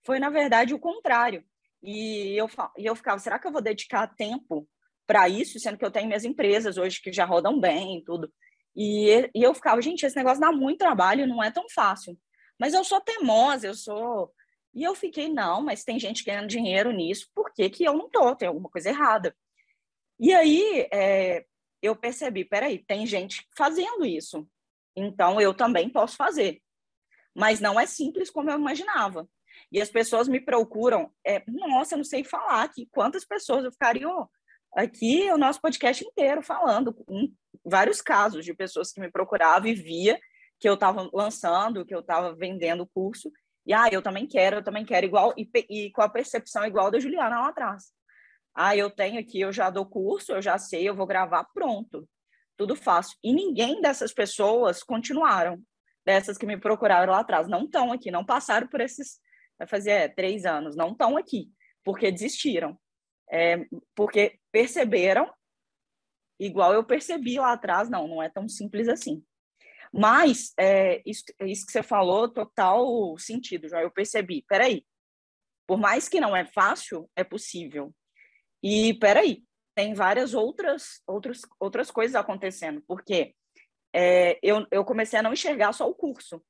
Foi, 0.05 0.19
na 0.19 0.29
verdade, 0.29 0.73
o 0.73 0.79
contrário. 0.79 1.43
E 1.81 2.35
eu, 2.37 2.49
e 2.77 2.85
eu 2.85 2.95
ficava, 2.95 3.19
será 3.19 3.39
que 3.39 3.47
eu 3.47 3.51
vou 3.51 3.61
dedicar 3.61 4.07
tempo 4.07 4.67
para 5.07 5.27
isso, 5.29 5.59
sendo 5.59 5.77
que 5.77 5.85
eu 5.85 5.91
tenho 5.91 6.07
minhas 6.07 6.25
empresas 6.25 6.77
hoje 6.77 7.01
que 7.01 7.11
já 7.11 7.25
rodam 7.25 7.59
bem 7.59 7.97
e 7.97 8.03
tudo. 8.03 8.31
E, 8.75 9.29
e 9.33 9.43
eu 9.43 9.53
ficava, 9.53 9.81
gente, 9.81 10.05
esse 10.05 10.15
negócio 10.15 10.39
dá 10.39 10.51
muito 10.51 10.77
trabalho, 10.77 11.27
não 11.27 11.43
é 11.43 11.49
tão 11.49 11.65
fácil. 11.73 12.17
Mas 12.59 12.73
eu 12.73 12.83
sou 12.83 13.01
teimosa, 13.01 13.67
eu 13.67 13.73
sou. 13.73 14.31
E 14.73 14.83
eu 14.83 14.95
fiquei, 14.95 15.27
não, 15.27 15.61
mas 15.61 15.83
tem 15.83 15.99
gente 15.99 16.23
ganhando 16.23 16.47
dinheiro 16.47 16.91
nisso, 16.91 17.27
por 17.33 17.51
que, 17.53 17.69
que 17.69 17.83
eu 17.83 17.93
não 17.93 18.09
tô? 18.09 18.35
Tem 18.35 18.47
alguma 18.47 18.69
coisa 18.69 18.89
errada. 18.89 19.35
E 20.19 20.33
aí 20.33 20.87
é, 20.91 21.45
eu 21.81 21.95
percebi, 21.95 22.45
peraí, 22.45 22.83
tem 22.85 23.05
gente 23.07 23.47
fazendo 23.57 24.05
isso, 24.05 24.47
então 24.95 25.39
eu 25.39 25.53
também 25.53 25.89
posso 25.89 26.15
fazer. 26.15 26.61
Mas 27.35 27.59
não 27.59 27.79
é 27.79 27.85
simples 27.85 28.29
como 28.29 28.49
eu 28.49 28.57
imaginava. 28.57 29.27
E 29.71 29.81
as 29.81 29.89
pessoas 29.89 30.27
me 30.27 30.39
procuram, 30.39 31.11
é, 31.25 31.43
nossa, 31.47 31.93
eu 31.93 31.97
não 31.97 32.03
sei 32.03 32.23
falar 32.23 32.63
aqui 32.63 32.87
quantas 32.91 33.25
pessoas 33.25 33.63
eu 33.63 33.71
ficaria, 33.71 34.07
oh, 34.07 34.27
aqui 34.73 35.31
o 35.31 35.37
nosso 35.37 35.61
podcast 35.61 36.03
inteiro 36.05 36.41
falando, 36.41 36.95
em 37.09 37.33
vários 37.63 38.01
casos 38.01 38.45
de 38.45 38.53
pessoas 38.53 38.91
que 38.91 38.99
me 38.99 39.11
procuravam 39.11 39.67
e 39.67 39.73
via 39.73 40.19
que 40.59 40.67
eu 40.67 40.73
estava 40.73 41.09
lançando, 41.13 41.85
que 41.85 41.95
eu 41.95 42.01
estava 42.01 42.35
vendendo 42.35 42.83
o 42.83 42.87
curso, 42.87 43.31
e 43.69 43.73
ah, 43.73 43.87
eu 43.91 44.01
também 44.01 44.25
quero, 44.25 44.57
eu 44.57 44.63
também 44.63 44.83
quero, 44.83 45.05
igual, 45.05 45.31
e, 45.37 45.47
e, 45.69 45.91
com 45.91 46.01
a 46.01 46.09
percepção 46.09 46.65
igual 46.65 46.89
da 46.89 46.99
Juliana 46.99 47.39
lá 47.39 47.49
atrás. 47.49 47.91
Ah, 48.55 48.75
eu 48.75 48.89
tenho 48.89 49.19
aqui, 49.19 49.39
eu 49.39 49.53
já 49.53 49.69
dou 49.69 49.85
curso, 49.85 50.31
eu 50.31 50.41
já 50.41 50.57
sei, 50.57 50.89
eu 50.89 50.95
vou 50.95 51.05
gravar, 51.05 51.45
pronto. 51.53 52.09
Tudo 52.57 52.75
fácil. 52.75 53.15
E 53.23 53.31
ninguém 53.31 53.79
dessas 53.79 54.11
pessoas 54.11 54.81
continuaram, 54.81 55.61
dessas 56.03 56.35
que 56.35 56.47
me 56.47 56.57
procuraram 56.57 57.13
lá 57.13 57.19
atrás. 57.19 57.47
Não 57.47 57.65
estão 57.65 57.91
aqui, 57.91 58.09
não 58.09 58.25
passaram 58.25 58.67
por 58.67 58.81
esses, 58.81 59.19
vai 59.55 59.67
fazer 59.67 59.91
é, 59.91 60.07
três 60.07 60.45
anos, 60.45 60.75
não 60.75 60.93
estão 60.93 61.15
aqui, 61.15 61.51
porque 61.83 62.11
desistiram 62.11 62.75
é, 63.31 63.67
porque 63.95 64.39
perceberam, 64.51 65.31
igual 66.39 66.73
eu 66.73 66.83
percebi 66.83 67.37
lá 67.37 67.53
atrás, 67.53 67.87
não, 67.87 68.07
não 68.07 68.23
é 68.23 68.29
tão 68.29 68.49
simples 68.49 68.87
assim. 68.87 69.23
Mas 69.93 70.53
é, 70.57 71.01
isso, 71.05 71.23
isso 71.41 71.65
que 71.65 71.71
você 71.71 71.83
falou, 71.83 72.29
total 72.29 73.17
sentido, 73.17 73.67
já 73.67 73.81
eu 73.81 73.91
percebi. 73.91 74.43
Peraí, 74.47 74.85
por 75.67 75.79
mais 75.79 76.07
que 76.07 76.19
não 76.19 76.35
é 76.35 76.45
fácil, 76.45 77.09
é 77.15 77.23
possível. 77.23 77.93
E 78.63 78.93
peraí, 78.95 79.43
tem 79.75 79.93
várias 79.93 80.33
outras, 80.33 81.01
outras, 81.07 81.41
outras 81.59 81.91
coisas 81.91 82.15
acontecendo, 82.15 82.83
porque 82.87 83.33
é, 83.93 84.37
eu, 84.43 84.67
eu 84.71 84.83
comecei 84.83 85.17
a 85.17 85.23
não 85.23 85.33
enxergar 85.33 85.73
só 85.73 85.89
o 85.89 85.95
curso. 85.95 86.43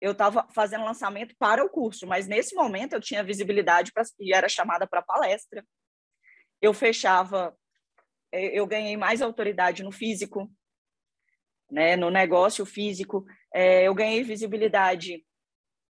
Eu 0.00 0.12
estava 0.12 0.46
fazendo 0.54 0.84
lançamento 0.84 1.34
para 1.38 1.64
o 1.64 1.68
curso, 1.68 2.06
mas 2.06 2.26
nesse 2.26 2.54
momento 2.54 2.92
eu 2.92 3.00
tinha 3.00 3.24
visibilidade 3.24 3.92
pra, 3.92 4.02
e 4.18 4.32
era 4.32 4.48
chamada 4.48 4.86
para 4.86 5.02
palestra, 5.02 5.64
eu 6.62 6.72
fechava, 6.72 7.56
é, 8.32 8.58
eu 8.58 8.66
ganhei 8.66 8.96
mais 8.96 9.20
autoridade 9.20 9.82
no 9.82 9.92
físico, 9.92 10.50
né, 11.70 11.96
no 11.96 12.10
negócio 12.10 12.64
físico, 12.64 13.24
é, 13.54 13.86
eu 13.86 13.94
ganhei 13.94 14.22
visibilidade. 14.22 15.24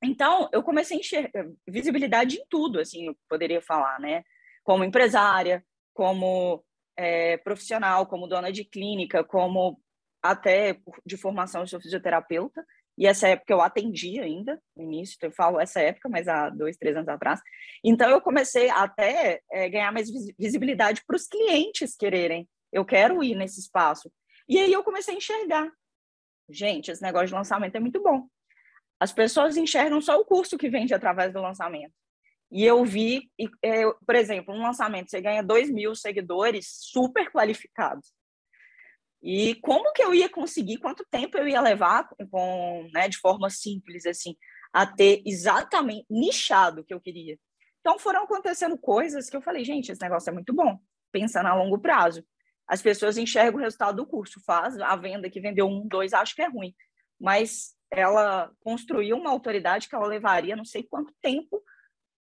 Então, 0.03 0.49
eu 0.51 0.61
comecei 0.61 0.97
a 0.97 0.99
enxergar 0.99 1.47
visibilidade 1.67 2.37
em 2.37 2.45
tudo, 2.49 2.79
assim, 2.79 3.07
eu 3.07 3.17
poderia 3.29 3.61
falar, 3.61 3.99
né? 3.99 4.23
Como 4.63 4.83
empresária, 4.83 5.63
como 5.93 6.63
é, 6.95 7.37
profissional, 7.37 8.05
como 8.05 8.27
dona 8.27 8.51
de 8.51 8.63
clínica, 8.63 9.23
como 9.23 9.79
até 10.21 10.79
de 11.05 11.17
formação 11.17 11.61
eu 11.61 11.67
sou 11.67 11.81
fisioterapeuta. 11.81 12.63
E 12.97 13.05
essa 13.05 13.27
época 13.27 13.53
eu 13.53 13.61
atendi 13.61 14.19
ainda, 14.19 14.59
no 14.75 14.83
início, 14.83 15.17
eu 15.21 15.31
falo 15.31 15.59
essa 15.59 15.79
época, 15.79 16.09
mas 16.09 16.27
há 16.27 16.49
dois, 16.49 16.77
três 16.77 16.95
anos 16.95 17.07
atrás. 17.07 17.39
Então 17.83 18.09
eu 18.09 18.19
comecei 18.19 18.69
até 18.71 19.41
é, 19.51 19.69
ganhar 19.69 19.91
mais 19.91 20.09
visibilidade 20.37 21.03
para 21.05 21.15
os 21.15 21.27
clientes 21.27 21.95
quererem. 21.95 22.49
Eu 22.73 22.83
quero 22.83 23.23
ir 23.23 23.35
nesse 23.35 23.59
espaço. 23.59 24.11
E 24.47 24.59
aí 24.59 24.71
eu 24.71 24.83
comecei 24.83 25.13
a 25.13 25.17
enxergar. 25.17 25.71
Gente, 26.49 26.91
esse 26.91 27.01
negócio 27.01 27.27
de 27.27 27.33
lançamento 27.33 27.75
é 27.75 27.79
muito 27.79 28.01
bom. 28.01 28.27
As 28.99 29.11
pessoas 29.11 29.57
enxergam 29.57 30.01
só 30.01 30.17
o 30.19 30.25
curso 30.25 30.57
que 30.57 30.69
vende 30.69 30.93
através 30.93 31.33
do 31.33 31.41
lançamento. 31.41 31.93
E 32.49 32.63
eu 32.65 32.83
vi, 32.85 33.29
é, 33.61 33.83
por 34.05 34.15
exemplo, 34.15 34.53
um 34.53 34.61
lançamento, 34.61 35.09
você 35.09 35.19
ganha 35.19 35.43
2 35.43 35.69
mil 35.69 35.93
seguidores 35.93 36.67
super 36.79 37.29
qualificados. 37.29 38.13
E 39.21 39.55
como 39.55 39.91
que 39.91 40.01
eu 40.01 40.13
ia 40.13 40.29
conseguir, 40.29 40.77
quanto 40.77 41.05
tempo 41.09 41.37
eu 41.37 41.47
ia 41.47 41.59
levar 41.59 42.07
com, 42.31 42.89
né, 42.93 43.09
de 43.09 43.17
forma 43.17 43.49
simples, 43.49 44.05
assim, 44.05 44.35
a 44.71 44.85
ter 44.85 45.21
exatamente 45.25 46.05
nichado 46.09 46.81
o 46.81 46.83
que 46.83 46.93
eu 46.93 47.01
queria. 47.01 47.37
Então 47.81 47.99
foram 47.99 48.23
acontecendo 48.23 48.77
coisas 48.77 49.29
que 49.29 49.35
eu 49.35 49.41
falei, 49.41 49.65
gente, 49.65 49.91
esse 49.91 50.01
negócio 50.01 50.29
é 50.29 50.33
muito 50.33 50.53
bom, 50.53 50.79
pensando 51.11 51.47
a 51.47 51.55
longo 51.55 51.79
prazo. 51.79 52.23
As 52.67 52.81
pessoas 52.81 53.17
enxergam 53.17 53.59
o 53.59 53.63
resultado 53.63 53.95
do 53.97 54.05
curso, 54.05 54.41
faz 54.45 54.77
a 54.79 54.95
venda 54.95 55.29
que 55.29 55.39
vendeu 55.39 55.67
um, 55.67 55.87
dois, 55.87 56.13
acho 56.13 56.35
que 56.35 56.41
é 56.41 56.47
ruim. 56.47 56.75
Mas 57.19 57.75
ela 57.89 58.51
construiu 58.59 59.17
uma 59.17 59.29
autoridade 59.29 59.87
que 59.87 59.95
ela 59.95 60.07
levaria 60.07 60.55
não 60.55 60.65
sei 60.65 60.83
quanto 60.83 61.13
tempo. 61.21 61.63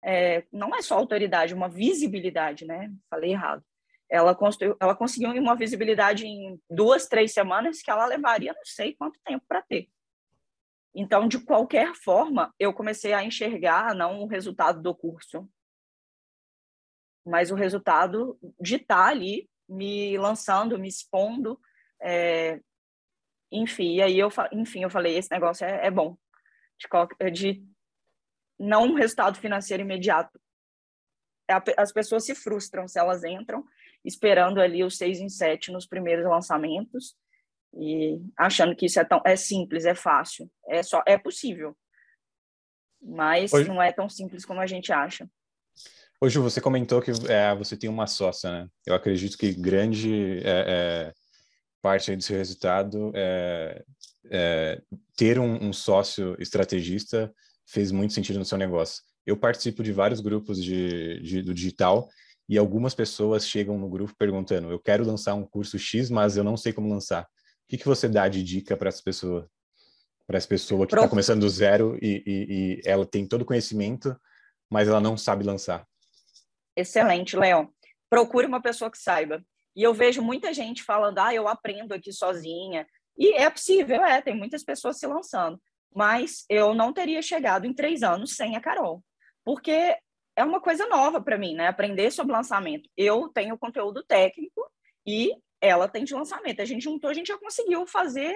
É, 0.03 0.45
não 0.51 0.75
é 0.75 0.81
só 0.81 0.97
autoridade, 0.97 1.53
uma 1.53 1.69
visibilidade, 1.69 2.65
né? 2.65 2.91
Falei 3.11 3.33
errado 3.33 3.63
ela, 4.11 4.35
construiu, 4.35 4.77
ela 4.81 4.95
conseguiu 4.95 5.31
uma 5.31 5.55
visibilidade 5.55 6.27
em 6.27 6.61
duas, 6.69 7.07
três 7.07 7.33
semanas 7.33 7.81
que 7.81 7.91
ela 7.91 8.05
levaria 8.05 8.53
não 8.53 8.65
sei 8.65 8.95
quanto 8.95 9.21
tempo 9.25 9.45
para 9.47 9.63
ter. 9.63 9.89
Então, 10.93 11.29
de 11.29 11.39
qualquer 11.39 11.95
forma, 11.95 12.53
eu 12.59 12.75
comecei 12.75 13.13
a 13.13 13.25
enxergar 13.25 13.95
não 13.95 14.21
o 14.21 14.27
resultado 14.27 14.83
do 14.83 14.93
curso, 14.93 15.49
mas 17.25 17.53
o 17.53 17.55
resultado 17.55 18.37
de 18.61 18.75
estar 18.75 19.07
ali 19.07 19.49
me 19.71 20.19
lançando, 20.19 20.79
me 20.79 20.89
expondo, 20.89 21.59
é, 22.03 22.61
enfim, 23.53 24.01
aí 24.01 24.19
eu, 24.19 24.29
enfim, 24.53 24.83
eu 24.83 24.91
falei, 24.91 25.17
esse 25.17 25.31
negócio 25.31 25.65
é, 25.65 25.87
é 25.87 25.91
bom, 25.91 26.17
de, 26.79 27.31
de 27.31 27.65
não 28.59 28.85
um 28.85 28.95
resultado 28.95 29.39
financeiro 29.39 29.83
imediato. 29.83 30.41
As 31.77 31.93
pessoas 31.93 32.25
se 32.25 32.35
frustram 32.35 32.87
se 32.87 32.99
elas 32.99 33.25
entram 33.25 33.65
esperando 34.05 34.61
ali 34.61 34.85
os 34.85 34.97
seis 34.97 35.19
em 35.21 35.29
sete 35.29 35.73
nos 35.73 35.87
primeiros 35.87 36.25
lançamentos 36.25 37.17
e 37.75 38.21
achando 38.37 38.75
que 38.75 38.87
isso 38.87 38.99
é 39.01 39.05
tão 39.05 39.21
é 39.25 39.37
simples, 39.37 39.85
é 39.85 39.95
fácil, 39.95 40.51
é 40.69 40.83
só 40.83 41.03
é 41.07 41.19
possível, 41.19 41.77
mas 43.01 43.53
Hoje... 43.53 43.69
não 43.69 43.83
é 43.83 43.93
tão 43.93 44.09
simples 44.09 44.45
como 44.45 44.61
a 44.61 44.67
gente 44.67 44.93
acha. 44.93 45.29
Hoje 46.23 46.39
você 46.39 46.61
comentou 46.61 47.01
que 47.01 47.11
é, 47.33 47.55
você 47.55 47.75
tem 47.75 47.89
uma 47.89 48.07
sócia, 48.07 48.51
né? 48.51 48.69
Eu 48.85 48.95
acredito 48.95 49.39
que 49.39 49.55
grande 49.55 50.41
é, 50.45 50.65
é, 50.69 51.13
parte 51.81 52.15
do 52.15 52.23
seu 52.23 52.37
resultado 52.37 53.11
é, 53.15 53.83
é 54.31 54.83
ter 55.17 55.39
um, 55.39 55.69
um, 55.69 55.73
sócio 55.73 56.37
estrategista 56.39 57.33
fez 57.65 57.91
muito 57.91 58.13
sentido 58.13 58.39
no 58.39 58.45
seu 58.45 58.59
negócio. 58.59 59.03
Eu 59.25 59.35
participo 59.35 59.83
de 59.83 59.93
vários 59.93 60.21
grupos 60.21 60.63
de, 60.63 61.23
de 61.23 61.41
do 61.41 61.55
digital 61.55 62.07
e 62.47 62.59
algumas 62.59 62.95
pessoas 62.95 63.49
chegam 63.49 63.79
no 63.79 63.89
grupo 63.89 64.15
perguntando: 64.19 64.71
eu 64.71 64.79
quero 64.79 65.07
lançar 65.07 65.33
um 65.35 65.47
curso 65.47 65.79
X, 65.79 66.11
mas 66.11 66.37
eu 66.37 66.45
não 66.45 66.55
sei 66.55 66.75
como 66.75 66.87
lançar. 66.87 67.23
O 67.23 67.27
que, 67.67 67.79
que 67.79 67.87
você 67.87 68.11
dá 68.11 68.29
de 68.29 68.43
dica 68.43 68.77
para 68.77 68.91
essa 68.91 69.03
pessoa? 69.03 69.49
Para 70.27 70.37
essa 70.37 70.49
pessoa 70.49 70.87
que 70.87 70.95
está 70.95 71.09
começando 71.09 71.41
do 71.41 71.49
zero 71.49 71.99
e, 72.03 72.23
e, 72.27 72.33
e 72.51 72.83
ela 72.85 73.07
tem 73.07 73.27
todo 73.27 73.41
o 73.41 73.47
conhecimento, 73.47 74.15
mas 74.69 74.87
ela 74.87 75.01
não 75.01 75.17
sabe 75.17 75.45
lançar. 75.45 75.89
Excelente, 76.81 77.37
Léo. 77.37 77.73
Procure 78.09 78.47
uma 78.47 78.61
pessoa 78.61 78.91
que 78.91 78.99
saiba. 78.99 79.45
E 79.77 79.83
eu 79.83 79.93
vejo 79.93 80.23
muita 80.23 80.53
gente 80.53 80.83
falando, 80.83 81.19
ah, 81.19 81.35
eu 81.35 81.47
aprendo 81.47 81.93
aqui 81.93 82.13
sozinha. 82.13 82.87
E 83.19 83.35
é 83.35 83.49
possível, 83.51 84.03
é, 84.05 84.23
tem 84.23 84.35
muitas 84.35 84.65
pessoas 84.65 84.99
se 84.99 85.07
lançando. 85.07 85.61
Mas 85.95 86.45
eu 86.49 86.75
não 86.75 86.93
teria 86.93 87.21
chegado 87.21 87.67
em 87.67 87.75
três 87.75 88.03
anos 88.03 88.35
sem 88.35 88.57
a 88.57 88.61
Carol. 88.61 89.05
Porque 89.45 89.97
é 90.35 90.45
uma 90.45 90.61
coisa 90.61 90.87
nova 90.87 91.21
para 91.21 91.37
mim, 91.37 91.55
né? 91.55 91.67
Aprender 91.69 92.11
sobre 92.11 92.33
lançamento. 92.33 92.89
Eu 92.97 93.29
tenho 93.29 93.59
conteúdo 93.59 94.03
técnico 94.03 94.61
e 95.07 95.35
ela 95.61 95.87
tem 95.87 96.05
de 96.05 96.15
lançamento. 96.15 96.63
A 96.63 96.65
gente 96.65 96.83
juntou, 96.83 97.11
a 97.11 97.15
gente 97.15 97.29
já 97.29 97.39
conseguiu 97.39 97.87
fazer 97.87 98.35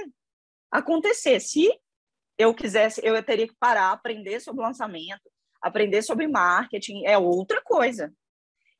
acontecer. 0.71 1.41
Se 1.41 1.71
eu 2.37 2.53
quisesse, 2.53 3.01
eu 3.03 3.21
teria 3.23 3.49
que 3.49 3.57
parar, 3.59 3.93
aprender 3.93 4.39
sobre 4.41 4.63
lançamento, 4.63 5.31
aprender 5.63 6.03
sobre 6.03 6.27
marketing, 6.27 7.07
é 7.07 7.17
outra 7.17 7.63
coisa. 7.63 8.13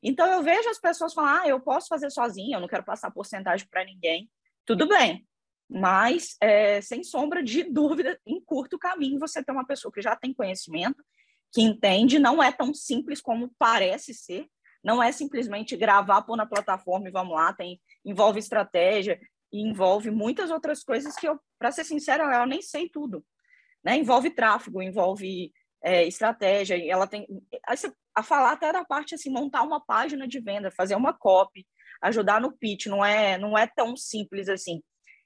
Então 0.07 0.27
eu 0.27 0.43
vejo 0.43 0.69
as 0.69 0.79
pessoas 0.79 1.13
falar, 1.15 1.41
ah, 1.41 1.47
eu 1.47 1.59
posso 1.59 1.87
fazer 1.87 2.11
sozinha, 2.11 2.57
eu 2.57 2.61
não 2.61 2.67
quero 2.67 2.83
passar 2.83 3.09
porcentagem 3.09 3.67
para 3.67 3.83
ninguém. 3.83 4.29
Tudo 4.63 4.87
bem, 4.87 5.27
mas 5.67 6.37
é, 6.39 6.79
sem 6.79 7.03
sombra 7.03 7.41
de 7.41 7.63
dúvida, 7.73 8.19
em 8.25 8.39
curto 8.39 8.77
caminho 8.77 9.19
você 9.19 9.43
tem 9.43 9.53
uma 9.53 9.65
pessoa 9.65 9.91
que 9.91 10.03
já 10.03 10.15
tem 10.15 10.31
conhecimento 10.31 11.03
que 11.51 11.61
entende, 11.61 12.19
não 12.19 12.43
é 12.43 12.51
tão 12.51 12.73
simples 12.73 13.19
como 13.19 13.49
parece 13.57 14.13
ser, 14.13 14.45
não 14.83 15.01
é 15.01 15.11
simplesmente 15.11 15.75
gravar, 15.75 16.21
pôr 16.21 16.35
na 16.35 16.45
plataforma 16.45 17.07
e 17.07 17.11
vamos 17.11 17.33
lá, 17.33 17.53
tem, 17.53 17.81
envolve 18.03 18.39
estratégia, 18.39 19.19
envolve 19.51 20.11
muitas 20.11 20.51
outras 20.51 20.83
coisas 20.83 21.15
que 21.15 21.27
eu, 21.27 21.39
para 21.57 21.71
ser 21.71 21.85
sincera, 21.85 22.23
eu 22.39 22.45
nem 22.45 22.61
sei 22.61 22.89
tudo. 22.89 23.25
né? 23.83 23.97
Envolve 23.97 24.29
tráfego, 24.31 24.81
envolve 24.81 25.51
é, 25.85 26.03
estratégia, 26.07 26.83
ela 26.91 27.05
tem 27.05 27.27
a 28.15 28.23
falar 28.23 28.53
até 28.53 28.73
da 28.73 28.83
parte 28.83 29.13
assim, 29.13 29.29
montar 29.29 29.61
uma 29.61 29.79
página 29.79 30.27
de 30.27 30.39
venda, 30.39 30.71
fazer 30.71 30.95
uma 30.95 31.13
copy, 31.13 31.63
ajudar 32.01 32.41
no 32.41 32.51
pitch, 32.57 32.87
não 32.87 33.05
é 33.05 33.37
não 33.37 33.55
é 33.55 33.67
tão 33.67 33.95
simples 33.95 34.49
assim. 34.49 34.81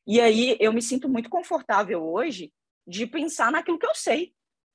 E 0.05 0.19
aí 0.19 0.57
eu 0.59 0.73
me 0.73 0.81
sinto 0.81 1.07
muito 1.07 1.29
confortável 1.29 2.03
hoje 2.03 2.51
de 2.85 3.07
pensar 3.07 3.53
naquilo 3.53 3.79
que 3.79 3.85
eu 3.85 3.95
sei, 3.95 4.33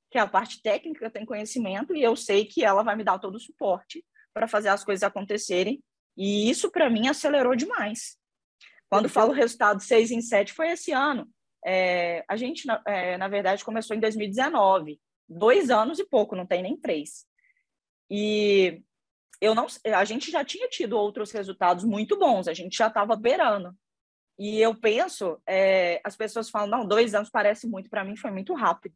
que 0.09 0.17
é 0.17 0.21
a 0.21 0.27
parte 0.27 0.59
técnica, 0.63 1.05
eu 1.05 1.11
tenho 1.11 1.25
conhecimento 1.27 1.95
e 1.95 2.01
eu 2.01 2.15
sei 2.15 2.45
que 2.45 2.63
ela 2.63 2.81
vai 2.81 2.95
me 2.95 3.03
dar 3.03 3.19
todo 3.19 3.35
o 3.35 3.39
suporte 3.39 4.03
para 4.33 4.47
fazer 4.47 4.69
as 4.69 4.83
coisas 4.83 5.03
acontecerem. 5.03 5.83
E 6.17 6.49
isso 6.49 6.71
para 6.71 6.89
mim 6.89 7.07
acelerou 7.09 7.55
demais. 7.55 8.17
Quando 8.89 9.07
falo 9.07 9.33
resultado 9.33 9.83
6 9.83 10.09
em 10.09 10.21
7 10.21 10.51
foi 10.51 10.69
esse 10.69 10.91
ano. 10.91 11.29
É, 11.63 12.23
a 12.27 12.35
gente, 12.35 12.65
é, 12.87 13.17
na 13.17 13.27
verdade, 13.27 13.63
começou 13.63 13.95
em 13.95 13.99
2019 13.99 14.99
dois 15.27 15.69
anos 15.69 15.99
e 15.99 16.05
pouco, 16.05 16.35
não 16.35 16.45
tem 16.45 16.61
nem 16.61 16.77
três. 16.77 17.25
E 18.09 18.81
eu 19.41 19.53
não, 19.53 19.67
a 19.95 20.05
gente 20.05 20.31
já 20.31 20.43
tinha 20.43 20.67
tido 20.67 20.97
outros 20.97 21.31
resultados 21.31 21.83
muito 21.83 22.17
bons, 22.17 22.47
a 22.47 22.53
gente 22.53 22.77
já 22.77 22.87
estava 22.87 23.15
beirando. 23.15 23.75
E 24.37 24.59
eu 24.59 24.75
penso, 24.75 25.41
é, 25.47 26.01
as 26.03 26.15
pessoas 26.15 26.49
falam, 26.49 26.67
não, 26.67 26.85
dois 26.85 27.15
anos 27.15 27.29
parece 27.29 27.67
muito, 27.67 27.89
para 27.89 28.03
mim 28.03 28.17
foi 28.17 28.31
muito 28.31 28.53
rápido. 28.53 28.95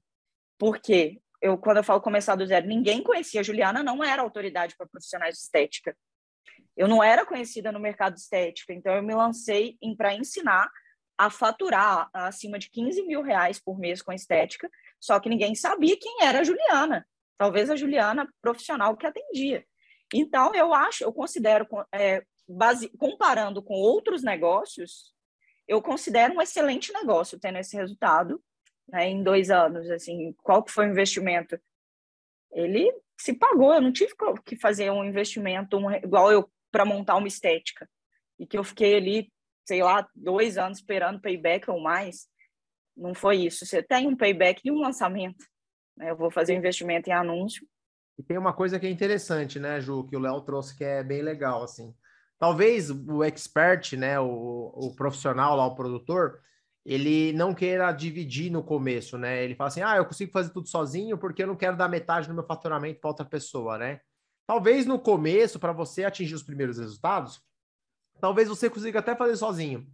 Porque 0.58 1.22
eu, 1.42 1.58
quando 1.58 1.78
eu 1.78 1.84
falo 1.84 2.02
começar 2.02 2.36
do 2.36 2.46
zero, 2.46 2.68
ninguém 2.68 3.02
conhecia. 3.02 3.40
A 3.40 3.44
Juliana 3.44 3.82
não 3.82 4.04
era 4.04 4.22
autoridade 4.22 4.76
para 4.76 4.88
profissionais 4.88 5.36
de 5.36 5.42
estética. 5.42 5.96
Eu 6.76 6.88
não 6.88 7.02
era 7.04 7.26
conhecida 7.26 7.72
no 7.72 7.80
mercado 7.80 8.16
de 8.16 8.22
estética, 8.22 8.74
então 8.74 8.94
eu 8.94 9.04
me 9.04 9.14
lancei 9.14 9.78
para 9.98 10.14
ensinar 10.14 10.70
a 11.18 11.30
faturar 11.30 12.10
acima 12.14 12.58
de 12.58 12.70
15 12.70 13.04
mil 13.04 13.22
reais 13.22 13.60
por 13.60 13.78
mês 13.78 14.02
com 14.02 14.14
estética 14.14 14.70
só 15.00 15.20
que 15.20 15.30
ninguém 15.30 15.56
sabia 15.56 15.98
quem 15.98 16.24
era 16.24 16.40
a 16.40 16.44
Juliana. 16.44 17.08
Talvez 17.38 17.70
a 17.70 17.76
Juliana 17.76 18.28
profissional 18.42 18.98
que 18.98 19.08
atendia. 19.08 19.66
Então, 20.14 20.54
eu 20.56 20.74
acho, 20.74 21.04
eu 21.04 21.14
considero, 21.14 21.68
é, 21.94 22.24
base, 22.48 22.90
comparando 22.98 23.62
com 23.62 23.76
outros 23.76 24.24
negócios, 24.24 25.14
eu 25.68 25.82
considero 25.82 26.34
um 26.34 26.42
excelente 26.42 26.92
negócio 26.92 27.40
tendo 27.40 27.60
esse 27.60 27.76
resultado 27.76 28.42
né, 28.88 29.08
em 29.08 29.24
dois 29.24 29.52
anos. 29.52 29.90
Assim, 29.90 30.34
qual 30.42 30.64
que 30.64 30.72
foi 30.72 30.88
o 30.88 30.92
investimento? 30.92 31.60
Ele 32.52 32.92
se 33.18 33.34
pagou. 33.34 33.74
Eu 33.74 33.82
não 33.82 33.92
tive 33.92 34.14
que 34.44 34.56
fazer 34.56 34.92
um 34.92 35.04
investimento 35.04 35.78
um, 35.78 35.92
igual 35.92 36.32
eu 36.32 36.50
para 36.72 36.86
montar 36.86 37.16
uma 37.16 37.28
estética 37.28 37.90
e 38.38 38.48
que 38.48 38.58
eu 38.58 38.64
fiquei 38.64 38.96
ali, 38.96 39.32
sei 39.66 39.84
lá, 39.84 40.08
dois 40.16 40.58
anos 40.58 40.80
esperando 40.80 41.22
payback 41.22 41.70
ou 41.70 41.80
mais. 41.80 42.28
Não 43.00 43.16
foi 43.16 43.38
isso. 43.38 43.66
Você 43.66 43.82
tem 43.82 44.08
um 44.08 44.16
payback 44.16 44.62
e 44.66 44.72
um 44.72 44.80
lançamento. 44.80 45.46
Né? 45.96 46.12
Eu 46.12 46.18
vou 46.18 46.30
fazer 46.30 46.54
um 46.54 46.58
investimento 46.58 47.10
em 47.10 47.14
anúncio. 47.14 47.66
E 48.18 48.24
tem 48.24 48.38
uma 48.38 48.52
coisa 48.52 48.78
que 48.78 48.86
é 48.86 48.90
interessante, 48.90 49.60
né, 49.60 49.80
Ju, 49.80 50.06
que 50.06 50.18
o 50.18 50.20
Léo 50.20 50.42
trouxe 50.42 50.76
que 50.76 50.84
é 50.84 51.02
bem 51.02 51.22
legal, 51.22 51.64
assim. 51.64 51.96
Talvez 52.38 52.90
o 52.90 53.24
expert, 53.24 53.94
né, 53.94 54.20
o, 54.20 54.74
o 54.76 54.94
profissional 54.94 55.56
lá, 55.56 55.66
o 55.66 55.76
produtor, 55.76 56.42
ele 56.86 57.32
não 57.32 57.54
queira 57.54 57.92
dividir 57.94 58.52
no 58.52 58.62
começo, 58.62 59.18
né? 59.18 59.44
Ele 59.44 59.56
fala 59.56 59.70
assim: 59.70 59.82
ah, 59.82 59.96
eu 59.96 60.06
consigo 60.06 60.32
fazer 60.32 60.50
tudo 60.52 60.68
sozinho 60.68 61.18
porque 61.18 61.44
eu 61.44 61.48
não 61.48 61.56
quero 61.56 61.78
dar 61.78 61.88
metade 61.88 62.28
do 62.28 62.34
meu 62.34 62.44
faturamento 62.44 63.00
para 63.00 63.10
outra 63.10 63.26
pessoa, 63.26 63.78
né? 63.78 64.02
Talvez 64.48 64.86
no 64.86 65.00
começo, 65.00 65.60
para 65.60 65.72
você 65.72 66.04
atingir 66.04 66.36
os 66.36 66.44
primeiros 66.44 66.78
resultados, 66.78 67.42
talvez 68.20 68.50
você 68.50 68.70
consiga 68.70 69.00
até 69.00 69.16
fazer 69.16 69.38
sozinho. 69.38 69.88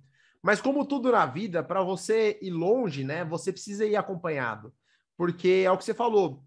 Mas 0.45 0.61
como 0.61 0.85
tudo 0.85 1.11
na 1.11 1.25
vida, 1.25 1.63
para 1.63 1.81
você 1.81 2.37
ir 2.39 2.51
longe, 2.51 3.03
né, 3.03 3.25
você 3.25 3.51
precisa 3.51 3.83
ir 3.83 3.95
acompanhado. 3.95 4.71
Porque 5.17 5.63
é 5.65 5.71
o 5.71 5.77
que 5.77 5.83
você 5.83 5.93
falou, 5.93 6.45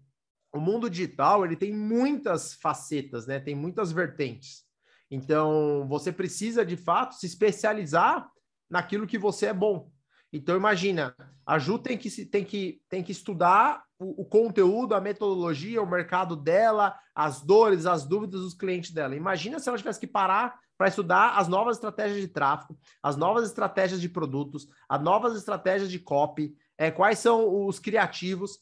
o 0.53 0.59
mundo 0.61 0.89
digital, 0.89 1.43
ele 1.43 1.57
tem 1.57 1.73
muitas 1.73 2.53
facetas, 2.53 3.27
né? 3.27 3.41
Tem 3.41 3.53
muitas 3.53 3.91
vertentes. 3.91 4.63
Então, 5.11 5.85
você 5.89 6.13
precisa 6.13 6.65
de 6.65 6.77
fato 6.77 7.15
se 7.15 7.25
especializar 7.25 8.31
naquilo 8.69 9.05
que 9.05 9.17
você 9.17 9.47
é 9.47 9.53
bom. 9.53 9.91
Então, 10.31 10.55
imagina, 10.55 11.13
a 11.45 11.59
Ju 11.59 11.77
tem 11.77 11.97
que, 11.97 12.09
tem 12.25 12.45
que, 12.45 12.81
tem 12.87 13.03
que 13.03 13.11
estudar 13.11 13.83
o, 13.99 14.21
o, 14.21 14.25
conteúdo, 14.25 14.95
a 14.95 15.01
metodologia, 15.01 15.81
o 15.81 15.89
mercado 15.89 16.37
dela, 16.37 16.97
as 17.13 17.41
dores, 17.41 17.85
as 17.85 18.07
dúvidas 18.07 18.39
dos 18.39 18.53
clientes 18.53 18.91
dela. 18.91 19.13
Imagina 19.13 19.59
se 19.59 19.67
ela 19.67 19.77
tivesse 19.77 19.99
que 19.99 20.07
parar 20.07 20.57
para 20.79 20.87
estudar 20.87 21.37
as 21.37 21.49
novas 21.49 21.75
estratégias 21.75 22.21
de 22.21 22.29
tráfego, 22.29 22.79
as 23.03 23.17
novas 23.17 23.45
estratégias 23.45 23.99
de 23.99 24.07
produtos, 24.07 24.65
as 24.87 25.01
novas 25.01 25.35
estratégias 25.35 25.91
de 25.91 25.99
copy, 25.99 26.55
é, 26.77 26.89
quais 26.89 27.19
são 27.19 27.67
os 27.67 27.79
criativos. 27.79 28.59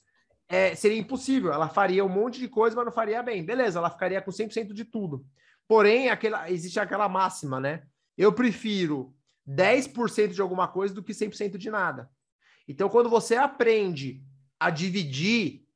É, 0.49 0.73
seria 0.73 0.97
impossível. 0.97 1.53
Ela 1.53 1.69
faria 1.69 2.03
um 2.03 2.09
monte 2.09 2.39
de 2.39 2.47
coisa, 2.47 2.75
mas 2.75 2.85
não 2.85 2.91
faria 2.91 3.21
bem. 3.21 3.45
Beleza, 3.45 3.77
ela 3.77 3.91
ficaria 3.91 4.19
com 4.19 4.31
100% 4.31 4.73
de 4.73 4.83
tudo. 4.83 5.27
Porém, 5.67 6.09
aquela, 6.09 6.49
existe 6.49 6.79
aquela 6.79 7.07
máxima, 7.07 7.59
né? 7.59 7.83
Eu 8.17 8.33
prefiro 8.33 9.13
10% 9.47 10.29
de 10.29 10.41
alguma 10.41 10.67
coisa 10.67 10.95
do 10.95 11.03
que 11.03 11.13
100% 11.13 11.55
de 11.55 11.69
nada. 11.69 12.09
Então, 12.67 12.89
quando 12.89 13.11
você 13.11 13.35
aprende 13.35 14.23
a 14.59 14.71
dividir 14.71 15.67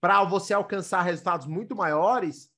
para 0.00 0.24
você 0.24 0.54
alcançar 0.54 1.02
resultados 1.02 1.46
muito 1.46 1.76
maiores, 1.76 2.50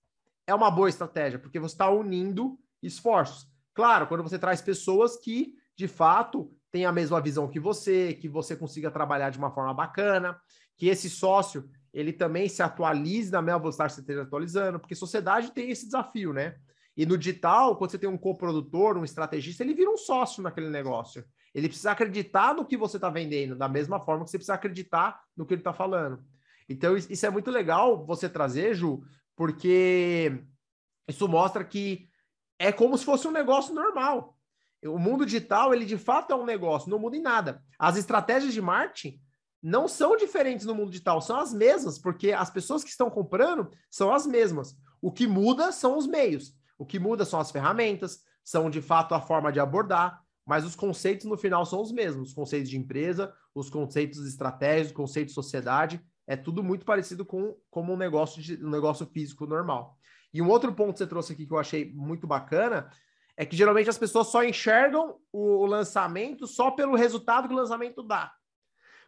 é 0.46 0.54
uma 0.54 0.70
boa 0.70 0.88
estratégia, 0.88 1.40
porque 1.40 1.58
você 1.58 1.74
está 1.74 1.90
unindo 1.90 2.56
esforços. 2.82 3.46
Claro, 3.74 4.06
quando 4.06 4.22
você 4.22 4.38
traz 4.38 4.60
pessoas 4.60 5.16
que, 5.16 5.54
de 5.76 5.86
fato, 5.86 6.50
têm 6.70 6.84
a 6.84 6.92
mesma 6.92 7.20
visão 7.20 7.48
que 7.48 7.60
você, 7.60 8.14
que 8.14 8.28
você 8.28 8.56
consiga 8.56 8.90
trabalhar 8.90 9.30
de 9.30 9.38
uma 9.38 9.50
forma 9.50 9.74
bacana, 9.74 10.38
que 10.76 10.88
esse 10.88 11.08
sócio 11.08 11.68
ele 11.92 12.12
também 12.12 12.48
se 12.48 12.62
atualize 12.62 13.32
na 13.32 13.40
mesma 13.40 13.60
velocidade 13.60 13.90
que 13.90 13.94
você 13.94 14.00
esteja 14.02 14.22
atualizando, 14.22 14.78
porque 14.78 14.94
sociedade 14.94 15.52
tem 15.52 15.70
esse 15.70 15.86
desafio, 15.86 16.32
né? 16.32 16.56
E 16.94 17.06
no 17.06 17.16
digital, 17.16 17.76
quando 17.76 17.90
você 17.90 17.98
tem 17.98 18.08
um 18.08 18.18
coprodutor, 18.18 18.96
um 18.96 19.04
estrategista, 19.04 19.62
ele 19.62 19.74
vira 19.74 19.90
um 19.90 19.96
sócio 19.96 20.42
naquele 20.42 20.68
negócio. 20.68 21.24
Ele 21.54 21.68
precisa 21.68 21.92
acreditar 21.92 22.54
no 22.54 22.66
que 22.66 22.76
você 22.76 22.98
está 22.98 23.08
vendendo, 23.08 23.56
da 23.56 23.68
mesma 23.68 23.98
forma 23.98 24.24
que 24.24 24.30
você 24.30 24.38
precisa 24.38 24.54
acreditar 24.54 25.18
no 25.34 25.46
que 25.46 25.54
ele 25.54 25.60
está 25.60 25.72
falando. 25.72 26.22
Então, 26.68 26.96
isso 26.96 27.24
é 27.24 27.30
muito 27.30 27.50
legal 27.50 28.04
você 28.04 28.28
trazer, 28.28 28.74
Ju, 28.74 29.02
porque 29.34 30.42
isso 31.08 31.28
mostra 31.28 31.64
que 31.64 32.08
é 32.58 32.72
como 32.72 32.96
se 32.96 33.04
fosse 33.04 33.26
um 33.26 33.32
negócio 33.32 33.74
normal. 33.74 34.36
O 34.84 34.98
mundo 34.98 35.24
digital, 35.24 35.74
ele 35.74 35.84
de 35.84 35.98
fato 35.98 36.32
é 36.32 36.36
um 36.36 36.44
negócio, 36.44 36.90
não 36.90 36.98
muda 36.98 37.16
em 37.16 37.22
nada. 37.22 37.62
As 37.78 37.96
estratégias 37.96 38.52
de 38.52 38.60
marketing 38.60 39.20
não 39.62 39.88
são 39.88 40.16
diferentes 40.16 40.66
no 40.66 40.74
mundo 40.74 40.90
digital, 40.90 41.20
são 41.20 41.38
as 41.38 41.52
mesmas, 41.52 41.98
porque 41.98 42.32
as 42.32 42.50
pessoas 42.50 42.84
que 42.84 42.90
estão 42.90 43.10
comprando 43.10 43.68
são 43.90 44.12
as 44.14 44.26
mesmas. 44.26 44.76
O 45.00 45.10
que 45.10 45.26
muda 45.26 45.72
são 45.72 45.96
os 45.96 46.06
meios, 46.06 46.54
o 46.78 46.86
que 46.86 46.98
muda 46.98 47.24
são 47.24 47.40
as 47.40 47.50
ferramentas, 47.50 48.20
são 48.44 48.70
de 48.70 48.80
fato 48.80 49.14
a 49.14 49.20
forma 49.20 49.50
de 49.50 49.58
abordar, 49.58 50.22
mas 50.46 50.64
os 50.64 50.76
conceitos 50.76 51.26
no 51.26 51.36
final 51.36 51.66
são 51.66 51.82
os 51.82 51.90
mesmos. 51.90 52.28
Os 52.28 52.34
conceitos 52.34 52.70
de 52.70 52.78
empresa, 52.78 53.34
os 53.52 53.68
conceitos 53.68 54.22
de 54.22 54.28
estratégia, 54.28 54.86
os 54.86 54.92
conceitos 54.92 55.32
de 55.32 55.34
sociedade, 55.34 56.00
é 56.26 56.36
tudo 56.36 56.62
muito 56.62 56.84
parecido 56.84 57.24
com 57.24 57.56
como 57.68 57.92
um 57.92 57.96
negócio, 57.96 58.40
de, 58.40 58.64
um 58.64 58.70
negócio 58.70 59.04
físico 59.06 59.46
normal. 59.46 59.98
E 60.36 60.42
um 60.42 60.50
outro 60.50 60.70
ponto 60.74 60.92
que 60.92 60.98
você 60.98 61.06
trouxe 61.06 61.32
aqui 61.32 61.46
que 61.46 61.52
eu 61.52 61.58
achei 61.58 61.90
muito 61.94 62.26
bacana 62.26 62.90
é 63.38 63.46
que 63.46 63.56
geralmente 63.56 63.88
as 63.88 63.96
pessoas 63.96 64.26
só 64.26 64.44
enxergam 64.44 65.16
o, 65.32 65.64
lançamento 65.64 66.46
só 66.46 66.70
pelo 66.70 66.94
resultado 66.94 67.48
que 67.48 67.54
o 67.54 67.56
lançamento 67.56 68.02
dá. 68.02 68.30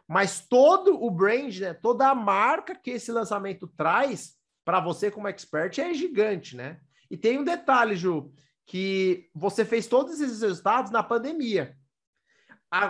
Mas 0.07 0.39
todo 0.39 1.03
o 1.03 1.11
brand, 1.11 1.55
né, 1.59 1.73
toda 1.75 2.09
a 2.09 2.15
marca 2.15 2.73
que 2.73 2.89
esse 2.89 3.11
lançamento 3.11 3.67
traz 3.67 4.39
para 4.65 4.79
você 4.79 5.11
como 5.11 5.27
expert 5.27 5.77
é 5.77 5.93
gigante, 5.93 6.55
né? 6.55 6.79
E 7.11 7.17
tem 7.17 7.37
um 7.37 7.43
detalhe, 7.43 7.95
Ju, 7.95 8.31
que 8.65 9.29
você 9.35 9.63
fez 9.63 9.85
todos 9.85 10.19
esses 10.19 10.41
resultados 10.41 10.91
na 10.91 11.03
pandemia. 11.03 11.77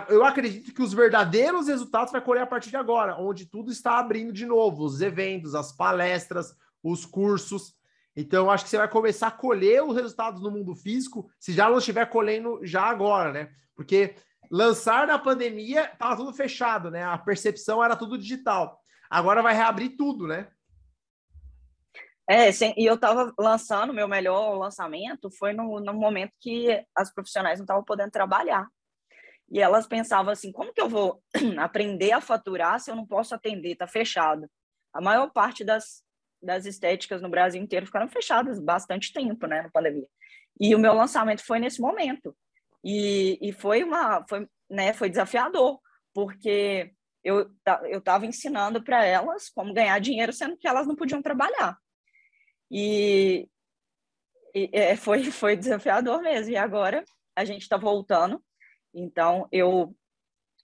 Eu 0.08 0.24
acredito 0.24 0.72
que 0.72 0.82
os 0.82 0.94
verdadeiros 0.94 1.68
resultados 1.68 2.10
vai 2.10 2.22
colher 2.22 2.42
a 2.42 2.46
partir 2.46 2.70
de 2.70 2.76
agora, 2.76 3.16
onde 3.18 3.44
tudo 3.44 3.70
está 3.70 3.98
abrindo 3.98 4.32
de 4.32 4.46
novo, 4.46 4.82
os 4.82 5.02
eventos, 5.02 5.54
as 5.54 5.72
palestras, 5.72 6.54
os 6.82 7.04
cursos. 7.04 7.78
Então, 8.16 8.50
acho 8.50 8.64
que 8.64 8.70
você 8.70 8.78
vai 8.78 8.88
começar 8.88 9.28
a 9.28 9.32
colher 9.32 9.82
os 9.82 9.94
resultados 9.94 10.42
no 10.42 10.50
mundo 10.50 10.74
físico, 10.74 11.30
se 11.38 11.52
já 11.52 11.68
não 11.68 11.78
estiver 11.78 12.06
colhendo 12.06 12.60
já 12.64 12.82
agora, 12.82 13.32
né? 13.32 13.52
Porque 13.74 14.16
lançar 14.50 15.06
na 15.06 15.18
pandemia 15.18 15.90
estava 15.92 16.16
tudo 16.16 16.32
fechado, 16.32 16.90
né? 16.90 17.04
A 17.04 17.16
percepção 17.16 17.82
era 17.82 17.96
tudo 17.96 18.18
digital. 18.18 18.80
Agora 19.08 19.42
vai 19.42 19.54
reabrir 19.54 19.96
tudo, 19.96 20.26
né? 20.26 20.48
É, 22.28 22.52
sim, 22.52 22.72
e 22.76 22.86
eu 22.86 22.94
estava 22.94 23.32
lançando, 23.36 23.92
meu 23.92 24.06
melhor 24.06 24.56
lançamento 24.56 25.28
foi 25.36 25.52
no, 25.52 25.80
no 25.80 25.92
momento 25.92 26.32
que 26.40 26.80
as 26.94 27.12
profissionais 27.12 27.58
não 27.58 27.64
estavam 27.64 27.82
podendo 27.82 28.10
trabalhar. 28.10 28.68
E 29.50 29.58
elas 29.58 29.86
pensavam 29.86 30.32
assim: 30.32 30.52
como 30.52 30.72
que 30.72 30.80
eu 30.80 30.88
vou 30.88 31.20
aprender 31.58 32.12
a 32.12 32.20
faturar 32.20 32.78
se 32.78 32.90
eu 32.90 32.94
não 32.94 33.04
posso 33.04 33.34
atender? 33.34 33.72
Está 33.72 33.86
fechado. 33.86 34.48
A 34.92 35.00
maior 35.00 35.30
parte 35.32 35.64
das, 35.64 36.04
das 36.42 36.66
estéticas 36.66 37.20
no 37.20 37.28
Brasil 37.28 37.62
inteiro 37.62 37.86
ficaram 37.86 38.08
fechadas 38.08 38.60
bastante 38.60 39.12
tempo, 39.12 39.46
né, 39.46 39.62
na 39.62 39.70
pandemia. 39.70 40.06
E 40.58 40.74
o 40.74 40.78
meu 40.78 40.94
lançamento 40.94 41.44
foi 41.44 41.58
nesse 41.58 41.80
momento. 41.80 42.36
E, 42.84 43.38
e 43.40 43.52
foi 43.52 43.82
uma, 43.82 44.24
foi, 44.28 44.48
né, 44.68 44.92
foi 44.92 45.10
desafiador, 45.10 45.78
porque 46.14 46.92
eu 47.22 47.50
eu 47.84 47.98
estava 47.98 48.26
ensinando 48.26 48.82
para 48.82 49.04
elas 49.04 49.50
como 49.50 49.74
ganhar 49.74 49.98
dinheiro, 50.00 50.32
sendo 50.32 50.56
que 50.56 50.66
elas 50.66 50.86
não 50.86 50.96
podiam 50.96 51.22
trabalhar. 51.22 51.76
E, 52.70 53.48
e 54.54 54.70
é, 54.72 54.96
foi 54.96 55.24
foi 55.30 55.56
desafiador 55.56 56.22
mesmo. 56.22 56.52
E 56.52 56.56
agora 56.56 57.04
a 57.36 57.44
gente 57.44 57.62
está 57.62 57.76
voltando. 57.76 58.42
Então 58.94 59.48
eu 59.52 59.94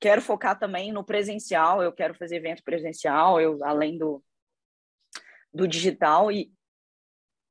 quero 0.01 0.23
focar 0.23 0.59
também 0.59 0.93
no 0.93 1.05
presencial. 1.05 1.83
Eu 1.83 1.93
quero 1.93 2.15
fazer 2.15 2.37
evento 2.37 2.63
presencial. 2.65 3.41
Eu 3.41 3.63
além 3.65 3.99
do 3.99 4.23
do 5.53 5.67
digital 5.67 6.31
e 6.31 6.53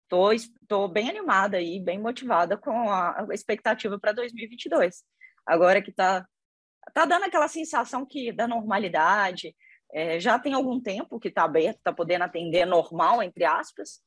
tô, 0.07 0.29
tô 0.67 0.87
bem 0.87 1.09
animada 1.09 1.59
e 1.61 1.79
bem 1.79 1.99
motivada 1.99 2.57
com 2.57 2.89
a 2.89 3.27
expectativa 3.31 3.99
para 3.99 4.11
2022. 4.11 5.03
Agora 5.45 5.81
que 5.81 5.91
tá 5.91 6.25
tá 6.93 7.03
dando 7.05 7.23
aquela 7.23 7.47
sensação 7.47 8.05
que 8.05 8.31
da 8.31 8.47
normalidade, 8.47 9.55
é, 9.91 10.19
já 10.19 10.37
tem 10.37 10.53
algum 10.53 10.79
tempo 10.79 11.19
que 11.19 11.29
está 11.29 11.43
aberto, 11.43 11.77
está 11.77 11.91
podendo 11.91 12.23
atender 12.23 12.65
normal, 12.65 13.23
entre 13.23 13.43
aspas, 13.43 14.01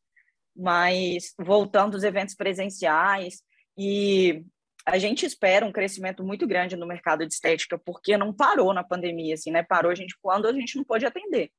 mas 0.54 1.34
voltando 1.38 1.94
aos 1.94 2.04
eventos 2.04 2.34
presenciais 2.34 3.42
e 3.76 4.44
a 4.86 4.98
gente 4.98 5.26
espera 5.26 5.66
um 5.66 5.72
crescimento 5.72 6.24
muito 6.24 6.46
grande 6.46 6.76
no 6.76 6.86
mercado 6.86 7.26
de 7.26 7.32
estética, 7.32 7.78
porque 7.78 8.16
não 8.16 8.32
parou 8.32 8.72
na 8.72 8.82
pandemia, 8.82 9.34
assim, 9.34 9.50
né? 9.50 9.62
Parou 9.62 9.90
a 9.90 9.94
gente 9.94 10.16
quando 10.22 10.46
a 10.46 10.52
gente 10.52 10.76
não 10.76 10.84
pôde 10.84 11.04
atender 11.04 11.50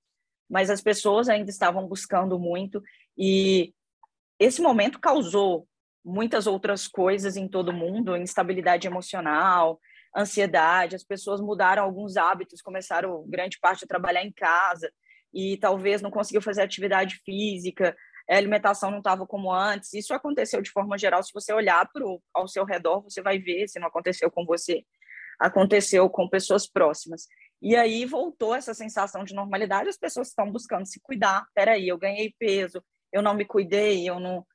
mas 0.50 0.70
as 0.70 0.82
pessoas 0.82 1.30
ainda 1.30 1.50
estavam 1.50 1.88
buscando 1.88 2.40
muito 2.40 2.82
e 3.18 3.74
esse 4.40 4.62
momento 4.62 5.00
causou 5.00 5.68
muitas 6.04 6.48
outras 6.48 6.88
coisas 6.88 7.36
em 7.36 7.48
todo 7.48 7.74
mundo, 7.74 8.16
instabilidade 8.16 8.88
emocional, 8.88 9.80
ansiedade, 10.16 10.96
as 10.96 11.04
pessoas 11.04 11.42
mudaram 11.42 11.84
alguns 11.84 12.18
hábitos, 12.18 12.62
começaram 12.62 13.26
grande 13.28 13.60
parte 13.60 13.84
a 13.84 13.88
trabalhar 13.88 14.24
em 14.24 14.32
casa 14.32 14.92
e 15.34 15.58
talvez 15.58 16.02
não 16.02 16.10
conseguiu 16.10 16.42
fazer 16.42 16.62
atividade 16.62 17.22
física, 17.24 17.96
a 18.30 18.38
alimentação 18.38 18.92
não 18.92 19.00
estava 19.00 19.26
como 19.26 19.52
antes. 19.52 19.94
Isso 19.94 20.14
aconteceu 20.14 20.62
de 20.62 20.72
forma 20.72 20.98
geral, 20.98 21.22
se 21.24 21.34
você 21.34 21.52
olhar 21.54 21.88
pro, 21.92 22.22
ao 22.34 22.48
seu 22.48 22.64
redor, 22.64 23.02
você 23.02 23.22
vai 23.22 23.40
ver, 23.40 23.68
se 23.68 23.80
não 23.80 23.88
aconteceu 23.88 24.32
com 24.32 24.46
você, 24.46 24.84
aconteceu 25.40 26.10
com 26.10 26.30
pessoas 26.30 26.68
próximas. 26.68 27.28
E 27.62 27.76
aí 27.76 28.06
voltou 28.06 28.56
essa 28.56 28.74
sensação 28.74 29.24
de 29.24 29.36
normalidade, 29.36 29.90
as 29.90 29.98
pessoas 29.98 30.30
estão 30.30 30.50
buscando 30.50 30.86
se 30.86 31.00
cuidar. 31.02 31.46
Peraí, 31.54 31.88
eu 31.88 31.98
ganhei 31.98 32.34
peso, 32.40 32.82
eu 33.12 33.22
não 33.22 33.34
me 33.34 33.46
cuidei, 33.46 34.10
eu 34.10 34.20
não. 34.20 34.46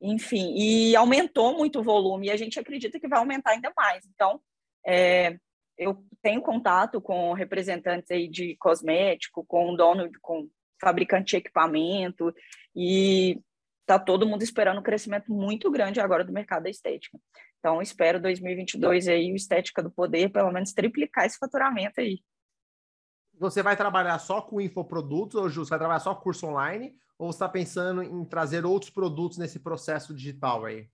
Enfim, 0.00 0.54
e 0.56 0.96
aumentou 0.96 1.56
muito 1.56 1.80
o 1.80 1.82
volume, 1.82 2.26
e 2.26 2.30
a 2.30 2.36
gente 2.36 2.58
acredita 2.58 2.98
que 2.98 3.08
vai 3.08 3.18
aumentar 3.18 3.52
ainda 3.52 3.72
mais. 3.76 4.04
Então, 4.06 4.40
é, 4.86 5.38
eu 5.78 6.04
tenho 6.22 6.42
contato 6.42 7.00
com 7.00 7.32
representantes 7.32 8.10
aí 8.10 8.28
de 8.28 8.56
cosmético, 8.56 9.44
com 9.46 9.74
dono, 9.74 10.10
com 10.20 10.48
fabricante 10.80 11.30
de 11.30 11.36
equipamento, 11.36 12.34
e 12.74 13.40
está 13.80 13.98
todo 13.98 14.26
mundo 14.26 14.42
esperando 14.42 14.80
um 14.80 14.82
crescimento 14.82 15.32
muito 15.32 15.70
grande 15.70 16.00
agora 16.00 16.24
do 16.24 16.32
mercado 16.32 16.64
da 16.64 16.70
estética. 16.70 17.18
Então, 17.58 17.80
espero 17.80 18.20
2022 18.20 19.08
aí, 19.08 19.32
o 19.32 19.36
Estética 19.36 19.82
do 19.82 19.90
Poder, 19.90 20.30
pelo 20.30 20.52
menos 20.52 20.72
triplicar 20.72 21.24
esse 21.24 21.38
faturamento 21.38 22.00
aí 22.00 22.20
você 23.38 23.62
vai 23.62 23.76
trabalhar 23.76 24.18
só 24.18 24.40
com 24.40 24.60
infoprodutos, 24.60 25.34
ou 25.34 25.48
Ju, 25.48 25.64
você 25.64 25.70
vai 25.70 25.78
trabalhar 25.78 26.00
só 26.00 26.14
com 26.14 26.22
curso 26.22 26.46
online, 26.46 26.96
ou 27.18 27.32
você 27.32 27.36
está 27.36 27.48
pensando 27.48 28.02
em 28.02 28.24
trazer 28.24 28.64
outros 28.64 28.90
produtos 28.90 29.38
nesse 29.38 29.60
processo 29.60 30.14
digital 30.14 30.64
aí? 30.64 30.88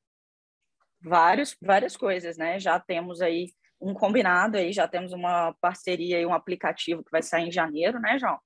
Vários, 1.02 1.56
várias 1.60 1.96
coisas, 1.96 2.36
né? 2.36 2.58
Já 2.60 2.78
temos 2.78 3.20
aí 3.22 3.52
um 3.80 3.94
combinado 3.94 4.58
aí, 4.58 4.72
já 4.72 4.86
temos 4.86 5.12
uma 5.12 5.54
parceria 5.60 6.20
e 6.20 6.26
um 6.26 6.34
aplicativo 6.34 7.02
que 7.02 7.10
vai 7.10 7.22
sair 7.22 7.48
em 7.48 7.52
janeiro, 7.52 7.98
né, 7.98 8.18
João? 8.18 8.38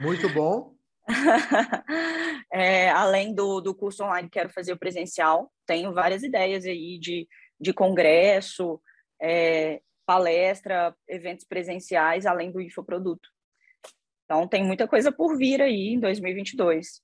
Muito 0.00 0.28
bom. 0.28 0.74
é, 2.52 2.90
além 2.90 3.34
do, 3.34 3.60
do 3.60 3.74
curso 3.74 4.04
online, 4.04 4.28
quero 4.28 4.50
fazer 4.50 4.72
o 4.72 4.78
presencial. 4.78 5.50
Tenho 5.66 5.94
várias 5.94 6.22
ideias 6.22 6.66
aí 6.66 6.98
de, 6.98 7.26
de 7.58 7.72
congresso, 7.72 8.80
é, 9.20 9.80
palestra, 10.08 10.96
eventos 11.06 11.44
presenciais, 11.44 12.24
além 12.24 12.50
do 12.50 12.62
infoproduto. 12.62 13.28
Então, 14.24 14.48
tem 14.48 14.64
muita 14.64 14.88
coisa 14.88 15.12
por 15.12 15.36
vir 15.36 15.60
aí 15.60 15.88
em 15.88 16.00
2022. 16.00 17.02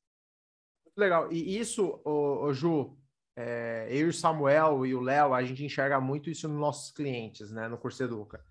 Legal. 0.97 1.31
E 1.31 1.59
isso, 1.59 2.01
ô, 2.03 2.47
ô 2.47 2.55
Ju, 2.55 2.97
é, 3.37 3.89
eu 3.91 4.07
e 4.07 4.09
o 4.09 4.13
Samuel 4.13 4.87
e 4.87 4.95
o 4.95 5.03
Léo, 5.03 5.35
a 5.35 5.43
gente 5.45 5.63
enxerga 5.63 6.01
muito 6.01 6.31
isso 6.31 6.49
nos 6.49 6.59
nossos 6.59 6.93
clientes, 6.93 7.53
né, 7.53 7.69
no 7.69 7.77
Curso 7.77 8.03
Educa. 8.03 8.43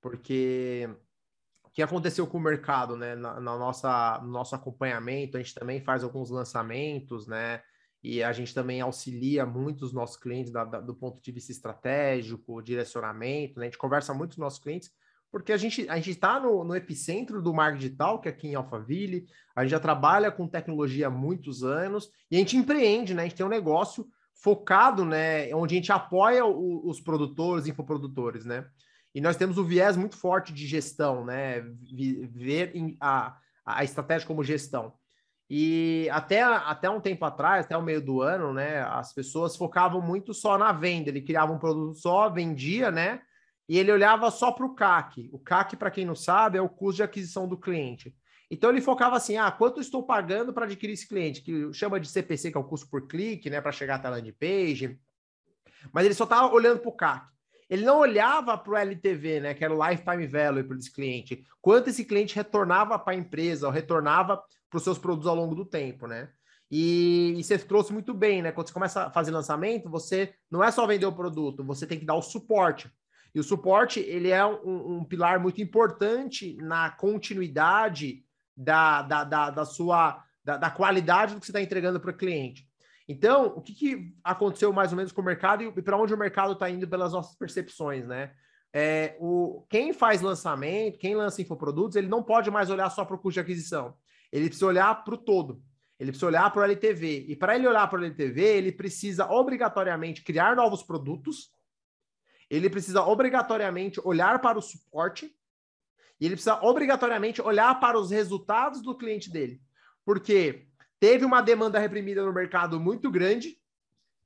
Porque 0.00 0.88
o 1.62 1.68
que 1.68 1.82
aconteceu 1.82 2.26
com 2.26 2.38
o 2.38 2.40
mercado, 2.40 2.96
né, 2.96 3.14
na, 3.14 3.38
na, 3.38 3.58
nossa, 3.58 4.20
no 4.22 4.30
nosso 4.30 4.54
acompanhamento, 4.54 5.36
a 5.36 5.42
gente 5.42 5.54
também 5.54 5.82
faz 5.82 6.02
alguns 6.02 6.30
lançamentos, 6.30 7.26
né, 7.26 7.62
e 8.02 8.22
a 8.22 8.32
gente 8.32 8.54
também 8.54 8.80
auxilia 8.80 9.44
muito 9.44 9.84
os 9.84 9.92
nossos 9.92 10.16
clientes 10.16 10.52
da, 10.52 10.64
da, 10.64 10.80
do 10.80 10.94
ponto 10.94 11.20
de 11.20 11.32
vista 11.32 11.50
estratégico, 11.50 12.62
direcionamento, 12.62 13.58
né? 13.58 13.66
A 13.66 13.68
gente 13.68 13.78
conversa 13.78 14.14
muito 14.14 14.30
com 14.30 14.40
os 14.40 14.44
nossos 14.44 14.60
clientes, 14.60 14.90
porque 15.30 15.52
a 15.52 15.56
gente 15.56 15.88
a 15.88 15.98
está 15.98 16.40
no, 16.40 16.64
no, 16.64 16.74
epicentro 16.74 17.42
do 17.42 17.52
marketing 17.52 17.86
digital, 17.86 18.20
que 18.20 18.28
é 18.28 18.30
aqui 18.30 18.48
em 18.48 18.54
Alphaville, 18.54 19.26
a 19.54 19.62
gente 19.62 19.72
já 19.72 19.80
trabalha 19.80 20.30
com 20.30 20.46
tecnologia 20.46 21.08
há 21.08 21.10
muitos 21.10 21.64
anos, 21.64 22.10
e 22.30 22.36
a 22.36 22.38
gente 22.38 22.56
empreende, 22.56 23.14
né? 23.14 23.22
A 23.22 23.24
gente 23.26 23.36
tem 23.36 23.46
um 23.46 23.50
negócio 23.50 24.08
focado, 24.32 25.04
né? 25.04 25.52
Onde 25.54 25.74
a 25.74 25.78
gente 25.78 25.92
apoia 25.92 26.44
o, 26.44 26.88
os 26.88 27.00
produtores, 27.00 27.66
infoprodutores, 27.66 28.44
né? 28.44 28.66
E 29.14 29.20
nós 29.20 29.36
temos 29.36 29.58
o 29.58 29.64
viés 29.64 29.96
muito 29.96 30.16
forte 30.16 30.52
de 30.52 30.66
gestão, 30.66 31.24
né? 31.24 31.60
Ver 32.30 32.72
a, 33.00 33.36
a 33.66 33.82
estratégia 33.82 34.26
como 34.26 34.44
gestão. 34.44 34.94
E 35.50 36.08
até, 36.12 36.42
até 36.42 36.90
um 36.90 37.00
tempo 37.00 37.24
atrás, 37.24 37.64
até 37.64 37.76
o 37.76 37.82
meio 37.82 38.02
do 38.02 38.20
ano, 38.20 38.52
né, 38.52 38.82
as 38.82 39.14
pessoas 39.14 39.56
focavam 39.56 40.00
muito 40.00 40.34
só 40.34 40.58
na 40.58 40.72
venda. 40.72 41.08
Ele 41.08 41.22
criava 41.22 41.52
um 41.52 41.58
produto 41.58 41.94
só, 41.94 42.28
vendia, 42.28 42.90
né? 42.90 43.22
E 43.68 43.78
ele 43.78 43.92
olhava 43.92 44.30
só 44.30 44.52
para 44.52 44.66
o 44.66 44.74
CAC. 44.74 45.28
O 45.32 45.38
CAC, 45.38 45.76
para 45.76 45.90
quem 45.90 46.04
não 46.04 46.14
sabe, 46.14 46.58
é 46.58 46.62
o 46.62 46.68
custo 46.68 46.96
de 46.96 47.02
aquisição 47.02 47.48
do 47.48 47.56
cliente. 47.56 48.14
Então 48.50 48.70
ele 48.70 48.80
focava 48.80 49.16
assim: 49.16 49.36
ah, 49.36 49.50
quanto 49.50 49.80
estou 49.80 50.02
pagando 50.02 50.52
para 50.52 50.64
adquirir 50.64 50.92
esse 50.92 51.06
cliente? 51.08 51.42
Que 51.42 51.72
chama 51.72 52.00
de 52.00 52.08
CPC, 52.08 52.50
que 52.50 52.56
é 52.56 52.60
o 52.60 52.64
custo 52.64 52.88
por 52.88 53.06
clique, 53.06 53.50
né? 53.50 53.60
Para 53.60 53.72
chegar 53.72 53.96
até 53.96 54.08
a 54.08 54.12
landing 54.12 54.32
page. 54.32 54.98
Mas 55.92 56.04
ele 56.04 56.14
só 56.14 56.24
estava 56.24 56.52
olhando 56.52 56.80
para 56.80 56.88
o 56.88 56.96
CAC. 56.96 57.37
Ele 57.68 57.84
não 57.84 57.98
olhava 57.98 58.56
para 58.56 58.72
o 58.72 58.76
LTV, 58.76 59.40
né? 59.40 59.54
Que 59.54 59.64
era 59.64 59.74
o 59.74 59.88
lifetime 59.88 60.26
value 60.26 60.64
para 60.64 60.76
esse 60.76 60.92
cliente. 60.92 61.44
Quanto 61.60 61.90
esse 61.90 62.04
cliente 62.04 62.34
retornava 62.34 62.98
para 62.98 63.12
a 63.12 63.16
empresa, 63.16 63.66
ou 63.66 63.72
retornava 63.72 64.42
para 64.70 64.76
os 64.76 64.82
seus 64.82 64.98
produtos 64.98 65.26
ao 65.28 65.36
longo 65.36 65.54
do 65.54 65.64
tempo, 65.64 66.06
né? 66.06 66.30
E, 66.70 67.34
e, 67.38 67.42
você 67.42 67.58
trouxe 67.58 67.92
muito 67.92 68.12
bem, 68.12 68.42
né? 68.42 68.52
Quando 68.52 68.68
você 68.68 68.74
começa 68.74 69.04
a 69.04 69.10
fazer 69.10 69.30
lançamento, 69.30 69.88
você 69.88 70.34
não 70.50 70.62
é 70.62 70.70
só 70.70 70.86
vender 70.86 71.06
o 71.06 71.14
produto, 71.14 71.64
você 71.64 71.86
tem 71.86 71.98
que 71.98 72.04
dar 72.04 72.14
o 72.14 72.22
suporte. 72.22 72.90
E 73.34 73.40
o 73.40 73.44
suporte, 73.44 74.00
ele 74.00 74.30
é 74.30 74.44
um, 74.44 74.98
um 74.98 75.04
pilar 75.04 75.40
muito 75.40 75.62
importante 75.62 76.56
na 76.60 76.90
continuidade 76.90 78.22
da, 78.56 79.02
da, 79.02 79.24
da, 79.24 79.50
da 79.50 79.64
sua 79.64 80.22
da, 80.44 80.56
da, 80.56 80.70
qualidade 80.70 81.34
do 81.34 81.40
que 81.40 81.46
você 81.46 81.52
está 81.52 81.60
entregando 81.60 82.00
para 82.00 82.10
o 82.10 82.16
cliente. 82.16 82.67
Então, 83.08 83.46
o 83.56 83.62
que, 83.62 83.74
que, 83.74 84.14
aconteceu 84.22 84.72
mais 84.72 84.92
ou 84.92 84.96
menos 84.96 85.12
com 85.12 85.22
o 85.22 85.24
mercado 85.24 85.62
e, 85.62 85.82
para 85.82 85.96
onde 85.96 86.12
o 86.12 86.18
mercado 86.18 86.52
está 86.52 86.68
indo 86.68 86.86
pelas 86.86 87.12
nossas 87.12 87.34
percepções, 87.36 88.06
né? 88.06 88.32
É, 88.70 89.16
o, 89.18 89.64
quem 89.70 89.94
faz 89.94 90.20
lançamento, 90.20 90.98
quem 90.98 91.16
lança 91.16 91.40
infoprodutos, 91.40 91.96
ele 91.96 92.06
não 92.06 92.22
pode 92.22 92.50
mais 92.50 92.68
olhar 92.68 92.90
só 92.90 93.04
para 93.04 93.16
o 93.16 93.18
custo 93.18 93.34
de 93.34 93.40
aquisição 93.40 93.96
ele 94.32 94.46
precisa 94.46 94.66
olhar 94.66 95.04
para 95.04 95.14
o 95.14 95.18
todo. 95.18 95.62
Ele 95.98 96.10
precisa 96.12 96.26
olhar 96.26 96.50
para 96.52 96.60
o 96.60 96.64
LTV. 96.64 97.26
E 97.28 97.36
para 97.36 97.56
ele 97.56 97.66
olhar 97.66 97.88
para 97.88 98.00
o 98.00 98.04
LTV, 98.04 98.40
ele 98.40 98.72
precisa 98.72 99.28
obrigatoriamente 99.30 100.22
criar 100.22 100.54
novos 100.54 100.82
produtos. 100.82 101.50
Ele 102.48 102.70
precisa 102.70 103.02
obrigatoriamente 103.02 104.00
olhar 104.04 104.40
para 104.40 104.58
o 104.58 104.62
suporte. 104.62 105.34
E 106.20 106.26
ele 106.26 106.34
precisa 106.34 106.62
obrigatoriamente 106.62 107.42
olhar 107.42 107.78
para 107.80 107.98
os 107.98 108.10
resultados 108.10 108.82
do 108.82 108.96
cliente 108.96 109.30
dele. 109.30 109.60
Porque 110.04 110.67
teve 111.00 111.24
uma 111.24 111.40
demanda 111.40 111.78
reprimida 111.78 112.24
no 112.24 112.32
mercado 112.32 112.80
muito 112.80 113.10
grande, 113.10 113.58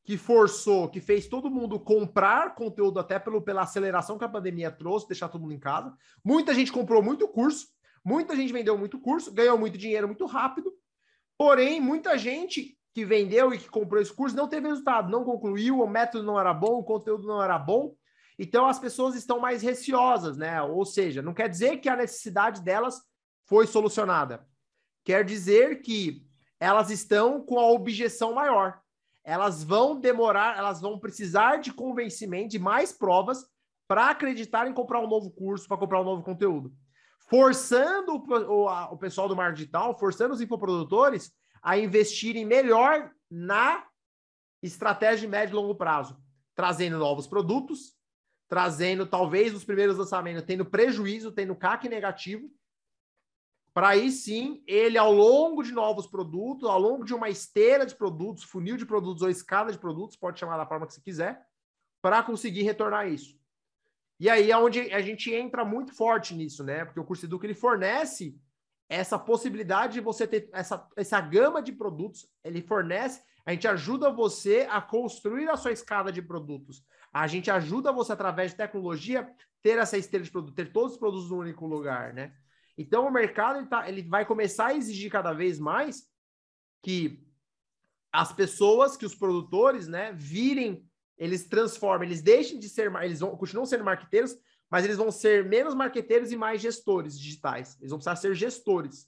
que 0.05 0.17
forçou, 0.17 0.89
que 0.89 1.01
fez 1.01 1.29
todo 1.29 1.51
mundo 1.51 1.79
comprar 1.79 2.55
conteúdo 2.55 2.99
até 2.99 3.19
pelo, 3.19 3.41
pela 3.41 3.63
aceleração 3.63 4.19
que 4.19 4.25
a 4.25 4.29
pandemia 4.29 4.71
trouxe, 4.71 5.07
deixar 5.07 5.29
todo 5.29 5.43
mundo 5.43 5.55
em 5.55 5.61
casa. 5.61 5.97
Muita 6.25 6.53
gente 6.53 6.73
comprou 6.73 7.03
muito 7.03 7.29
curso, 7.29 7.69
Muita 8.05 8.35
gente 8.35 8.53
vendeu 8.53 8.77
muito 8.77 8.99
curso, 8.99 9.33
ganhou 9.33 9.57
muito 9.57 9.79
dinheiro 9.79 10.09
muito 10.09 10.27
rápido, 10.27 10.73
porém, 11.39 11.81
muita 11.81 12.19
gente 12.19 12.77
que 12.93 13.05
vendeu 13.05 13.55
e 13.55 13.59
que 13.59 13.69
comprou 13.69 14.03
esse 14.03 14.13
curso 14.13 14.37
não 14.37 14.49
teve 14.49 14.69
resultado, 14.69 15.11
não 15.11 15.25
concluiu, 15.25 15.81
o 15.81 15.89
método 15.89 16.25
não 16.25 16.39
era 16.39 16.53
bom, 16.53 16.81
o 16.81 16.85
conteúdo 16.85 17.27
não 17.27 17.43
era 17.43 17.59
bom. 17.59 17.95
Então, 18.39 18.67
as 18.67 18.79
pessoas 18.79 19.15
estão 19.15 19.39
mais 19.39 19.63
receosas, 19.63 20.37
né? 20.37 20.61
Ou 20.63 20.85
seja, 20.85 21.23
não 21.23 21.33
quer 21.33 21.49
dizer 21.49 21.79
que 21.79 21.89
a 21.89 21.97
necessidade 21.97 22.61
delas 22.61 23.01
foi 23.47 23.67
solucionada. 23.67 24.47
Quer 25.05 25.25
dizer 25.25 25.81
que 25.81 26.27
elas 26.63 26.91
estão 26.91 27.45
com 27.45 27.59
a 27.59 27.67
objeção 27.67 28.35
maior. 28.35 28.81
Elas 29.25 29.65
vão 29.65 29.99
demorar, 29.99 30.57
elas 30.57 30.81
vão 30.81 30.97
precisar 30.97 31.57
de 31.57 31.73
convencimento, 31.73 32.51
de 32.51 32.59
mais 32.61 32.93
provas 32.93 33.45
para 33.89 34.11
acreditar 34.11 34.69
em 34.69 34.73
comprar 34.73 35.01
um 35.01 35.09
novo 35.09 35.29
curso, 35.33 35.67
para 35.67 35.77
comprar 35.77 36.01
um 36.01 36.05
novo 36.05 36.23
conteúdo. 36.23 36.73
forçando 37.29 38.13
o, 38.13 38.63
o, 38.63 38.69
a, 38.69 38.93
o 38.93 38.97
pessoal 38.97 39.27
do 39.27 39.35
marketing 39.35 39.59
digital, 39.59 39.99
forçando 39.99 40.35
os 40.35 40.41
infoprodutores 40.41 41.33
a 41.61 41.77
investirem 41.77 42.45
melhor 42.45 43.11
na 43.29 43.85
estratégia 44.63 45.27
de 45.27 45.27
médio 45.27 45.55
e 45.55 45.57
longo 45.57 45.75
prazo, 45.75 46.17
trazendo 46.55 46.97
novos 46.97 47.27
produtos, 47.27 47.97
trazendo 48.49 49.05
talvez 49.05 49.53
os 49.53 49.65
primeiros 49.65 49.99
lançamentos 49.99 50.45
tendo 50.45 50.65
prejuízo, 50.65 51.33
tendo 51.33 51.57
CAC 51.57 51.89
negativo, 51.89 52.49
para 53.75 53.89
aí 53.89 54.11
sim 54.11 54.63
ele 54.67 54.99
ao 54.99 55.13
longo 55.13 55.63
de 55.63 55.73
novos 55.73 56.07
produtos, 56.07 56.69
ao 56.69 56.79
longo 56.79 57.05
de 57.05 57.15
uma 57.15 57.31
esteira 57.31 57.87
de 57.87 57.95
produtos, 57.95 58.45
funil 58.45 58.77
de 58.77 58.85
produtos 58.85 59.23
ou 59.23 59.31
escada 59.31 59.73
de 59.73 59.79
produtos, 59.79 60.17
pode 60.17 60.39
chamar 60.39 60.59
da 60.59 60.67
forma 60.67 60.87
que 60.87 60.95
você 60.95 61.01
quiser, 61.01 61.41
para 62.03 62.23
conseguir 62.23 62.63
retornar 62.63 63.09
isso. 63.09 63.41
E 64.21 64.29
aí 64.29 64.51
é 64.51 64.57
onde 64.57 64.81
a 64.93 65.01
gente 65.01 65.33
entra 65.33 65.65
muito 65.65 65.95
forte 65.95 66.35
nisso, 66.35 66.63
né? 66.63 66.85
Porque 66.85 67.01
o 67.01 67.05
curso 67.05 67.25
Educa 67.25 67.47
ele 67.47 67.55
fornece 67.55 68.39
essa 68.89 69.19
possibilidade 69.19 69.95
de 69.95 70.01
você 70.01 70.27
ter 70.27 70.51
essa, 70.53 70.87
essa 70.97 71.21
gama 71.21 71.63
de 71.63 71.73
produtos, 71.73 72.29
ele 72.45 72.61
fornece, 72.61 73.23
a 73.45 73.53
gente 73.53 73.67
ajuda 73.67 74.13
você 74.13 74.67
a 74.71 74.81
construir 74.81 75.49
a 75.49 75.57
sua 75.57 75.73
escada 75.73 76.13
de 76.13 76.21
produtos. 76.21 76.85
A 77.13 77.27
gente 77.27 77.51
ajuda 77.51 77.93
você, 77.93 78.13
através 78.13 78.53
de 78.53 78.59
tecnologia, 78.59 79.29
ter 79.63 79.79
essa 79.79 79.97
esteira 79.97 80.25
de 80.25 80.31
produtos, 80.31 80.55
ter 80.55 80.73
todos 80.73 80.93
os 80.93 80.99
produtos 80.99 81.31
no 81.31 81.39
único 81.39 81.67
lugar, 81.67 82.13
né? 82.13 82.33
Então, 82.77 83.07
o 83.07 83.13
mercado 83.13 83.59
ele, 83.59 83.67
tá, 83.67 83.89
ele 83.89 84.03
vai 84.03 84.25
começar 84.25 84.69
a 84.69 84.75
exigir 84.75 85.11
cada 85.11 85.33
vez 85.33 85.59
mais 85.59 86.09
que 86.83 87.23
as 88.13 88.33
pessoas, 88.33 88.97
que 88.97 89.07
os 89.07 89.15
produtores, 89.15 89.89
né, 89.89 90.13
virem, 90.13 90.85
eles 91.17 91.47
transformem, 91.47 92.09
eles 92.09 92.23
deixem 92.23 92.59
de 92.59 92.69
ser, 92.69 92.93
eles 93.03 93.21
vão, 93.21 93.37
continuam 93.37 93.65
sendo 93.65 93.85
marqueteiros, 93.85 94.37
mas 94.71 94.85
eles 94.85 94.97
vão 94.97 95.11
ser 95.11 95.45
menos 95.45 95.75
marqueteiros 95.75 96.33
e 96.33 96.37
mais 96.37 96.61
gestores 96.61 97.19
digitais. 97.19 97.77
Eles 97.79 97.91
vão 97.91 97.99
precisar 97.99 98.17
ser 98.17 98.35
gestores, 98.35 99.07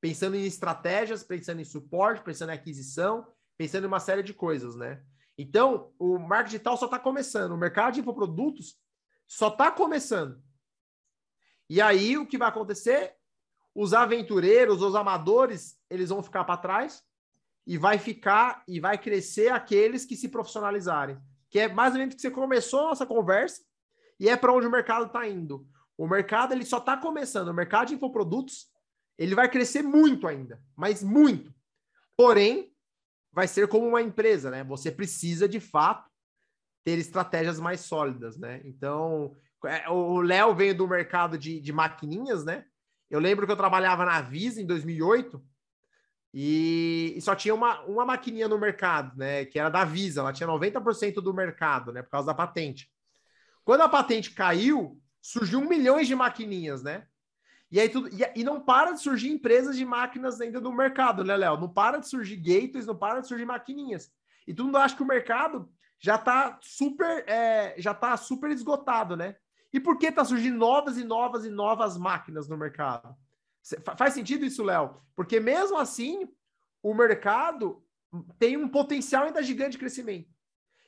pensando 0.00 0.36
em 0.36 0.44
estratégias, 0.44 1.22
pensando 1.22 1.60
em 1.60 1.64
suporte, 1.64 2.22
pensando 2.22 2.50
em 2.50 2.54
aquisição, 2.54 3.26
pensando 3.56 3.84
em 3.84 3.86
uma 3.86 4.00
série 4.00 4.22
de 4.22 4.34
coisas, 4.34 4.76
né? 4.76 5.02
Então, 5.38 5.92
o 5.98 6.18
marketing 6.18 6.50
digital 6.50 6.76
só 6.76 6.84
está 6.84 6.98
começando, 6.98 7.52
o 7.52 7.56
mercado 7.56 7.94
de 7.94 8.00
infoprodutos 8.00 8.76
só 9.26 9.48
está 9.48 9.70
começando. 9.70 10.40
E 11.74 11.80
aí, 11.80 12.16
o 12.16 12.24
que 12.24 12.38
vai 12.38 12.48
acontecer? 12.48 13.16
Os 13.74 13.92
aventureiros, 13.92 14.80
os 14.80 14.94
amadores, 14.94 15.76
eles 15.90 16.10
vão 16.10 16.22
ficar 16.22 16.44
para 16.44 16.56
trás 16.56 17.02
e 17.66 17.76
vai 17.76 17.98
ficar 17.98 18.62
e 18.68 18.78
vai 18.78 18.96
crescer 18.96 19.50
aqueles 19.50 20.04
que 20.04 20.14
se 20.14 20.28
profissionalizarem. 20.28 21.18
Que 21.50 21.58
é 21.58 21.68
mais 21.68 21.92
ou 21.92 21.98
menos 21.98 22.14
que 22.14 22.20
você 22.20 22.30
começou 22.30 22.78
a 22.78 22.88
nossa 22.90 23.04
conversa, 23.04 23.60
e 24.20 24.28
é 24.28 24.36
para 24.36 24.52
onde 24.52 24.68
o 24.68 24.70
mercado 24.70 25.06
está 25.06 25.26
indo. 25.26 25.66
O 25.98 26.06
mercado 26.06 26.52
ele 26.52 26.64
só 26.64 26.78
está 26.78 26.96
começando. 26.96 27.48
O 27.48 27.54
mercado 27.54 27.88
de 27.88 27.94
infoprodutos 27.94 28.68
ele 29.18 29.34
vai 29.34 29.50
crescer 29.50 29.82
muito 29.82 30.28
ainda, 30.28 30.62
mas 30.76 31.02
muito. 31.02 31.52
Porém, 32.16 32.72
vai 33.32 33.48
ser 33.48 33.66
como 33.66 33.88
uma 33.88 34.00
empresa, 34.00 34.48
né? 34.48 34.62
Você 34.62 34.92
precisa 34.92 35.48
de 35.48 35.58
fato 35.58 36.08
ter 36.84 36.98
estratégias 36.98 37.58
mais 37.58 37.80
sólidas, 37.80 38.38
né? 38.38 38.62
Então, 38.64 39.34
o 39.90 40.20
Léo 40.20 40.54
veio 40.54 40.74
do 40.74 40.88
mercado 40.88 41.38
de, 41.38 41.60
de 41.60 41.72
maquininhas, 41.72 42.44
né? 42.44 42.64
Eu 43.10 43.20
lembro 43.20 43.46
que 43.46 43.52
eu 43.52 43.56
trabalhava 43.56 44.04
na 44.04 44.20
Visa 44.20 44.60
em 44.60 44.66
2008 44.66 45.42
e, 46.32 47.14
e 47.16 47.20
só 47.20 47.34
tinha 47.34 47.54
uma, 47.54 47.80
uma 47.82 48.04
maquininha 48.04 48.48
no 48.48 48.58
mercado, 48.58 49.16
né? 49.16 49.44
Que 49.44 49.58
era 49.58 49.68
da 49.68 49.84
Visa, 49.84 50.20
ela 50.20 50.32
tinha 50.32 50.48
90% 50.48 51.14
do 51.14 51.32
mercado, 51.32 51.92
né? 51.92 52.02
Por 52.02 52.10
causa 52.10 52.26
da 52.26 52.34
patente. 52.34 52.90
Quando 53.64 53.82
a 53.82 53.88
patente 53.88 54.32
caiu, 54.32 55.00
surgiu 55.22 55.60
milhões 55.60 56.08
de 56.08 56.14
maquininhas, 56.14 56.82
né? 56.82 57.06
E 57.70 57.80
aí 57.80 57.88
tudo. 57.88 58.08
E, 58.08 58.40
e, 58.40 58.44
não 58.44 58.60
para 58.60 58.92
de 58.92 59.00
surgir 59.00 59.30
empresas 59.30 59.76
de 59.76 59.84
máquinas 59.84 60.40
ainda 60.40 60.60
no 60.60 60.72
mercado, 60.72 61.24
né, 61.24 61.36
Léo? 61.36 61.58
Não 61.58 61.68
para 61.68 61.98
de 61.98 62.08
surgir 62.08 62.36
gateways, 62.36 62.86
não 62.86 62.96
para 62.96 63.20
de 63.20 63.28
surgir 63.28 63.44
maquininhas. 63.44 64.12
E 64.46 64.52
todo 64.52 64.66
mundo 64.66 64.78
acha 64.78 64.96
que 64.96 65.02
o 65.02 65.06
mercado 65.06 65.68
já 65.98 66.16
está 66.16 66.58
super, 66.60 67.24
é, 67.28 67.74
já 67.78 67.94
tá 67.94 68.16
super 68.16 68.50
esgotado, 68.50 69.16
né? 69.16 69.36
E 69.74 69.80
por 69.80 69.98
que 69.98 70.06
está 70.06 70.24
surgindo 70.24 70.56
novas 70.56 70.96
e 70.96 71.02
novas 71.02 71.44
e 71.44 71.50
novas 71.50 71.98
máquinas 71.98 72.48
no 72.48 72.56
mercado? 72.56 73.12
Faz 73.98 74.14
sentido 74.14 74.44
isso, 74.44 74.62
Léo? 74.62 75.02
Porque 75.16 75.40
mesmo 75.40 75.76
assim, 75.76 76.28
o 76.80 76.94
mercado 76.94 77.84
tem 78.38 78.56
um 78.56 78.68
potencial 78.68 79.24
ainda 79.24 79.42
gigante 79.42 79.72
de 79.72 79.78
crescimento. 79.78 80.32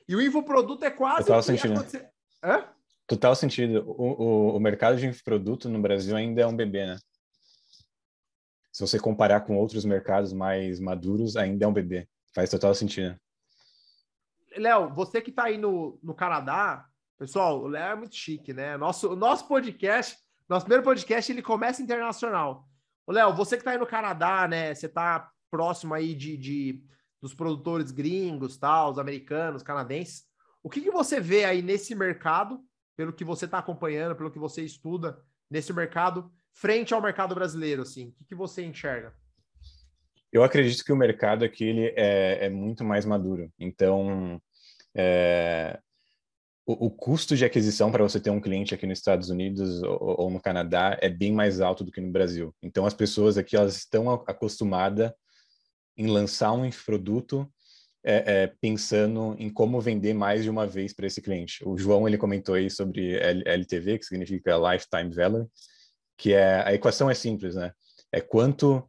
E 0.07 0.15
o 0.15 0.21
infoproduto 0.21 0.85
é 0.85 0.89
quase. 0.89 1.27
Total 1.27 1.43
sentido. 1.43 1.85
Hã? 2.41 2.63
Total 3.05 3.35
sentido. 3.35 3.83
O, 3.85 4.23
o, 4.23 4.55
o 4.55 4.59
mercado 4.61 4.95
de 4.95 5.05
infoproduto 5.05 5.67
no 5.67 5.81
Brasil 5.81 6.15
ainda 6.15 6.43
é 6.43 6.47
um 6.47 6.55
bebê, 6.55 6.85
né? 6.85 6.97
Se 8.71 8.79
você 8.79 8.97
comparar 8.97 9.41
com 9.41 9.57
outros 9.57 9.83
mercados 9.83 10.31
mais 10.31 10.79
maduros, 10.79 11.35
ainda 11.35 11.65
é 11.65 11.67
um 11.67 11.73
bebê. 11.73 12.07
Faz 12.33 12.49
total 12.49 12.73
sentido. 12.73 13.19
Léo, 14.55 14.93
você 14.93 15.21
que 15.21 15.29
está 15.29 15.45
aí 15.45 15.57
no, 15.57 15.99
no 16.01 16.15
Canadá, 16.15 16.87
pessoal, 17.17 17.61
o 17.61 17.67
Léo 17.67 17.91
é 17.91 17.95
muito 17.95 18.15
chique, 18.15 18.53
né? 18.53 18.77
Nosso, 18.77 19.15
nosso 19.15 19.47
podcast, 19.47 20.17
nosso 20.47 20.65
primeiro 20.65 20.83
podcast, 20.83 21.31
ele 21.31 21.41
começa 21.41 21.81
internacional. 21.81 22.67
Léo, 23.07 23.33
você 23.33 23.55
que 23.55 23.61
está 23.61 23.71
aí 23.71 23.77
no 23.77 23.87
Canadá, 23.87 24.47
né? 24.47 24.73
Você 24.73 24.85
está 24.85 25.31
próximo 25.49 25.93
aí 25.93 26.13
de, 26.13 26.37
de, 26.37 26.83
dos 27.21 27.33
produtores 27.33 27.91
gringos, 27.91 28.57
tal, 28.57 28.91
os 28.91 28.99
americanos, 28.99 29.63
canadenses. 29.63 30.25
O 30.61 30.69
que, 30.69 30.81
que 30.81 30.91
você 30.91 31.19
vê 31.19 31.45
aí 31.45 31.61
nesse 31.61 31.95
mercado, 31.95 32.59
pelo 32.95 33.13
que 33.13 33.23
você 33.23 33.45
está 33.45 33.59
acompanhando, 33.59 34.15
pelo 34.15 34.31
que 34.31 34.39
você 34.39 34.61
estuda 34.63 35.17
nesse 35.49 35.71
mercado, 35.73 36.31
frente 36.53 36.93
ao 36.93 37.01
mercado 37.01 37.33
brasileiro, 37.33 37.81
assim? 37.81 38.09
O 38.09 38.11
que, 38.13 38.25
que 38.25 38.35
você 38.35 38.63
enxerga? 38.63 39.13
Eu 40.31 40.43
acredito 40.43 40.83
que 40.83 40.91
o 40.91 40.97
mercado 40.97 41.45
aqui 41.45 41.63
ele 41.63 41.93
é, 41.95 42.45
é 42.45 42.49
muito 42.49 42.83
mais 42.83 43.05
maduro. 43.05 43.49
Então, 43.57 44.41
é, 44.93 45.79
o, 46.67 46.91
custo 46.91 47.35
de 47.37 47.45
aquisição 47.45 47.89
para 47.89 48.03
você 48.03 48.19
ter 48.19 48.29
um 48.29 48.41
cliente 48.41 48.75
aqui 48.75 48.85
nos 48.85 48.99
Estados 48.99 49.29
Unidos 49.29 49.81
ou, 49.83 50.21
ou, 50.21 50.29
no 50.29 50.41
Canadá 50.41 50.97
é 51.01 51.07
bem 51.07 51.31
mais 51.31 51.61
alto 51.61 51.81
do 51.81 51.91
que 51.93 52.01
no 52.01 52.11
Brasil. 52.11 52.53
Então, 52.61 52.85
as 52.85 52.93
pessoas 52.93 53.37
aqui 53.37 53.55
elas 53.55 53.77
estão 53.77 54.11
acostumadas 54.11 55.13
em 55.95 56.07
lançar 56.07 56.51
um 56.51 56.69
produto 56.69 57.49
é, 58.03 58.43
é, 58.43 58.47
pensando 58.59 59.33
em 59.39 59.49
como 59.49 59.79
vender 59.79 60.13
mais 60.13 60.43
de 60.43 60.49
uma 60.49 60.67
vez 60.67 60.93
para 60.93 61.07
esse 61.07 61.21
cliente. 61.21 61.65
O 61.65 61.77
João 61.77 62.05
ele 62.05 62.17
comentou 62.17 62.55
aí 62.55 62.69
sobre 62.69 63.15
LTV, 63.15 63.99
que 63.99 64.05
significa 64.05 64.57
Lifetime 64.57 65.15
Value, 65.15 65.49
que 66.17 66.33
é 66.33 66.63
a 66.67 66.73
equação 66.73 67.09
é 67.09 67.13
simples, 67.13 67.55
né? 67.55 67.71
É 68.11 68.19
quanto 68.19 68.85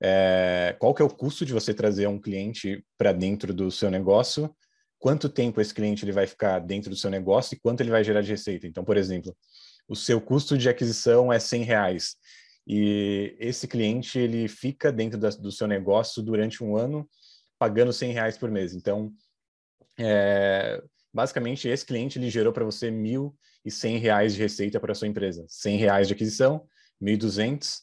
é, 0.00 0.76
qual 0.78 0.94
que 0.94 1.02
é 1.02 1.04
o 1.04 1.10
custo 1.10 1.44
de 1.44 1.52
você 1.52 1.74
trazer 1.74 2.06
um 2.06 2.20
cliente 2.20 2.84
para 2.96 3.12
dentro 3.12 3.52
do 3.52 3.70
seu 3.70 3.90
negócio, 3.90 4.54
quanto 4.98 5.28
tempo 5.28 5.60
esse 5.60 5.74
cliente 5.74 6.04
ele 6.04 6.12
vai 6.12 6.26
ficar 6.26 6.58
dentro 6.58 6.90
do 6.90 6.96
seu 6.96 7.10
negócio 7.10 7.54
e 7.54 7.58
quanto 7.58 7.80
ele 7.80 7.90
vai 7.90 8.02
gerar 8.02 8.22
de 8.22 8.30
receita. 8.30 8.66
Então, 8.66 8.84
por 8.84 8.96
exemplo, 8.96 9.36
o 9.88 9.94
seu 9.94 10.20
custo 10.20 10.56
de 10.56 10.68
aquisição 10.68 11.32
é 11.32 11.38
100 11.38 11.62
reais 11.62 12.16
e 12.66 13.36
esse 13.38 13.68
cliente 13.68 14.18
ele 14.18 14.48
fica 14.48 14.90
dentro 14.90 15.18
da, 15.18 15.30
do 15.30 15.52
seu 15.52 15.66
negócio 15.66 16.22
durante 16.22 16.64
um 16.64 16.76
ano 16.76 17.08
pagando 17.58 17.92
100 17.92 18.12
reais 18.12 18.36
por 18.36 18.50
mês. 18.50 18.74
Então, 18.74 19.12
é, 19.98 20.82
basicamente, 21.12 21.68
esse 21.68 21.84
cliente 21.86 22.18
ele 22.18 22.28
gerou 22.28 22.52
para 22.52 22.64
você 22.64 22.90
1.100 22.90 23.98
reais 23.98 24.34
de 24.34 24.40
receita 24.40 24.80
para 24.80 24.94
sua 24.94 25.08
empresa. 25.08 25.44
100 25.48 25.76
reais 25.78 26.08
de 26.08 26.14
aquisição, 26.14 26.66
1.200, 27.02 27.78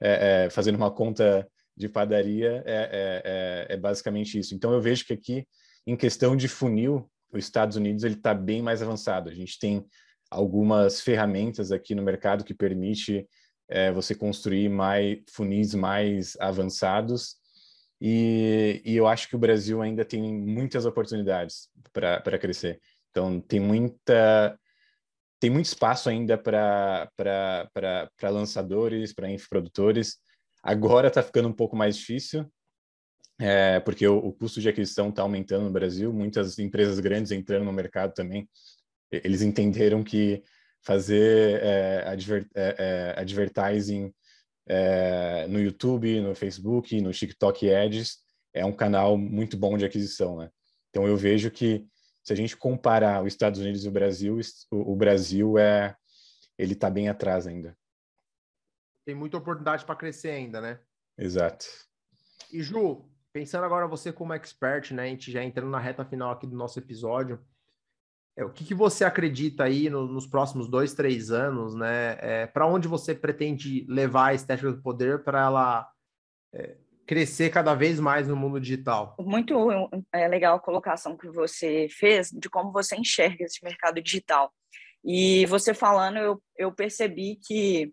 é, 0.00 0.44
é, 0.46 0.50
fazendo 0.50 0.76
uma 0.76 0.90
conta 0.90 1.46
de 1.76 1.88
padaria, 1.88 2.62
é, 2.66 2.74
é, 2.74 3.22
é, 3.24 3.74
é, 3.74 3.76
basicamente 3.76 4.38
isso. 4.38 4.54
Então, 4.54 4.72
eu 4.72 4.80
vejo 4.80 5.04
que 5.04 5.12
aqui, 5.12 5.46
em 5.86 5.96
questão 5.96 6.36
de 6.36 6.48
funil, 6.48 7.10
os 7.32 7.44
Estados 7.44 7.76
Unidos 7.76 8.04
ele 8.04 8.14
está 8.14 8.34
bem 8.34 8.62
mais 8.62 8.82
avançado. 8.82 9.30
A 9.30 9.34
gente 9.34 9.58
tem 9.58 9.84
algumas 10.30 11.00
ferramentas 11.00 11.72
aqui 11.72 11.94
no 11.94 12.02
mercado 12.02 12.44
que 12.44 12.54
permite 12.54 13.26
você 13.94 14.14
construir 14.14 14.68
mais 14.68 15.18
funis 15.30 15.74
mais 15.74 16.36
avançados 16.38 17.36
e, 18.04 18.82
e 18.84 18.96
eu 18.96 19.06
acho 19.06 19.28
que 19.28 19.36
o 19.36 19.38
Brasil 19.38 19.80
ainda 19.80 20.04
tem 20.04 20.20
muitas 20.20 20.84
oportunidades 20.84 21.68
para 21.92 22.36
crescer. 22.36 22.80
Então, 23.10 23.40
tem 23.40 23.60
muita 23.60 24.58
tem 25.38 25.50
muito 25.50 25.66
espaço 25.66 26.08
ainda 26.08 26.36
para 26.36 27.08
lançadores, 28.24 29.12
para 29.12 29.30
infoprodutores. 29.30 30.18
Agora 30.64 31.08
está 31.08 31.22
ficando 31.22 31.48
um 31.48 31.52
pouco 31.52 31.76
mais 31.76 31.96
difícil, 31.96 32.44
é, 33.40 33.80
porque 33.80 34.06
o, 34.06 34.18
o, 34.18 34.32
custo 34.32 34.60
de 34.60 34.68
aquisição 34.68 35.08
está 35.08 35.22
aumentando 35.22 35.64
no 35.64 35.70
Brasil. 35.70 36.12
Muitas 36.12 36.58
empresas 36.58 37.00
grandes 37.00 37.32
entrando 37.32 37.64
no 37.64 37.72
mercado 37.72 38.14
também. 38.14 38.48
Eles 39.10 39.42
entenderam 39.42 40.02
que 40.02 40.42
fazer 40.82 41.60
é, 41.62 42.08
adver, 42.08 42.48
é, 42.54 43.14
é 43.16 43.20
advertising 43.20 44.12
é, 44.66 45.46
no 45.48 45.60
YouTube, 45.60 46.20
no 46.20 46.34
Facebook, 46.34 47.00
no 47.00 47.12
TikTok 47.12 47.72
Ads, 47.72 48.18
é 48.54 48.64
um 48.64 48.72
canal 48.72 49.16
muito 49.16 49.56
bom 49.56 49.76
de 49.76 49.84
aquisição, 49.84 50.38
né? 50.38 50.50
Então 50.90 51.06
eu 51.06 51.16
vejo 51.16 51.50
que 51.50 51.86
se 52.22 52.32
a 52.32 52.36
gente 52.36 52.56
comparar 52.56 53.22
os 53.22 53.32
Estados 53.32 53.60
Unidos 53.60 53.84
e 53.84 53.88
o 53.88 53.92
Brasil, 53.92 54.38
o, 54.70 54.92
o 54.92 54.96
Brasil 54.96 55.58
é 55.58 55.96
ele 56.58 56.74
está 56.74 56.90
bem 56.90 57.08
atrás 57.08 57.46
ainda. 57.46 57.76
tem 59.04 59.14
muita 59.14 59.38
oportunidade 59.38 59.84
para 59.84 59.96
crescer 59.96 60.30
ainda, 60.30 60.60
né? 60.60 60.78
Exato. 61.18 61.66
E 62.52 62.62
Ju, 62.62 63.10
pensando 63.32 63.64
agora 63.64 63.86
você 63.86 64.12
como 64.12 64.34
expert, 64.34 64.92
né? 64.92 65.04
A 65.04 65.06
gente 65.06 65.32
já 65.32 65.42
entrando 65.42 65.70
na 65.70 65.78
reta 65.78 66.04
final 66.04 66.30
aqui 66.30 66.46
do 66.46 66.56
nosso 66.56 66.78
episódio. 66.78 67.40
É, 68.36 68.44
o 68.44 68.50
que, 68.50 68.64
que 68.64 68.74
você 68.74 69.04
acredita 69.04 69.64
aí 69.64 69.90
no, 69.90 70.06
nos 70.06 70.26
próximos 70.26 70.68
dois, 70.68 70.94
três 70.94 71.30
anos, 71.30 71.74
né? 71.74 72.16
É, 72.20 72.46
para 72.46 72.66
onde 72.66 72.88
você 72.88 73.14
pretende 73.14 73.86
levar 73.88 74.28
a 74.28 74.34
estética 74.34 74.72
do 74.72 74.82
poder 74.82 75.22
para 75.22 75.40
ela 75.42 75.90
é, 76.54 76.76
crescer 77.06 77.50
cada 77.50 77.74
vez 77.74 78.00
mais 78.00 78.28
no 78.28 78.36
mundo 78.36 78.60
digital? 78.60 79.16
Muito 79.20 79.68
é, 80.12 80.28
legal 80.28 80.56
a 80.56 80.60
colocação 80.60 81.16
que 81.16 81.28
você 81.28 81.88
fez 81.90 82.30
de 82.30 82.48
como 82.48 82.72
você 82.72 82.96
enxerga 82.96 83.44
esse 83.44 83.62
mercado 83.62 84.00
digital. 84.00 84.52
E 85.04 85.44
você 85.46 85.74
falando, 85.74 86.18
eu, 86.18 86.42
eu 86.56 86.72
percebi 86.72 87.36
que 87.36 87.92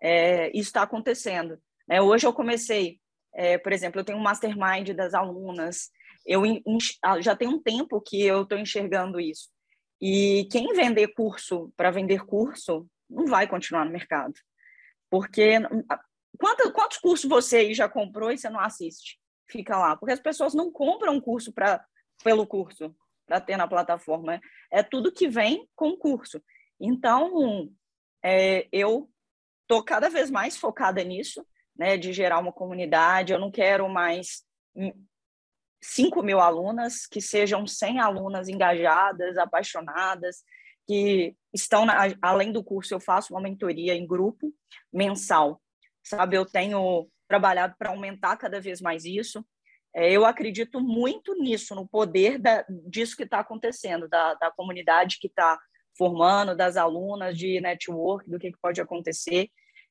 é, 0.00 0.48
isso 0.50 0.68
está 0.68 0.82
acontecendo. 0.82 1.58
Né? 1.88 2.00
Hoje 2.00 2.26
eu 2.26 2.32
comecei, 2.32 3.00
é, 3.36 3.58
por 3.58 3.70
exemplo, 3.70 4.00
eu 4.00 4.04
tenho 4.04 4.18
um 4.18 4.22
mastermind 4.22 4.90
das 4.94 5.12
alunas, 5.12 5.90
eu 6.24 6.42
ah, 7.02 7.20
já 7.20 7.36
tem 7.36 7.46
um 7.46 7.62
tempo 7.62 8.00
que 8.00 8.22
eu 8.22 8.42
estou 8.42 8.58
enxergando 8.58 9.20
isso. 9.20 9.50
E 10.00 10.48
quem 10.50 10.72
vender 10.72 11.08
curso 11.08 11.70
para 11.76 11.90
vender 11.90 12.24
curso 12.24 12.88
não 13.08 13.26
vai 13.26 13.46
continuar 13.46 13.84
no 13.84 13.92
mercado. 13.92 14.34
Porque 15.10 15.60
quantos, 16.38 16.72
quantos 16.72 16.98
cursos 16.98 17.28
você 17.28 17.72
já 17.74 17.88
comprou 17.88 18.32
e 18.32 18.38
você 18.38 18.48
não 18.48 18.58
assiste? 18.58 19.18
Fica 19.48 19.76
lá. 19.78 19.96
Porque 19.96 20.12
as 20.12 20.20
pessoas 20.20 20.54
não 20.54 20.72
compram 20.72 21.20
curso 21.20 21.52
pra, 21.52 21.84
pelo 22.24 22.46
curso, 22.46 22.94
para 23.26 23.40
ter 23.40 23.56
na 23.56 23.68
plataforma. 23.68 24.40
É 24.72 24.82
tudo 24.82 25.12
que 25.12 25.28
vem 25.28 25.68
com 25.76 25.96
curso. 25.96 26.42
Então, 26.80 27.70
é, 28.22 28.66
eu 28.72 29.08
estou 29.62 29.84
cada 29.84 30.08
vez 30.08 30.30
mais 30.30 30.56
focada 30.56 31.02
nisso, 31.04 31.46
né, 31.78 31.96
de 31.96 32.12
gerar 32.12 32.38
uma 32.38 32.52
comunidade. 32.52 33.32
Eu 33.32 33.38
não 33.38 33.50
quero 33.50 33.88
mais 33.88 34.44
5 35.82 36.22
mil 36.22 36.40
alunas, 36.40 37.06
que 37.06 37.20
sejam 37.20 37.66
100 37.66 38.00
alunas 38.00 38.48
engajadas, 38.48 39.38
apaixonadas, 39.38 40.42
que 40.86 41.34
estão, 41.52 41.84
na, 41.84 41.96
além 42.22 42.52
do 42.52 42.62
curso, 42.62 42.94
eu 42.94 43.00
faço 43.00 43.34
uma 43.34 43.40
mentoria 43.40 43.94
em 43.94 44.06
grupo 44.06 44.52
mensal, 44.92 45.60
sabe? 46.02 46.36
Eu 46.36 46.46
tenho 46.46 47.08
trabalhado 47.28 47.74
para 47.78 47.90
aumentar 47.90 48.36
cada 48.36 48.60
vez 48.60 48.80
mais 48.80 49.04
isso. 49.04 49.44
É, 49.94 50.12
eu 50.12 50.24
acredito 50.24 50.80
muito 50.80 51.34
nisso, 51.34 51.74
no 51.74 51.88
poder 51.88 52.38
da, 52.38 52.64
disso 52.68 53.16
que 53.16 53.24
está 53.24 53.40
acontecendo, 53.40 54.08
da, 54.08 54.34
da 54.34 54.50
comunidade 54.50 55.18
que 55.18 55.26
está 55.26 55.58
formando, 55.96 56.54
das 56.54 56.76
alunas, 56.76 57.36
de 57.36 57.60
network, 57.60 58.28
do 58.30 58.38
que, 58.38 58.52
que 58.52 58.58
pode 58.60 58.80
acontecer, 58.80 59.50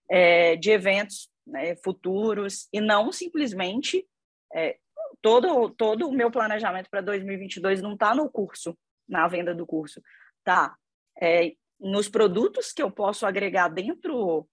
é, 0.09 0.55
de 0.55 0.71
eventos 0.71 1.29
né, 1.45 1.75
futuros, 1.77 2.67
e 2.71 2.81
não 2.81 3.11
simplesmente 3.11 4.05
é, 4.53 4.77
todo, 5.21 5.69
todo 5.71 6.07
o 6.07 6.13
meu 6.13 6.31
planejamento 6.31 6.89
para 6.89 7.01
2022 7.01 7.81
não 7.81 7.93
está 7.93 8.15
no 8.15 8.29
curso, 8.29 8.77
na 9.07 9.27
venda 9.27 9.53
do 9.53 9.65
curso, 9.65 10.01
tá 10.43 10.75
é, 11.21 11.53
nos 11.79 12.09
produtos 12.09 12.71
que 12.71 12.81
eu 12.81 12.89
posso 12.89 13.25
agregar 13.25 13.67
dentro 13.67 14.47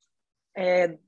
é, 0.56 0.98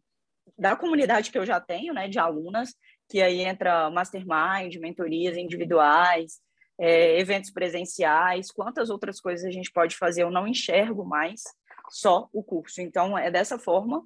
da 0.57 0.77
comunidade 0.77 1.31
que 1.31 1.39
eu 1.39 1.45
já 1.45 1.61
tenho, 1.61 1.93
né, 1.93 2.09
de 2.09 2.19
alunas, 2.19 2.75
que 3.09 3.21
aí 3.21 3.41
entra 3.41 3.91
mastermind, 3.91 4.77
mentorias 4.77 5.37
individuais, 5.37 6.41
é, 6.79 7.19
eventos 7.19 7.51
presenciais, 7.51 8.51
quantas 8.51 8.91
outras 8.91 9.21
coisas 9.21 9.45
a 9.45 9.51
gente 9.51 9.71
pode 9.73 9.97
fazer, 9.97 10.23
eu 10.23 10.31
não 10.31 10.47
enxergo 10.47 11.05
mais 11.05 11.43
só 11.91 12.29
o 12.33 12.43
curso. 12.43 12.81
Então, 12.81 13.17
é 13.17 13.31
dessa 13.31 13.59
forma 13.59 14.05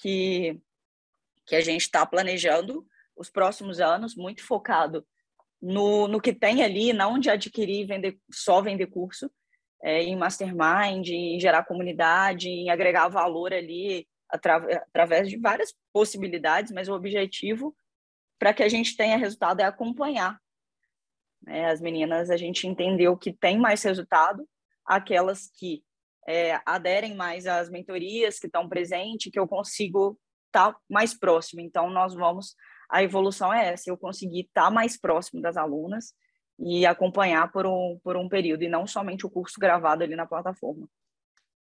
que, 0.00 0.60
que 1.46 1.56
a 1.56 1.60
gente 1.60 1.82
está 1.82 2.04
planejando 2.06 2.86
os 3.16 3.28
próximos 3.28 3.80
anos, 3.80 4.14
muito 4.14 4.44
focado 4.44 5.06
no, 5.60 6.06
no 6.06 6.20
que 6.20 6.32
tem 6.32 6.62
ali, 6.62 6.92
não 6.92 7.18
de 7.18 7.30
adquirir 7.30 7.86
vender, 7.86 8.18
só 8.32 8.62
vender 8.62 8.86
curso, 8.86 9.30
é, 9.82 10.02
em 10.02 10.16
mastermind, 10.16 11.08
em 11.08 11.40
gerar 11.40 11.64
comunidade, 11.64 12.48
em 12.48 12.70
agregar 12.70 13.08
valor 13.08 13.52
ali 13.52 14.06
atra, 14.28 14.56
através 14.88 15.28
de 15.28 15.36
várias 15.36 15.74
possibilidades, 15.92 16.72
mas 16.72 16.88
o 16.88 16.94
objetivo 16.94 17.76
para 18.38 18.54
que 18.54 18.62
a 18.62 18.68
gente 18.68 18.96
tenha 18.96 19.16
resultado 19.16 19.60
é 19.60 19.64
acompanhar. 19.64 20.40
Né? 21.42 21.66
As 21.66 21.80
meninas, 21.80 22.30
a 22.30 22.36
gente 22.36 22.66
entendeu 22.66 23.16
que 23.16 23.32
tem 23.32 23.58
mais 23.58 23.82
resultado, 23.82 24.48
aquelas 24.84 25.50
que 25.58 25.82
é, 26.28 26.60
aderem 26.66 27.16
mais 27.16 27.46
às 27.46 27.70
mentorias, 27.70 28.38
que 28.38 28.46
estão 28.46 28.68
presentes, 28.68 29.32
que 29.32 29.38
eu 29.38 29.48
consigo 29.48 30.18
estar 30.46 30.72
tá 30.72 30.78
mais 30.88 31.18
próximo. 31.18 31.62
Então, 31.62 31.88
nós 31.88 32.14
vamos 32.14 32.54
a 32.90 33.02
evolução 33.02 33.52
é 33.52 33.72
essa, 33.72 33.90
eu 33.90 33.96
conseguir 33.96 34.40
estar 34.40 34.64
tá 34.64 34.70
mais 34.70 34.98
próximo 34.98 35.42
das 35.42 35.56
alunas 35.56 36.14
e 36.58 36.86
acompanhar 36.86 37.52
por 37.52 37.66
um, 37.66 37.98
por 38.02 38.16
um 38.16 38.28
período, 38.28 38.64
e 38.64 38.68
não 38.68 38.86
somente 38.86 39.26
o 39.26 39.30
curso 39.30 39.60
gravado 39.60 40.02
ali 40.02 40.16
na 40.16 40.26
plataforma. 40.26 40.88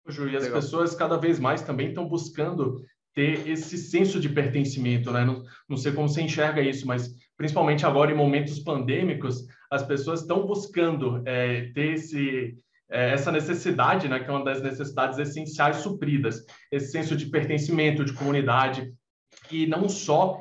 Ju, 0.07 0.29
e 0.29 0.37
as 0.37 0.45
Legal. 0.45 0.61
pessoas 0.61 0.95
cada 0.95 1.17
vez 1.17 1.41
mais 1.41 1.62
também 1.62 1.89
estão 1.89 2.07
buscando 2.07 2.85
ter 3.15 3.49
esse 3.49 3.79
senso 3.79 4.21
de 4.21 4.29
pertencimento, 4.29 5.11
né? 5.11 5.25
Não, 5.25 5.43
não 5.69 5.77
sei 5.77 5.93
como 5.93 6.09
você 6.09 6.21
enxerga 6.21 6.61
isso, 6.61 6.87
mas 6.87 7.11
principalmente 7.37 7.87
agora 7.87 8.12
em 8.12 8.17
momentos 8.17 8.59
pandêmicos, 8.59 9.47
as 9.71 9.83
pessoas 9.83 10.21
estão 10.21 10.47
buscando 10.47 11.23
é, 11.27 11.73
ter 11.73 11.95
esse, 11.95 12.59
essa 12.95 13.32
necessidade, 13.32 14.09
né? 14.09 14.20
Que 14.20 14.30
é 14.30 14.32
uma 14.32 14.45
das 14.45 14.62
necessidades 14.62 15.18
essenciais 15.18 15.78
supridas, 15.78 16.45
esse 16.70 16.90
senso 16.92 17.16
de 17.16 17.26
pertencimento, 17.26 18.05
de 18.05 18.12
comunidade, 18.12 18.92
e 19.51 19.66
não 19.66 19.88
só 19.88 20.40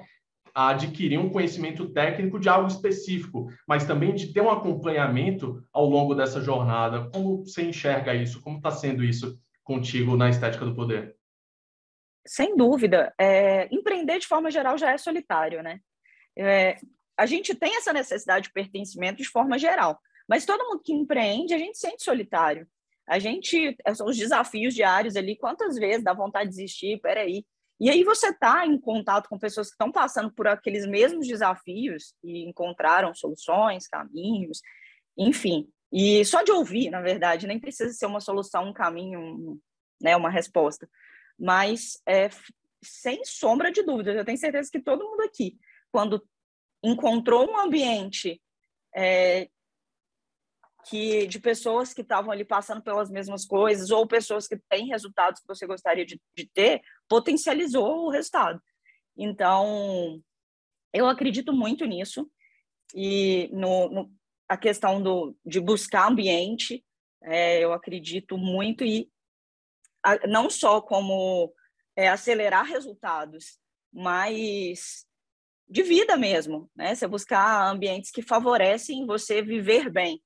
adquirir 0.53 1.17
um 1.17 1.31
conhecimento 1.31 1.89
técnico 1.89 2.39
de 2.39 2.47
algo 2.47 2.67
específico, 2.67 3.47
mas 3.67 3.85
também 3.85 4.13
de 4.13 4.31
ter 4.31 4.41
um 4.41 4.51
acompanhamento 4.51 5.63
ao 5.73 5.85
longo 5.85 6.13
dessa 6.13 6.39
jornada. 6.41 7.09
Como 7.11 7.43
você 7.43 7.63
enxerga 7.63 8.13
isso? 8.13 8.39
Como 8.41 8.57
está 8.57 8.69
sendo 8.69 9.03
isso 9.03 9.39
contigo 9.63 10.15
na 10.15 10.29
estética 10.29 10.63
do 10.63 10.75
poder? 10.75 11.15
Sem 12.25 12.55
dúvida. 12.55 13.11
É, 13.17 13.67
empreender 13.73 14.19
de 14.19 14.27
forma 14.27 14.51
geral 14.51 14.77
já 14.77 14.91
é 14.91 14.97
solitário, 14.97 15.63
né? 15.63 15.79
É, 16.37 16.77
a 17.17 17.25
gente 17.25 17.55
tem 17.55 17.75
essa 17.75 17.91
necessidade 17.91 18.45
de 18.47 18.53
pertencimento 18.53 19.17
de 19.17 19.27
forma 19.27 19.57
geral, 19.57 19.99
mas 20.27 20.45
todo 20.45 20.63
mundo 20.67 20.81
que 20.83 20.93
empreende, 20.93 21.53
a 21.53 21.57
gente 21.57 21.77
sente 21.77 22.03
solitário. 22.03 22.67
A 23.07 23.19
gente, 23.19 23.75
são 23.95 24.07
os 24.07 24.17
desafios 24.17 24.73
diários 24.73 25.15
ali, 25.15 25.35
quantas 25.35 25.75
vezes 25.75 26.03
dá 26.03 26.13
vontade 26.13 26.49
de 26.49 26.55
desistir, 26.55 27.01
peraí, 27.01 27.45
e 27.79 27.89
aí 27.89 28.03
você 28.03 28.29
está 28.29 28.65
em 28.65 28.79
contato 28.79 29.27
com 29.27 29.37
pessoas 29.37 29.67
que 29.67 29.73
estão 29.73 29.91
passando 29.91 30.31
por 30.31 30.47
aqueles 30.47 30.85
mesmos 30.85 31.27
desafios 31.27 32.13
e 32.23 32.47
encontraram 32.47 33.13
soluções, 33.13 33.87
caminhos, 33.87 34.61
enfim. 35.17 35.67
E 35.91 36.23
só 36.23 36.43
de 36.43 36.51
ouvir, 36.51 36.89
na 36.89 37.01
verdade, 37.01 37.45
nem 37.45 37.59
precisa 37.59 37.91
ser 37.91 38.05
uma 38.05 38.21
solução, 38.21 38.69
um 38.69 38.73
caminho, 38.73 39.19
um, 39.19 39.59
né, 40.01 40.15
uma 40.15 40.29
resposta. 40.29 40.89
Mas, 41.37 42.01
é, 42.07 42.29
sem 42.81 43.23
sombra 43.25 43.71
de 43.71 43.83
dúvida, 43.83 44.13
eu 44.13 44.25
tenho 44.25 44.37
certeza 44.37 44.71
que 44.71 44.79
todo 44.79 45.03
mundo 45.03 45.21
aqui, 45.21 45.57
quando 45.91 46.25
encontrou 46.81 47.49
um 47.49 47.57
ambiente 47.59 48.41
é, 48.95 49.49
que 50.85 51.25
de 51.27 51.39
pessoas 51.39 51.93
que 51.93 52.01
estavam 52.01 52.31
ali 52.31 52.43
passando 52.43 52.81
pelas 52.81 53.09
mesmas 53.09 53.45
coisas 53.45 53.89
ou 53.91 54.07
pessoas 54.07 54.47
que 54.47 54.57
têm 54.69 54.87
resultados 54.87 55.39
que 55.39 55.47
você 55.47 55.65
gostaria 55.65 56.05
de, 56.05 56.19
de 56.35 56.49
ter, 56.53 56.81
potencializou 57.07 58.05
o 58.05 58.09
resultado. 58.09 58.61
Então, 59.17 60.21
eu 60.93 61.07
acredito 61.07 61.53
muito 61.53 61.85
nisso 61.85 62.29
e 62.93 63.49
no, 63.51 63.89
no 63.89 64.11
a 64.47 64.57
questão 64.57 65.01
do, 65.01 65.35
de 65.45 65.59
buscar 65.59 66.07
ambiente, 66.07 66.85
é, 67.23 67.63
eu 67.63 67.73
acredito 67.73 68.37
muito 68.37 68.83
e 68.83 69.09
a, 70.03 70.27
não 70.27 70.49
só 70.49 70.81
como 70.81 71.51
é, 71.95 72.09
acelerar 72.09 72.65
resultados, 72.65 73.57
mas 73.91 75.05
de 75.67 75.81
vida 75.81 76.17
mesmo, 76.17 76.69
né? 76.75 76.93
Você 76.93 77.07
buscar 77.07 77.71
ambientes 77.71 78.11
que 78.11 78.21
favorecem 78.21 79.05
você 79.05 79.41
viver 79.41 79.89
bem, 79.89 80.21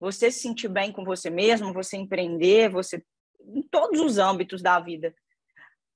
você 0.00 0.30
se 0.30 0.40
sentir 0.40 0.68
bem 0.68 0.92
com 0.92 1.04
você 1.04 1.30
mesmo, 1.30 1.72
você 1.72 1.96
empreender, 1.96 2.70
você 2.70 3.04
em 3.40 3.62
todos 3.62 4.00
os 4.00 4.18
âmbitos 4.18 4.62
da 4.62 4.78
vida. 4.80 5.14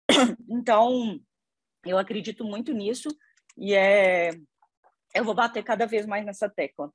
Então, 0.48 1.20
eu 1.84 1.98
acredito 1.98 2.44
muito 2.44 2.72
nisso 2.72 3.08
e 3.56 3.74
é 3.74 4.30
eu 5.14 5.24
vou 5.24 5.34
bater 5.34 5.62
cada 5.62 5.86
vez 5.86 6.06
mais 6.06 6.24
nessa 6.24 6.48
tecla. 6.48 6.90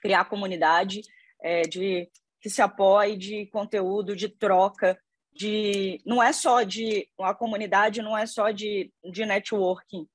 Criar 0.00 0.24
comunidade 0.24 1.02
é, 1.40 1.62
de 1.62 2.10
que 2.40 2.48
se 2.48 2.62
apoie 2.62 3.16
de 3.16 3.46
conteúdo, 3.46 4.16
de 4.16 4.28
troca, 4.28 4.98
de 5.32 6.00
não 6.06 6.22
é 6.22 6.32
só 6.32 6.62
de 6.62 7.08
a 7.20 7.34
comunidade 7.34 8.02
não 8.02 8.16
é 8.16 8.26
só 8.26 8.50
de, 8.50 8.92
de 9.02 9.26
networking, 9.26 10.08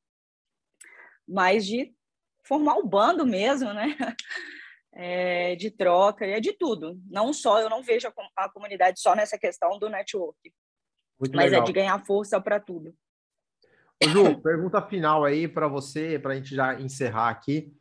mas 1.28 1.66
de 1.66 1.94
formar 2.44 2.78
o 2.78 2.88
bando 2.88 3.26
mesmo, 3.26 3.74
né? 3.74 3.96
é, 4.94 5.56
de 5.56 5.72
troca, 5.72 6.26
é 6.26 6.40
de 6.40 6.54
tudo. 6.54 7.00
Não 7.10 7.32
só, 7.34 7.60
eu 7.60 7.70
não 7.70 7.82
vejo 7.82 8.08
a, 8.08 8.46
a 8.46 8.50
comunidade 8.50 9.00
só 9.00 9.16
nessa 9.16 9.38
questão 9.38 9.78
do 9.78 9.90
network, 9.90 10.38
Muito 11.20 11.36
mas 11.36 11.48
é 11.48 11.50
legal. 11.50 11.64
é 11.64 11.66
de 11.66 11.74
ganhar 11.74 12.06
força 12.06 12.40
para 12.42 12.60
tudo. 12.60 12.96
Ju, 14.04 14.40
pergunta 14.42 14.82
final 14.82 15.24
aí 15.26 15.48
para 15.48 15.68
você, 15.68 16.18
para 16.18 16.34
a 16.34 16.36
gente 16.36 16.56
já 16.56 16.80
encerrar 16.80 17.30
aqui. 17.30 17.74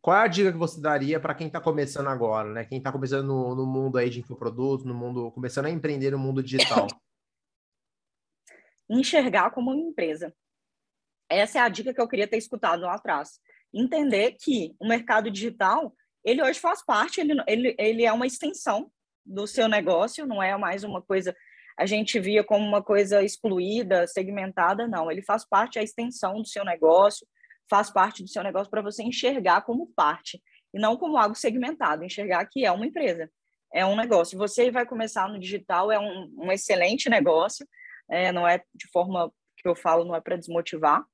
Qual 0.00 0.16
é 0.16 0.20
a 0.20 0.26
dica 0.28 0.52
que 0.52 0.58
você 0.58 0.80
daria 0.80 1.18
para 1.18 1.34
quem 1.34 1.48
está 1.48 1.60
começando 1.60 2.06
agora, 2.06 2.48
né? 2.50 2.64
Quem 2.64 2.78
está 2.78 2.92
começando 2.92 3.26
no, 3.26 3.54
no, 3.54 3.66
mundo 3.66 3.98
aí 3.98 4.08
de 4.08 4.20
infoprodutos, 4.20 4.86
no 4.86 4.94
mundo, 4.94 5.30
começando 5.32 5.66
a 5.66 5.70
empreender 5.70 6.12
no 6.12 6.18
mundo 6.18 6.42
digital? 6.42 6.86
Enxergar 8.88 9.50
como 9.50 9.70
uma 9.70 9.80
empresa. 9.80 10.34
Essa 11.28 11.58
é 11.58 11.60
a 11.60 11.68
dica 11.68 11.92
que 11.92 12.00
eu 12.00 12.08
queria 12.08 12.28
ter 12.28 12.38
escutado 12.38 12.82
lá 12.82 12.94
atrás. 12.94 13.40
Entender 13.74 14.36
que 14.40 14.74
o 14.80 14.88
mercado 14.88 15.30
digital, 15.30 15.94
ele 16.28 16.42
hoje 16.42 16.58
faz 16.58 16.84
parte, 16.84 17.20
ele, 17.20 17.34
ele, 17.46 17.76
ele 17.78 18.04
é 18.04 18.12
uma 18.12 18.26
extensão 18.26 18.90
do 19.24 19.46
seu 19.46 19.68
negócio, 19.68 20.26
não 20.26 20.42
é 20.42 20.56
mais 20.56 20.84
uma 20.84 21.02
coisa 21.02 21.34
a 21.78 21.86
gente 21.86 22.18
via 22.18 22.42
como 22.42 22.66
uma 22.66 22.82
coisa 22.82 23.22
excluída, 23.22 24.04
segmentada, 24.08 24.88
não. 24.88 25.08
Ele 25.08 25.22
faz 25.22 25.48
parte, 25.48 25.78
a 25.78 25.82
extensão 25.82 26.42
do 26.42 26.48
seu 26.48 26.64
negócio, 26.64 27.24
faz 27.70 27.88
parte 27.88 28.20
do 28.20 28.28
seu 28.28 28.42
negócio 28.42 28.68
para 28.68 28.82
você 28.82 29.04
enxergar 29.04 29.62
como 29.62 29.86
parte 29.94 30.42
e 30.74 30.78
não 30.78 30.96
como 30.96 31.16
algo 31.16 31.36
segmentado, 31.36 32.04
enxergar 32.04 32.44
que 32.46 32.64
é 32.64 32.72
uma 32.72 32.84
empresa, 32.84 33.30
é 33.72 33.86
um 33.86 33.94
negócio. 33.94 34.36
Você 34.36 34.72
vai 34.72 34.84
começar 34.84 35.28
no 35.28 35.38
digital, 35.38 35.92
é 35.92 35.98
um, 36.00 36.34
um 36.36 36.52
excelente 36.52 37.08
negócio, 37.08 37.66
é, 38.10 38.32
não 38.32 38.46
é 38.46 38.58
de 38.74 38.88
forma 38.90 39.32
que 39.56 39.68
eu 39.68 39.76
falo, 39.76 40.04
não 40.04 40.16
é 40.16 40.20
para 40.20 40.36
desmotivar, 40.36 41.04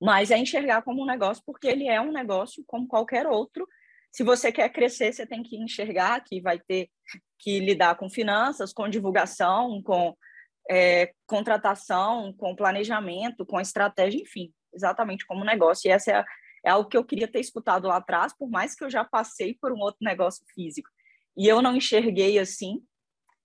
mas 0.00 0.32
é 0.32 0.36
enxergar 0.36 0.82
como 0.82 1.02
um 1.02 1.06
negócio, 1.06 1.42
porque 1.46 1.68
ele 1.68 1.88
é 1.88 2.00
um 2.00 2.12
negócio 2.12 2.64
como 2.66 2.88
qualquer 2.88 3.26
outro. 3.26 3.68
Se 4.14 4.22
você 4.22 4.52
quer 4.52 4.68
crescer, 4.68 5.12
você 5.12 5.26
tem 5.26 5.42
que 5.42 5.56
enxergar 5.56 6.20
que 6.20 6.40
vai 6.40 6.56
ter 6.56 6.88
que 7.36 7.58
lidar 7.58 7.96
com 7.96 8.08
finanças, 8.08 8.72
com 8.72 8.88
divulgação, 8.88 9.82
com 9.82 10.16
é, 10.70 11.12
contratação, 11.26 12.32
com 12.34 12.54
planejamento, 12.54 13.44
com 13.44 13.60
estratégia, 13.60 14.22
enfim, 14.22 14.52
exatamente 14.72 15.26
como 15.26 15.44
negócio. 15.44 15.88
E 15.88 15.90
essa 15.90 16.12
é, 16.12 16.24
é 16.64 16.70
algo 16.70 16.88
que 16.88 16.96
eu 16.96 17.04
queria 17.04 17.26
ter 17.26 17.40
escutado 17.40 17.88
lá 17.88 17.96
atrás, 17.96 18.32
por 18.32 18.48
mais 18.48 18.76
que 18.76 18.84
eu 18.84 18.88
já 18.88 19.04
passei 19.04 19.58
por 19.60 19.72
um 19.72 19.80
outro 19.80 19.98
negócio 20.00 20.46
físico. 20.54 20.88
E 21.36 21.48
eu 21.48 21.60
não 21.60 21.74
enxerguei 21.74 22.38
assim, 22.38 22.80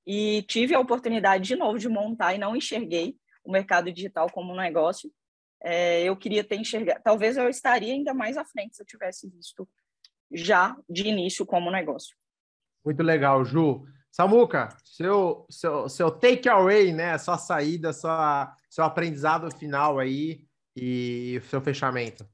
e 0.06 0.44
tive 0.44 0.76
a 0.76 0.80
oportunidade 0.80 1.46
de 1.46 1.56
novo 1.56 1.80
de 1.80 1.90
montar 1.90 2.36
e 2.36 2.38
não 2.38 2.56
enxerguei 2.56 3.18
o 3.44 3.52
mercado 3.52 3.92
digital 3.92 4.30
como 4.32 4.54
um 4.54 4.58
negócio 4.58 5.12
é, 5.62 6.04
eu 6.04 6.16
queria 6.16 6.44
ter 6.44 6.58
enxergado. 6.58 7.02
Talvez 7.04 7.38
eu 7.38 7.50
estaria 7.50 7.94
ainda 7.94 8.14
mais 8.14 8.38
à 8.38 8.46
frente 8.46 8.76
se 8.76 8.82
eu 8.84 8.86
tivesse 8.86 9.28
visto 9.28 9.68
já 10.32 10.76
de 10.90 11.08
início 11.08 11.46
como 11.46 11.72
negócio. 11.72 12.16
Muito 12.86 13.04
legal, 13.04 13.44
Ju. 13.44 13.86
Samuca, 14.12 14.70
seu, 14.84 15.46
seu, 15.50 15.88
seu 15.88 16.12
takeaway, 16.12 16.92
né? 16.92 17.18
Sua 17.18 17.38
saída, 17.38 17.94
sua, 17.94 18.54
seu 18.70 18.84
aprendizado 18.84 19.50
final 19.56 20.00
aí 20.00 20.42
e 20.76 21.40
seu 21.46 21.62
fechamento. 21.62 22.26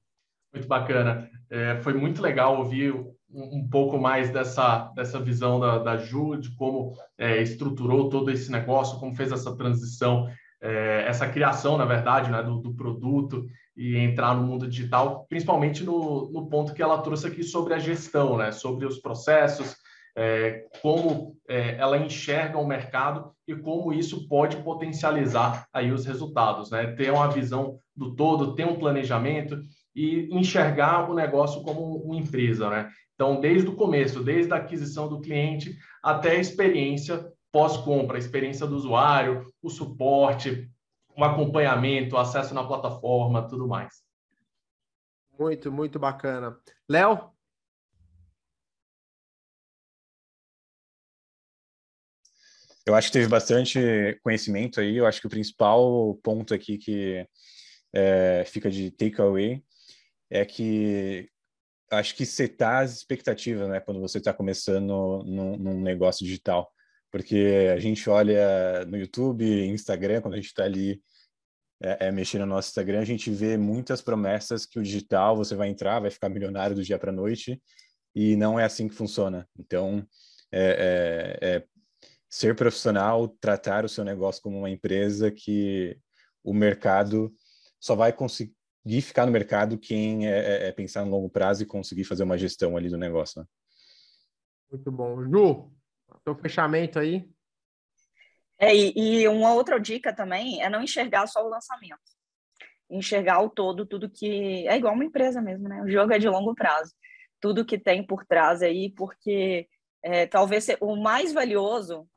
Muito 0.53 0.67
bacana. 0.67 1.29
É, 1.49 1.75
foi 1.81 1.93
muito 1.93 2.21
legal 2.21 2.57
ouvir 2.57 2.93
um, 2.93 3.13
um, 3.29 3.69
pouco 3.69 3.97
mais 3.97 4.29
dessa, 4.29 4.91
dessa 4.95 5.19
visão 5.19 5.59
da, 5.59 5.79
da 5.79 5.97
Ju, 5.97 6.37
de 6.37 6.55
como 6.55 6.93
é, 7.17 7.41
estruturou 7.41 8.09
todo 8.09 8.31
esse 8.31 8.49
negócio, 8.49 8.99
como 8.99 9.15
fez 9.15 9.31
essa 9.31 9.55
transição 9.55 10.29
é, 10.65 11.05
essa 11.07 11.27
criação, 11.29 11.77
na 11.77 11.85
verdade, 11.85 12.31
né, 12.31 12.41
do, 12.41 12.59
do, 12.59 12.73
produto 12.73 13.45
e 13.75 13.97
entrar 13.97 14.35
no 14.35 14.43
mundo 14.43 14.67
digital, 14.67 15.25
principalmente 15.27 15.83
no, 15.83 16.31
no, 16.31 16.47
ponto 16.47 16.73
que 16.73 16.81
ela 16.81 17.01
trouxe 17.01 17.27
aqui 17.27 17.43
sobre 17.43 17.73
a 17.73 17.79
gestão, 17.79 18.37
né, 18.37 18.51
sobre 18.51 18.85
os 18.85 18.99
processos, 18.99 19.75
é, 20.15 20.65
como 20.81 21.35
é, 21.47 21.75
ela 21.77 21.97
enxerga 21.97 22.57
o 22.57 22.65
mercado 22.65 23.31
e 23.45 23.53
como 23.53 23.91
isso 23.91 24.27
pode 24.29 24.57
potencializar 24.57 25.67
aí 25.73 25.91
os 25.91 26.05
resultados, 26.05 26.71
né, 26.71 26.87
ter 26.93 27.11
uma 27.11 27.27
visão 27.27 27.77
do 27.95 28.15
todo, 28.15 28.55
ter 28.55 28.65
um 28.65 28.79
planejamento 28.79 29.61
e 29.93 30.27
enxergar 30.31 31.09
o 31.09 31.13
negócio 31.13 31.61
como 31.63 31.97
uma 31.97 32.15
empresa, 32.15 32.69
né? 32.69 32.89
Então, 33.13 33.39
desde 33.39 33.69
o 33.69 33.75
começo, 33.75 34.21
desde 34.21 34.51
a 34.51 34.57
aquisição 34.57 35.07
do 35.07 35.21
cliente 35.21 35.77
até 36.03 36.31
a 36.31 36.39
experiência 36.39 37.25
pós-compra, 37.51 38.17
a 38.17 38.19
experiência 38.19 38.67
do 38.67 38.75
usuário, 38.75 39.45
o 39.63 39.69
suporte, 39.69 40.69
o 41.17 41.23
acompanhamento, 41.23 42.15
o 42.15 42.19
acesso 42.19 42.53
na 42.53 42.65
plataforma, 42.65 43.47
tudo 43.47 43.67
mais. 43.67 44.03
Muito, 45.37 45.71
muito 45.71 45.99
bacana. 45.99 46.57
Léo? 46.87 47.31
Eu 52.85 52.93
acho 52.93 53.07
que 53.07 53.13
teve 53.13 53.27
bastante 53.27 54.19
conhecimento 54.23 54.79
aí. 54.79 54.97
Eu 54.97 55.07
acho 55.07 55.19
que 55.19 55.27
o 55.27 55.29
principal 55.29 56.15
ponto 56.21 56.53
aqui 56.53 56.77
que 56.77 57.27
é, 57.93 58.43
fica 58.45 58.69
de 58.69 58.91
takeaway 58.91 59.63
é 60.29 60.45
que 60.45 61.27
acho 61.91 62.15
que 62.15 62.25
setar 62.25 62.83
as 62.83 62.93
expectativas, 62.93 63.67
né, 63.69 63.79
quando 63.79 63.99
você 64.01 64.17
está 64.17 64.33
começando 64.33 65.23
num, 65.23 65.57
num 65.57 65.81
negócio 65.81 66.25
digital 66.25 66.71
porque 67.15 67.71
a 67.73 67.79
gente 67.79 68.09
olha 68.09 68.83
no 68.83 68.97
YouTube, 68.97 69.65
Instagram, 69.67 70.19
quando 70.19 70.33
a 70.33 70.35
gente 70.35 70.47
está 70.47 70.65
ali 70.65 71.01
é, 71.81 72.07
é, 72.07 72.11
mexendo 72.11 72.41
no 72.41 72.47
nosso 72.47 72.67
Instagram, 72.67 72.99
a 72.99 73.05
gente 73.05 73.31
vê 73.31 73.55
muitas 73.55 74.01
promessas 74.01 74.65
que 74.65 74.77
o 74.77 74.83
digital 74.83 75.37
você 75.37 75.55
vai 75.55 75.69
entrar, 75.69 76.01
vai 76.01 76.11
ficar 76.11 76.27
milionário 76.27 76.75
do 76.75 76.83
dia 76.83 76.99
para 76.99 77.11
a 77.11 77.15
noite, 77.15 77.63
e 78.13 78.35
não 78.35 78.59
é 78.59 78.65
assim 78.65 78.89
que 78.89 78.93
funciona. 78.93 79.47
Então, 79.57 80.05
é, 80.51 81.39
é, 81.41 81.55
é, 81.55 81.63
ser 82.29 82.53
profissional, 82.53 83.29
tratar 83.39 83.85
o 83.85 83.89
seu 83.89 84.03
negócio 84.03 84.41
como 84.41 84.57
uma 84.57 84.69
empresa 84.69 85.31
que 85.31 85.97
o 86.43 86.53
mercado 86.53 87.33
só 87.79 87.95
vai 87.95 88.11
conseguir 88.11 88.53
ficar 89.01 89.25
no 89.25 89.31
mercado 89.31 89.77
quem 89.77 90.27
é, 90.27 90.65
é, 90.65 90.67
é 90.67 90.71
pensar 90.73 91.05
no 91.05 91.11
longo 91.11 91.29
prazo 91.29 91.63
e 91.63 91.65
conseguir 91.65 92.03
fazer 92.03 92.23
uma 92.23 92.37
gestão 92.37 92.75
ali 92.75 92.89
do 92.89 92.97
negócio. 92.97 93.39
Né? 93.39 93.47
Muito 94.69 94.91
bom. 94.91 95.23
Ju, 95.23 95.74
seu 96.25 96.35
fechamento 96.35 96.97
aí. 96.97 97.29
É, 98.57 98.75
e, 98.75 98.93
e, 98.95 99.27
uma 99.27 99.53
outra 99.53 99.79
dica 99.79 100.13
também 100.13 100.61
é 100.61 100.69
não 100.69 100.81
enxergar 100.81 101.27
só 101.27 101.45
o 101.45 101.49
lançamento. 101.49 101.99
Enxergar 102.89 103.41
o 103.41 103.49
todo, 103.49 103.85
tudo 103.85 104.09
que. 104.09 104.67
É 104.67 104.75
igual 104.75 104.93
uma 104.93 105.05
empresa 105.05 105.41
mesmo, 105.41 105.69
né? 105.69 105.81
O 105.81 105.89
jogo 105.89 106.13
é 106.13 106.19
de 106.19 106.27
longo 106.27 106.55
prazo. 106.55 106.93
Tudo 107.39 107.65
que 107.65 107.77
tem 107.77 108.05
por 108.05 108.25
trás 108.25 108.61
aí, 108.61 108.89
porque 108.91 109.67
é, 110.01 110.25
talvez 110.25 110.67
o 110.79 110.95
mais 110.95 111.31
valioso 111.31 112.07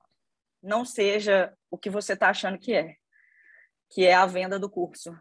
não 0.63 0.85
seja 0.85 1.53
o 1.71 1.77
que 1.77 1.91
você 1.91 2.15
está 2.15 2.31
achando 2.31 2.59
que 2.59 2.73
é, 2.73 2.95
que 3.91 4.05
é 4.05 4.15
a 4.15 4.27
venda 4.27 4.59
do 4.59 4.71
curso. 4.71 5.17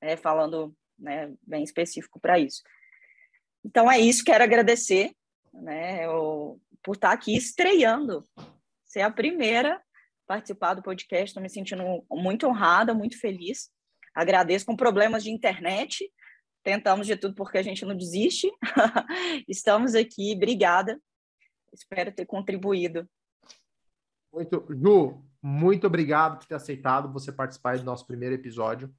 É, 0.00 0.16
falando 0.16 0.74
né, 0.98 1.34
bem 1.42 1.62
específico 1.62 2.20
para 2.20 2.38
isso. 2.38 2.62
Então 3.64 3.90
é 3.90 3.98
isso, 3.98 4.24
quero 4.24 4.44
agradecer 4.44 5.12
né, 5.62 6.06
por 6.86 6.94
estar 6.94 7.10
aqui 7.10 7.36
estreando, 7.36 8.24
ser 8.84 9.00
a 9.00 9.10
primeira 9.10 9.74
a 9.74 9.82
participar 10.24 10.74
do 10.74 10.82
podcast. 10.84 11.30
Estou 11.30 11.42
me 11.42 11.50
sentindo 11.50 11.82
muito 12.08 12.46
honrada, 12.46 12.94
muito 12.94 13.18
feliz. 13.18 13.70
Agradeço 14.14 14.64
com 14.64 14.76
problemas 14.76 15.24
de 15.24 15.32
internet. 15.32 16.08
Tentamos 16.62 17.08
de 17.08 17.16
tudo 17.16 17.34
porque 17.34 17.58
a 17.58 17.62
gente 17.62 17.84
não 17.84 17.96
desiste. 17.96 18.48
Estamos 19.48 19.96
aqui, 19.96 20.34
obrigada. 20.36 20.96
Espero 21.72 22.12
ter 22.12 22.24
contribuído. 22.24 23.08
Muito, 24.32 24.64
Ju, 24.70 25.24
muito 25.42 25.88
obrigado 25.88 26.38
por 26.38 26.46
ter 26.46 26.54
aceitado 26.54 27.12
você 27.12 27.32
participar 27.32 27.78
do 27.78 27.84
nosso 27.84 28.06
primeiro 28.06 28.36
episódio, 28.36 28.94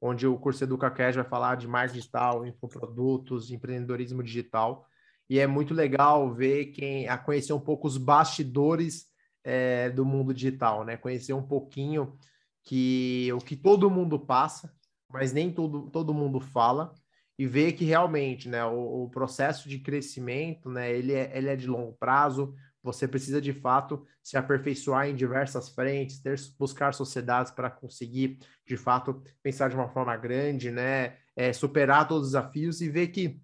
onde 0.00 0.28
o 0.28 0.38
curso 0.38 0.62
EducaCast 0.62 1.20
vai 1.20 1.28
falar 1.28 1.56
de 1.56 1.66
marketing 1.66 1.98
digital, 1.98 2.46
infoprodutos, 2.46 3.50
empreendedorismo 3.50 4.22
digital 4.22 4.86
e 5.32 5.38
é 5.38 5.46
muito 5.46 5.72
legal 5.72 6.30
ver 6.34 6.66
quem 6.66 7.08
a 7.08 7.16
conhecer 7.16 7.54
um 7.54 7.58
pouco 7.58 7.88
os 7.88 7.96
bastidores 7.96 9.06
é, 9.42 9.88
do 9.88 10.04
mundo 10.04 10.34
digital, 10.34 10.84
né? 10.84 10.94
Conhecer 10.94 11.32
um 11.32 11.42
pouquinho 11.42 12.18
que 12.62 13.32
o 13.32 13.38
que 13.38 13.56
todo 13.56 13.90
mundo 13.90 14.20
passa, 14.20 14.70
mas 15.08 15.32
nem 15.32 15.50
todo, 15.50 15.88
todo 15.90 16.12
mundo 16.12 16.38
fala, 16.38 16.92
e 17.38 17.46
ver 17.46 17.72
que 17.72 17.86
realmente, 17.86 18.46
né, 18.46 18.62
o, 18.66 19.04
o 19.04 19.08
processo 19.08 19.70
de 19.70 19.78
crescimento, 19.78 20.68
né, 20.68 20.92
ele 20.92 21.14
é, 21.14 21.32
ele 21.34 21.48
é 21.48 21.56
de 21.56 21.66
longo 21.66 21.94
prazo. 21.94 22.54
Você 22.82 23.08
precisa 23.08 23.40
de 23.40 23.54
fato 23.54 24.06
se 24.22 24.36
aperfeiçoar 24.36 25.08
em 25.08 25.14
diversas 25.14 25.70
frentes, 25.70 26.20
ter, 26.20 26.38
buscar 26.58 26.92
sociedades 26.92 27.50
para 27.50 27.70
conseguir 27.70 28.38
de 28.66 28.76
fato 28.76 29.22
pensar 29.42 29.70
de 29.70 29.76
uma 29.76 29.88
forma 29.88 30.14
grande, 30.14 30.70
né, 30.70 31.16
é, 31.34 31.54
superar 31.54 32.06
todos 32.06 32.26
os 32.26 32.32
desafios 32.34 32.82
e 32.82 32.90
ver 32.90 33.08
que 33.08 33.41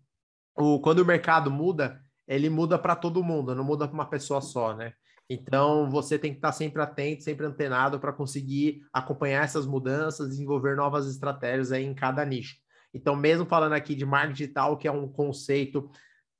o, 0.58 0.80
quando 0.80 1.00
o 1.00 1.04
mercado 1.04 1.50
muda, 1.50 2.00
ele 2.26 2.50
muda 2.50 2.78
para 2.78 2.96
todo 2.96 3.22
mundo, 3.22 3.54
não 3.54 3.64
muda 3.64 3.86
para 3.86 3.94
uma 3.94 4.08
pessoa 4.08 4.40
só, 4.40 4.74
né? 4.74 4.92
Então, 5.30 5.90
você 5.90 6.18
tem 6.18 6.32
que 6.32 6.38
estar 6.38 6.52
sempre 6.52 6.80
atento, 6.80 7.22
sempre 7.22 7.44
antenado 7.44 8.00
para 8.00 8.12
conseguir 8.12 8.80
acompanhar 8.92 9.44
essas 9.44 9.66
mudanças, 9.66 10.28
desenvolver 10.28 10.74
novas 10.74 11.06
estratégias 11.06 11.70
aí 11.70 11.84
em 11.84 11.94
cada 11.94 12.24
nicho. 12.24 12.56
Então, 12.94 13.14
mesmo 13.14 13.44
falando 13.44 13.74
aqui 13.74 13.94
de 13.94 14.06
marketing 14.06 14.32
digital, 14.32 14.76
que 14.78 14.88
é 14.88 14.92
um 14.92 15.06
conceito 15.06 15.90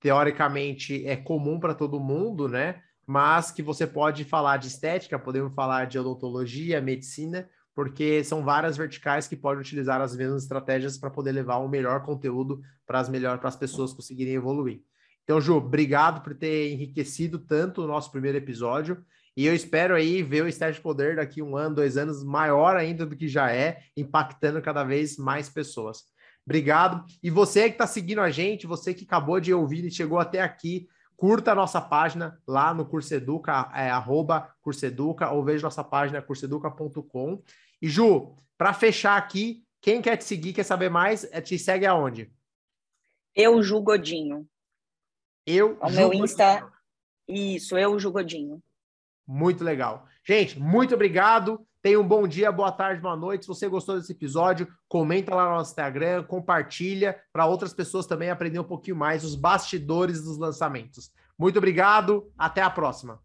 teoricamente 0.01 1.07
é 1.07 1.17
comum 1.17 1.61
para 1.61 1.75
todo 1.75 2.01
mundo, 2.01 2.49
né? 2.49 2.81
Mas 3.07 3.51
que 3.51 3.63
você 3.63 3.87
pode 3.87 4.25
falar 4.25 4.57
de 4.57 4.69
estética, 4.69 5.19
podemos 5.19 5.55
falar 5.55 5.87
de 5.87 5.99
odontologia, 5.99 6.81
medicina, 6.81 7.49
porque 7.79 8.25
são 8.25 8.43
várias 8.43 8.77
verticais 8.77 9.29
que 9.29 9.37
podem 9.37 9.61
utilizar 9.61 10.01
as 10.01 10.17
mesmas 10.17 10.43
estratégias 10.43 10.99
para 10.99 11.11
poder 11.11 11.31
levar 11.31 11.59
o 11.59 11.69
melhor 11.69 12.03
conteúdo 12.03 12.61
para 12.85 12.99
as 12.99 13.09
melhores 13.09 13.39
para 13.39 13.51
as 13.51 13.55
pessoas 13.55 13.93
conseguirem 13.93 14.35
evoluir. 14.35 14.81
Então, 15.23 15.41
Ju, 15.41 15.55
obrigado 15.55 16.21
por 16.21 16.35
ter 16.35 16.73
enriquecido 16.73 17.39
tanto 17.39 17.85
o 17.85 17.87
nosso 17.87 18.11
primeiro 18.11 18.37
episódio. 18.37 19.01
E 19.37 19.47
eu 19.47 19.55
espero 19.55 19.95
aí 19.95 20.25
ver 20.25 20.43
o 20.43 20.49
Estágio 20.49 20.75
de 20.75 20.81
Poder 20.81 21.15
daqui 21.15 21.41
um 21.41 21.57
ano, 21.57 21.77
dois 21.77 21.97
anos, 21.97 22.25
maior 22.25 22.77
ainda 22.77 23.07
do 23.07 23.15
que 23.15 23.29
já 23.29 23.53
é, 23.53 23.79
impactando 23.97 24.61
cada 24.61 24.83
vez 24.83 25.17
mais 25.17 25.49
pessoas. 25.49 26.03
Obrigado. 26.45 27.05
E 27.23 27.31
você 27.31 27.69
que 27.69 27.77
está 27.77 27.87
seguindo 27.87 28.21
a 28.21 28.29
gente, 28.29 28.67
você 28.67 28.93
que 28.93 29.05
acabou 29.05 29.39
de 29.39 29.55
ouvir 29.55 29.85
e 29.85 29.91
chegou 29.93 30.19
até 30.19 30.43
aqui, 30.43 30.89
curta 31.17 31.51
a 31.51 31.55
nossa 31.55 31.81
página 31.81 32.41
lá 32.45 32.75
no 32.75 32.85
Curseduca, 32.85 33.71
é, 33.73 33.89
arroba 33.89 34.53
Curseduca, 34.63 35.31
ou 35.31 35.45
veja 35.45 35.63
nossa 35.63 35.85
página 35.85 36.21
curseduca.com. 36.21 37.41
E 37.81 37.89
Ju, 37.89 38.37
para 38.57 38.75
fechar 38.75 39.17
aqui, 39.17 39.65
quem 39.81 40.03
quer 40.03 40.17
te 40.17 40.25
seguir, 40.25 40.53
quer 40.53 40.65
saber 40.65 40.91
mais, 40.91 41.25
é, 41.33 41.41
te 41.41 41.59
segue 41.59 41.87
aonde? 41.87 42.31
Eu, 43.35 43.63
Ju 43.63 43.81
Godinho. 43.81 44.49
Eu, 45.47 45.79
o 45.81 45.91
meu 45.91 46.13
Insta. 46.13 46.61
Godinho. 46.61 46.73
Isso, 47.29 47.79
eu, 47.79 47.99
Ju 47.99 48.11
Godinho. 48.11 48.63
Muito 49.27 49.63
legal. 49.63 50.07
Gente, 50.25 50.59
muito 50.59 50.95
obrigado. 50.95 51.65
Tenha 51.81 52.01
um 52.01 52.07
bom 52.07 52.27
dia, 52.27 52.51
boa 52.51 52.73
tarde, 52.73 53.01
boa 53.01 53.17
noite. 53.17 53.43
Se 53.43 53.49
você 53.49 53.69
gostou 53.69 53.97
desse 53.97 54.11
episódio, 54.11 54.67
comenta 54.89 55.35
lá 55.35 55.45
no 55.45 55.57
nosso 55.57 55.71
Instagram, 55.71 56.25
compartilha 56.25 57.19
para 57.33 57.47
outras 57.47 57.73
pessoas 57.73 58.07
também 58.07 58.31
aprender 58.31 58.59
um 58.59 58.65
pouquinho 58.65 58.97
mais 58.97 59.23
os 59.25 59.37
bastidores 59.37 60.23
dos 60.25 60.39
lançamentos. 60.39 61.13
Muito 61.39 61.59
obrigado, 61.59 62.33
até 62.37 62.61
a 62.61 62.69
próxima. 62.69 63.23